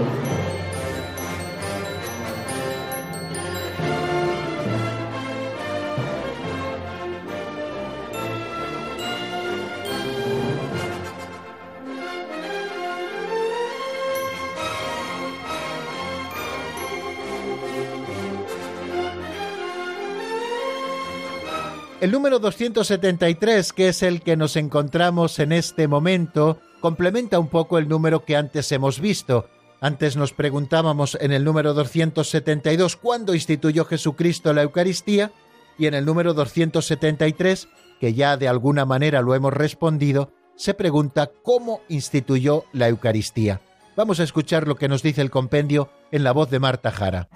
El 22.01 22.09
número 22.09 22.39
273, 22.39 23.73
que 23.73 23.89
es 23.89 24.01
el 24.01 24.23
que 24.23 24.35
nos 24.35 24.55
encontramos 24.55 25.37
en 25.37 25.51
este 25.51 25.87
momento, 25.87 26.59
complementa 26.79 27.37
un 27.37 27.47
poco 27.47 27.77
el 27.77 27.87
número 27.87 28.25
que 28.25 28.35
antes 28.35 28.71
hemos 28.71 28.99
visto. 28.99 29.47
Antes 29.81 30.17
nos 30.17 30.33
preguntábamos 30.33 31.15
en 31.21 31.31
el 31.31 31.43
número 31.43 31.75
272 31.75 32.95
cuándo 32.95 33.35
instituyó 33.35 33.85
Jesucristo 33.85 34.51
la 34.51 34.63
Eucaristía 34.63 35.31
y 35.77 35.85
en 35.85 35.93
el 35.93 36.03
número 36.03 36.33
273, 36.33 37.67
que 37.99 38.15
ya 38.15 38.35
de 38.35 38.47
alguna 38.47 38.83
manera 38.83 39.21
lo 39.21 39.35
hemos 39.35 39.53
respondido, 39.53 40.31
se 40.55 40.73
pregunta 40.73 41.29
cómo 41.43 41.81
instituyó 41.87 42.65
la 42.73 42.87
Eucaristía. 42.87 43.61
Vamos 43.95 44.19
a 44.19 44.23
escuchar 44.23 44.67
lo 44.67 44.75
que 44.75 44.87
nos 44.87 45.03
dice 45.03 45.21
el 45.21 45.29
compendio 45.29 45.91
en 46.11 46.23
la 46.23 46.31
voz 46.31 46.49
de 46.49 46.57
Marta 46.57 46.89
Jara. 46.89 47.29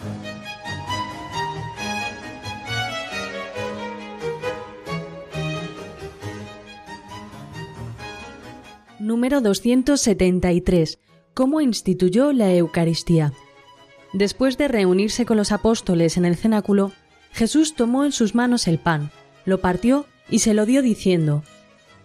Número 9.05 9.39
273. 9.39 10.97
¿Cómo 11.35 11.61
instituyó 11.61 12.33
la 12.33 12.51
Eucaristía? 12.55 13.33
Después 14.13 14.57
de 14.57 14.67
reunirse 14.67 15.27
con 15.27 15.37
los 15.37 15.51
apóstoles 15.51 16.17
en 16.17 16.25
el 16.25 16.35
cenáculo, 16.35 16.91
Jesús 17.31 17.75
tomó 17.75 18.03
en 18.03 18.11
sus 18.11 18.33
manos 18.33 18.67
el 18.67 18.79
pan, 18.79 19.11
lo 19.45 19.61
partió 19.61 20.07
y 20.27 20.39
se 20.39 20.55
lo 20.55 20.65
dio 20.65 20.81
diciendo, 20.81 21.43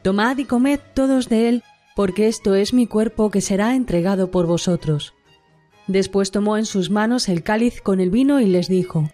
Tomad 0.03 0.37
y 0.37 0.45
comed 0.45 0.79
todos 0.93 1.31
de 1.31 1.49
él, 1.49 1.63
porque 1.97 2.29
esto 2.29 2.55
es 2.55 2.75
mi 2.75 2.87
cuerpo 2.87 3.31
que 3.31 3.41
será 3.41 3.75
entregado 3.77 4.31
por 4.31 4.45
vosotros. 4.45 5.15
Después 5.87 6.31
tomó 6.31 6.59
en 6.59 6.67
sus 6.67 6.91
manos 6.91 7.31
el 7.31 7.43
cáliz 7.43 7.81
con 7.81 8.01
el 8.01 8.11
vino 8.11 8.41
y 8.41 8.45
les 8.45 8.69
dijo, 8.69 9.09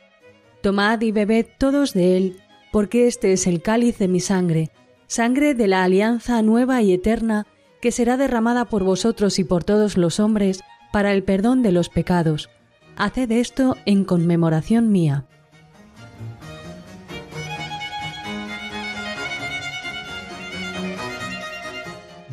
Tomad 0.61 1.03
y 1.03 1.13
bebed 1.13 1.47
todos 1.57 1.95
de 1.95 2.17
él, 2.17 2.41
porque 2.73 3.07
este 3.07 3.33
es 3.33 3.47
el 3.47 3.63
cáliz 3.63 3.97
de 3.99 4.09
mi 4.09 4.19
sangre, 4.19 4.73
sangre 5.07 5.55
de 5.55 5.69
la 5.69 5.85
alianza 5.85 6.43
nueva 6.43 6.83
y 6.83 6.93
eterna, 6.93 7.47
que 7.87 7.93
será 7.93 8.17
derramada 8.17 8.65
por 8.65 8.83
vosotros 8.83 9.39
y 9.39 9.45
por 9.45 9.63
todos 9.63 9.97
los 9.97 10.19
hombres 10.19 10.65
para 10.93 11.13
el 11.13 11.23
perdón 11.23 11.63
de 11.63 11.71
los 11.71 11.89
pecados. 11.89 12.51
Haced 12.97 13.31
esto 13.31 13.77
en 13.87 14.05
conmemoración 14.05 14.91
mía. 14.91 15.25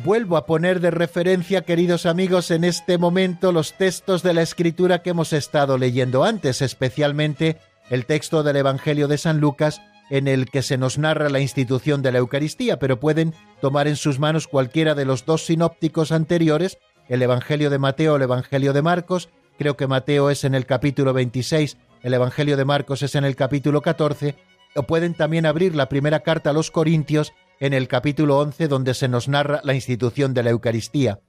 Vuelvo 0.02 0.36
a 0.36 0.44
poner 0.44 0.80
de 0.80 0.90
referencia, 0.90 1.62
queridos 1.62 2.04
amigos, 2.04 2.50
en 2.50 2.64
este 2.64 2.98
momento 2.98 3.52
los 3.52 3.74
textos 3.74 4.24
de 4.24 4.34
la 4.34 4.42
escritura 4.42 5.02
que 5.02 5.10
hemos 5.10 5.32
estado 5.32 5.78
leyendo 5.78 6.24
antes, 6.24 6.62
especialmente 6.62 7.58
el 7.90 8.06
texto 8.06 8.42
del 8.42 8.56
Evangelio 8.56 9.06
de 9.06 9.18
San 9.18 9.38
Lucas 9.38 9.80
en 10.10 10.28
el 10.28 10.46
que 10.50 10.62
se 10.62 10.76
nos 10.78 10.98
narra 10.98 11.28
la 11.28 11.40
institución 11.40 12.02
de 12.02 12.12
la 12.12 12.18
Eucaristía, 12.18 12.78
pero 12.78 13.00
pueden 13.00 13.34
tomar 13.60 13.88
en 13.88 13.96
sus 13.96 14.18
manos 14.18 14.46
cualquiera 14.48 14.94
de 14.94 15.04
los 15.04 15.24
dos 15.24 15.46
sinópticos 15.46 16.12
anteriores, 16.12 16.78
el 17.08 17.22
Evangelio 17.22 17.70
de 17.70 17.78
Mateo 17.78 18.14
o 18.14 18.16
el 18.16 18.22
Evangelio 18.22 18.72
de 18.72 18.82
Marcos, 18.82 19.28
creo 19.58 19.76
que 19.76 19.86
Mateo 19.86 20.30
es 20.30 20.44
en 20.44 20.54
el 20.54 20.66
capítulo 20.66 21.12
26, 21.12 21.76
el 22.02 22.14
Evangelio 22.14 22.56
de 22.56 22.64
Marcos 22.64 23.02
es 23.02 23.14
en 23.14 23.24
el 23.24 23.36
capítulo 23.36 23.80
14, 23.80 24.36
o 24.76 24.82
pueden 24.82 25.14
también 25.14 25.46
abrir 25.46 25.74
la 25.74 25.88
primera 25.88 26.20
carta 26.20 26.50
a 26.50 26.52
los 26.52 26.70
Corintios 26.70 27.32
en 27.60 27.72
el 27.72 27.88
capítulo 27.88 28.38
11 28.38 28.68
donde 28.68 28.94
se 28.94 29.08
nos 29.08 29.28
narra 29.28 29.60
la 29.64 29.74
institución 29.74 30.34
de 30.34 30.42
la 30.42 30.50
Eucaristía. 30.50 31.20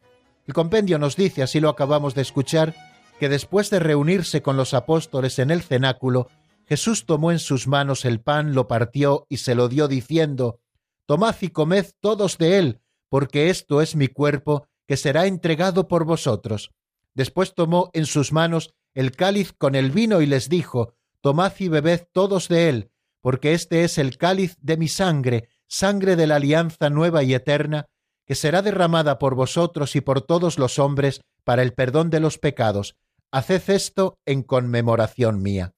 El 0.47 0.53
compendio 0.53 0.99
nos 0.99 1.15
dice, 1.15 1.43
así 1.43 1.59
lo 1.59 1.69
acabamos 1.69 2.15
de 2.15 2.21
escuchar, 2.21 2.75
que 3.19 3.29
después 3.29 3.69
de 3.69 3.79
reunirse 3.79 4.41
con 4.41 4.57
los 4.57 4.73
apóstoles 4.73 5.39
en 5.39 5.51
el 5.51 5.61
cenáculo, 5.61 6.27
Jesús 6.67 7.05
tomó 7.05 7.31
en 7.31 7.39
sus 7.39 7.67
manos 7.67 8.05
el 8.05 8.21
pan, 8.21 8.55
lo 8.55 8.67
partió 8.67 9.27
y 9.29 9.37
se 9.37 9.55
lo 9.55 9.69
dio 9.69 9.87
diciendo, 9.87 10.59
Tomad 11.05 11.35
y 11.41 11.49
comed 11.49 11.85
todos 11.99 12.37
de 12.37 12.57
él, 12.57 12.81
porque 13.09 13.49
esto 13.49 13.81
es 13.81 13.95
mi 13.95 14.07
cuerpo, 14.07 14.67
que 14.87 14.97
será 14.97 15.27
entregado 15.27 15.87
por 15.87 16.05
vosotros. 16.05 16.71
Después 17.13 17.53
tomó 17.53 17.91
en 17.93 18.05
sus 18.05 18.31
manos 18.31 18.73
el 18.93 19.11
cáliz 19.11 19.53
con 19.53 19.75
el 19.75 19.91
vino 19.91 20.21
y 20.21 20.25
les 20.25 20.49
dijo, 20.49 20.95
Tomad 21.21 21.53
y 21.59 21.67
bebed 21.69 22.07
todos 22.11 22.47
de 22.47 22.69
él, 22.69 22.91
porque 23.21 23.53
este 23.53 23.83
es 23.83 23.97
el 23.97 24.17
cáliz 24.17 24.57
de 24.61 24.77
mi 24.77 24.87
sangre, 24.87 25.49
sangre 25.67 26.15
de 26.15 26.27
la 26.27 26.37
alianza 26.37 26.89
nueva 26.89 27.23
y 27.23 27.33
eterna, 27.33 27.85
que 28.25 28.35
será 28.35 28.61
derramada 28.61 29.19
por 29.19 29.35
vosotros 29.35 29.95
y 29.95 30.01
por 30.01 30.21
todos 30.21 30.57
los 30.57 30.79
hombres 30.79 31.21
para 31.43 31.61
el 31.61 31.73
perdón 31.73 32.09
de 32.09 32.19
los 32.19 32.39
pecados. 32.39 32.95
Haced 33.31 33.69
esto 33.69 34.17
en 34.25 34.43
conmemoración 34.43 35.41
mía. 35.41 35.73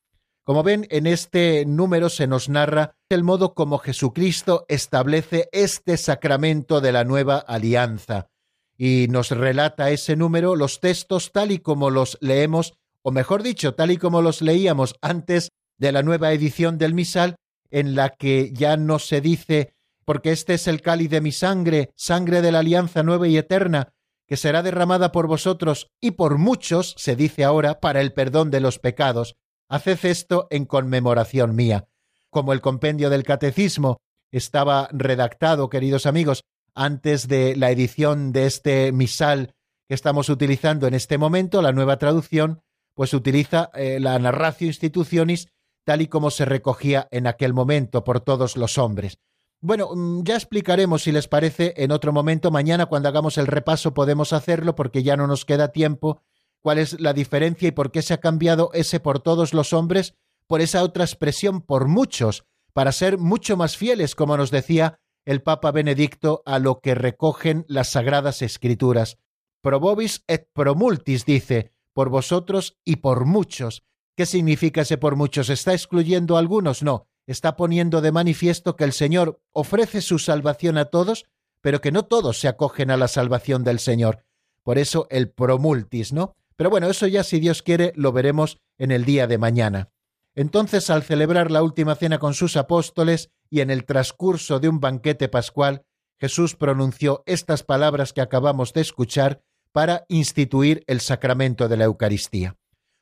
Como 0.47 0.63
ven, 0.63 0.87
en 0.91 1.07
este 1.07 1.65
número 1.65 2.07
se 2.07 2.25
nos 2.25 2.47
narra 2.47 2.95
el 3.09 3.25
modo 3.25 3.53
como 3.53 3.79
Jesucristo 3.79 4.63
establece 4.69 5.49
este 5.51 5.97
sacramento 5.97 6.79
de 6.79 6.93
la 6.93 7.03
nueva 7.03 7.35
alianza 7.35 8.29
y 8.77 9.07
nos 9.09 9.31
relata 9.31 9.89
ese 9.89 10.15
número 10.15 10.55
los 10.55 10.79
textos 10.79 11.33
tal 11.33 11.51
y 11.51 11.59
como 11.59 11.89
los 11.89 12.17
leemos, 12.21 12.75
o 13.01 13.11
mejor 13.11 13.43
dicho, 13.43 13.75
tal 13.75 13.91
y 13.91 13.97
como 13.97 14.21
los 14.21 14.41
leíamos 14.41 14.95
antes 15.01 15.49
de 15.77 15.91
la 15.91 16.01
nueva 16.01 16.31
edición 16.31 16.77
del 16.77 16.93
misal, 16.93 17.35
en 17.69 17.95
la 17.95 18.11
que 18.11 18.53
ya 18.53 18.77
no 18.77 18.99
se 18.99 19.19
dice 19.19 19.73
porque 20.05 20.31
este 20.31 20.53
es 20.53 20.69
el 20.69 20.81
cáliz 20.81 21.09
de 21.09 21.19
mi 21.19 21.33
sangre, 21.33 21.91
sangre 21.97 22.41
de 22.41 22.53
la 22.53 22.59
alianza 22.59 23.03
nueva 23.03 23.27
y 23.27 23.35
eterna, 23.35 23.89
que 24.25 24.37
será 24.37 24.63
derramada 24.63 25.11
por 25.11 25.27
vosotros 25.27 25.91
y 25.99 26.11
por 26.11 26.37
muchos, 26.37 26.95
se 26.97 27.17
dice 27.17 27.43
ahora, 27.43 27.81
para 27.81 27.99
el 27.99 28.13
perdón 28.13 28.49
de 28.49 28.61
los 28.61 28.79
pecados. 28.79 29.35
Haced 29.69 30.05
esto 30.05 30.47
en 30.49 30.65
conmemoración 30.65 31.55
mía. 31.55 31.87
Como 32.29 32.53
el 32.53 32.61
compendio 32.61 33.09
del 33.09 33.23
catecismo 33.23 33.97
estaba 34.31 34.87
redactado, 34.91 35.69
queridos 35.69 36.05
amigos, 36.05 36.43
antes 36.73 37.27
de 37.27 37.55
la 37.55 37.71
edición 37.71 38.31
de 38.31 38.45
este 38.45 38.91
misal 38.91 39.55
que 39.87 39.95
estamos 39.95 40.29
utilizando 40.29 40.87
en 40.87 40.93
este 40.93 41.17
momento, 41.17 41.61
la 41.61 41.71
nueva 41.71 41.97
traducción, 41.97 42.61
pues 42.93 43.13
utiliza 43.13 43.69
eh, 43.73 43.99
la 43.99 44.17
narratio 44.19 44.67
institutionis 44.67 45.47
tal 45.83 46.01
y 46.01 46.07
como 46.07 46.31
se 46.31 46.45
recogía 46.45 47.07
en 47.11 47.27
aquel 47.27 47.53
momento 47.53 48.03
por 48.03 48.19
todos 48.19 48.57
los 48.57 48.77
hombres. 48.77 49.19
Bueno, 49.59 49.89
mm, 49.93 50.23
ya 50.23 50.35
explicaremos 50.35 51.03
si 51.03 51.11
les 51.11 51.27
parece 51.27 51.73
en 51.77 51.91
otro 51.91 52.13
momento. 52.13 52.51
Mañana 52.51 52.85
cuando 52.85 53.09
hagamos 53.09 53.37
el 53.37 53.47
repaso 53.47 53.93
podemos 53.93 54.33
hacerlo 54.33 54.75
porque 54.75 55.03
ya 55.03 55.17
no 55.17 55.27
nos 55.27 55.45
queda 55.45 55.69
tiempo. 55.69 56.21
¿Cuál 56.67 56.79
es 56.79 56.99
la 56.99 57.13
diferencia 57.13 57.69
y 57.69 57.71
por 57.71 57.91
qué 57.93 58.01
se 58.01 58.13
ha 58.13 58.19
cambiado 58.19 58.71
ese 58.73 58.99
por 58.99 59.21
todos 59.21 59.53
los 59.53 59.71
hombres 59.71 60.15
por 60.47 60.59
esa 60.59 60.83
otra 60.83 61.05
expresión 61.05 61.61
por 61.61 61.87
muchos, 61.87 62.43
para 62.73 62.91
ser 62.91 63.17
mucho 63.17 63.55
más 63.55 63.77
fieles, 63.77 64.15
como 64.15 64.35
nos 64.35 64.51
decía 64.51 64.99
el 65.23 65.41
Papa 65.41 65.71
Benedicto, 65.71 66.43
a 66.45 66.59
lo 66.59 66.81
que 66.81 66.93
recogen 66.93 67.63
las 67.69 67.91
sagradas 67.91 68.41
escrituras? 68.41 69.17
Pro 69.61 69.79
vobis 69.79 70.25
et 70.27 70.49
pro 70.51 70.75
multis, 70.75 71.23
dice, 71.23 71.71
por 71.93 72.09
vosotros 72.09 72.77
y 72.83 72.97
por 72.97 73.23
muchos. 73.23 73.85
¿Qué 74.17 74.25
significa 74.25 74.81
ese 74.81 74.97
por 74.97 75.15
muchos? 75.15 75.49
¿Está 75.49 75.71
excluyendo 75.71 76.35
a 76.35 76.39
algunos? 76.39 76.83
No 76.83 77.07
está 77.27 77.55
poniendo 77.55 78.01
de 78.01 78.11
manifiesto 78.11 78.75
que 78.75 78.83
el 78.83 78.91
Señor 78.91 79.39
ofrece 79.53 80.01
su 80.01 80.19
salvación 80.19 80.77
a 80.77 80.83
todos, 80.83 81.27
pero 81.61 81.79
que 81.79 81.93
no 81.93 82.03
todos 82.03 82.41
se 82.41 82.49
acogen 82.49 82.91
a 82.91 82.97
la 82.97 83.07
salvación 83.07 83.63
del 83.63 83.79
Señor. 83.79 84.25
Por 84.63 84.77
eso 84.77 85.07
el 85.09 85.31
promultis, 85.31 86.11
¿no? 86.11 86.35
Pero 86.57 86.69
bueno, 86.69 86.89
eso 86.89 87.07
ya 87.07 87.23
si 87.23 87.39
Dios 87.39 87.61
quiere 87.61 87.93
lo 87.95 88.11
veremos 88.11 88.57
en 88.77 88.91
el 88.91 89.05
día 89.05 89.27
de 89.27 89.37
mañana. 89.37 89.91
Entonces, 90.35 90.89
al 90.89 91.03
celebrar 91.03 91.49
la 91.49 91.63
última 91.63 91.95
cena 91.95 92.19
con 92.19 92.33
sus 92.33 92.57
apóstoles 92.57 93.31
y 93.49 93.61
en 93.61 93.71
el 93.71 93.85
transcurso 93.85 94.59
de 94.59 94.69
un 94.69 94.79
banquete 94.79 95.29
pascual, 95.29 95.85
Jesús 96.19 96.55
pronunció 96.55 97.23
estas 97.25 97.63
palabras 97.63 98.11
que 98.11 98.21
acabamos 98.21 98.73
de 98.73 98.81
escuchar 98.81 99.41
para 99.71 100.05
instituir 100.09 100.83
el 100.87 100.99
sacramento 100.99 101.67
de 101.67 101.77
la 101.77 101.85
Eucaristía. 101.85 102.57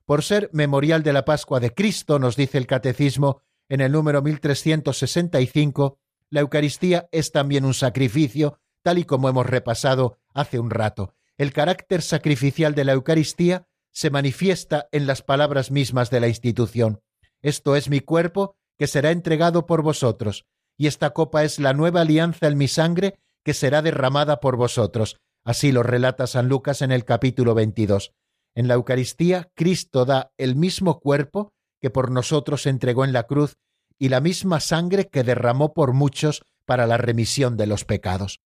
Por 0.06 0.24
ser 0.24 0.50
memorial 0.54 1.02
de 1.02 1.14
la 1.14 1.26
Pascua 1.26 1.60
de 1.60 1.74
Cristo, 1.74 2.20
nos 2.20 2.36
dice 2.36 2.58
el 2.58 2.68
Catecismo, 2.68 3.42
en 3.70 3.82
el 3.82 3.92
número 3.92 4.22
1365, 4.22 5.98
la 6.30 6.42
Eucaristía 6.42 7.08
es 7.12 7.32
también 7.32 7.66
un 7.66 7.74
sacrificio, 7.74 8.60
tal 8.84 9.00
y 9.00 9.06
como 9.06 9.30
hemos 9.30 9.46
repasado 9.46 10.20
hace 10.34 10.60
un 10.60 10.70
rato. 10.70 11.16
El 11.38 11.52
carácter 11.52 12.02
sacrificial 12.02 12.76
de 12.76 12.86
la 12.86 12.94
Eucaristía 12.94 13.68
se 13.92 14.10
manifiesta 14.10 14.88
en 14.92 15.06
las 15.06 15.22
palabras 15.22 15.70
mismas 15.70 16.10
de 16.10 16.22
la 16.22 16.28
institución. 16.28 17.02
Esto 17.42 17.76
es 17.76 17.90
mi 17.90 18.00
cuerpo, 18.00 18.56
que 18.78 18.88
será 18.88 19.12
entregado 19.12 19.66
por 19.66 19.82
vosotros, 19.82 20.46
y 20.78 20.88
esta 20.88 21.12
copa 21.12 21.44
es 21.44 21.60
la 21.60 21.74
nueva 21.74 22.02
alianza 22.02 22.48
en 22.48 22.58
mi 22.58 22.68
sangre, 22.68 23.20
que 23.44 23.54
será 23.54 23.82
derramada 23.82 24.40
por 24.40 24.56
vosotros. 24.56 25.18
Así 25.44 25.72
lo 25.72 25.84
relata 25.84 26.26
San 26.26 26.48
Lucas 26.48 26.82
en 26.82 26.92
el 26.92 27.06
capítulo 27.06 27.54
22. 27.54 28.14
En 28.56 28.68
la 28.68 28.74
Eucaristía, 28.76 29.50
Cristo 29.56 30.06
da 30.06 30.32
el 30.38 30.56
mismo 30.56 31.00
cuerpo 31.00 31.54
que 31.82 31.90
por 31.90 32.12
nosotros 32.12 32.66
entregó 32.66 33.06
en 33.06 33.14
la 33.14 33.24
cruz 33.24 33.58
y 34.00 34.10
la 34.10 34.22
misma 34.22 34.60
sangre 34.60 35.08
que 35.10 35.24
derramó 35.24 35.74
por 35.74 35.94
muchos 35.94 36.44
para 36.66 36.88
la 36.88 36.98
remisión 36.98 37.58
de 37.58 37.68
los 37.68 37.86
pecados. 37.86 38.40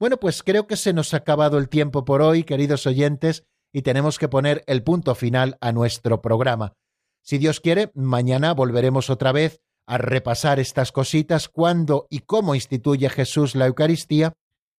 Bueno, 0.00 0.18
pues 0.18 0.42
creo 0.42 0.66
que 0.66 0.76
se 0.76 0.92
nos 0.92 1.14
ha 1.14 1.18
acabado 1.18 1.58
el 1.58 1.68
tiempo 1.68 2.04
por 2.04 2.20
hoy, 2.20 2.44
queridos 2.44 2.86
oyentes, 2.86 3.44
y 3.72 3.82
tenemos 3.82 4.18
que 4.18 4.28
poner 4.28 4.64
el 4.66 4.82
punto 4.82 5.14
final 5.14 5.56
a 5.60 5.72
nuestro 5.72 6.20
programa. 6.20 6.74
Si 7.22 7.38
Dios 7.38 7.60
quiere, 7.60 7.90
mañana 7.94 8.52
volveremos 8.54 9.08
otra 9.08 9.32
vez 9.32 9.60
a 9.86 9.98
repasar 9.98 10.58
estas 10.58 10.92
cositas, 10.92 11.48
cuándo 11.48 12.06
y 12.10 12.20
cómo 12.20 12.54
instituye 12.54 13.08
Jesús 13.08 13.54
la 13.54 13.66
Eucaristía, 13.66 14.32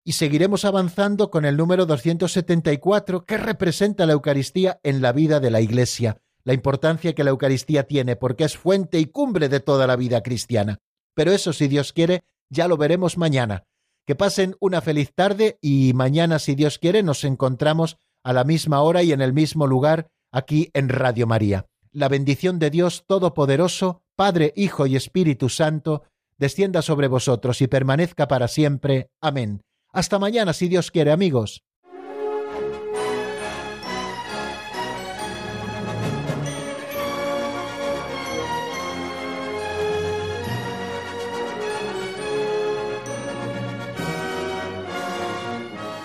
y 0.03 0.13
seguiremos 0.13 0.66
avanzando 0.66 1.32
con 1.32 1.45
el 1.45 1.57
número 1.57 1.86
274, 1.86 3.26
que 3.26 3.38
representa 3.38 4.05
la 4.05 4.13
Eucaristía 4.13 4.80
en 4.84 5.01
la 5.01 5.11
vida 5.13 5.39
de 5.39 5.49
la 5.49 5.61
Iglesia, 5.61 6.18
la 6.43 6.53
importancia 6.53 7.13
que 7.13 7.24
la 7.24 7.32
Eucaristía 7.32 7.88
tiene, 7.88 8.16
porque 8.16 8.43
es 8.43 8.57
fuente 8.57 8.99
y 8.99 9.05
cumbre 9.05 9.49
de 9.49 9.61
toda 9.61 9.88
la 9.88 9.95
vida 9.95 10.22
cristiana. 10.22 10.78
Pero 11.16 11.32
eso, 11.32 11.53
si 11.53 11.68
Dios 11.68 11.93
quiere, 11.93 12.24
ya 12.49 12.68
lo 12.68 12.78
veremos 12.78 13.18
mañana. 13.18 13.66
Que 14.06 14.16
pasen 14.16 14.56
una 14.60 14.82
feliz 14.82 15.14
tarde 15.16 15.58
y 15.62 15.93
mañana, 15.93 16.38
si 16.39 16.53
Dios 16.53 16.78
quiere, 16.78 17.01
nos 17.01 17.24
encontramos 17.24 17.97
a 18.24 18.34
la 18.34 18.43
misma 18.43 18.82
hora 18.82 19.01
y 19.01 19.12
en 19.12 19.22
el 19.22 19.34
mismo 19.34 19.66
lugar 19.66 20.10
aquí 20.32 20.70
en 20.74 20.89
Radio 20.89 21.26
María. 21.26 21.66
La 21.91 22.08
bendición 22.08 22.60
de 22.60 22.70
Dios 22.70 23.03
Todopoderoso, 23.08 24.03
Padre, 24.16 24.53
Hijo 24.56 24.86
y 24.86 24.95
Espíritu 24.95 25.49
Santo, 25.49 26.03
descienda 26.38 26.82
sobre 26.82 27.08
vosotros 27.08 27.62
y 27.62 27.68
permanezca 27.68 28.28
para 28.28 28.47
siempre. 28.47 29.10
Amén. 29.22 29.62
Hasta 29.91 30.20
mañana, 30.20 30.53
si 30.53 30.68
Dios 30.68 30.91
quiere, 30.91 31.12
amigos. 31.12 31.64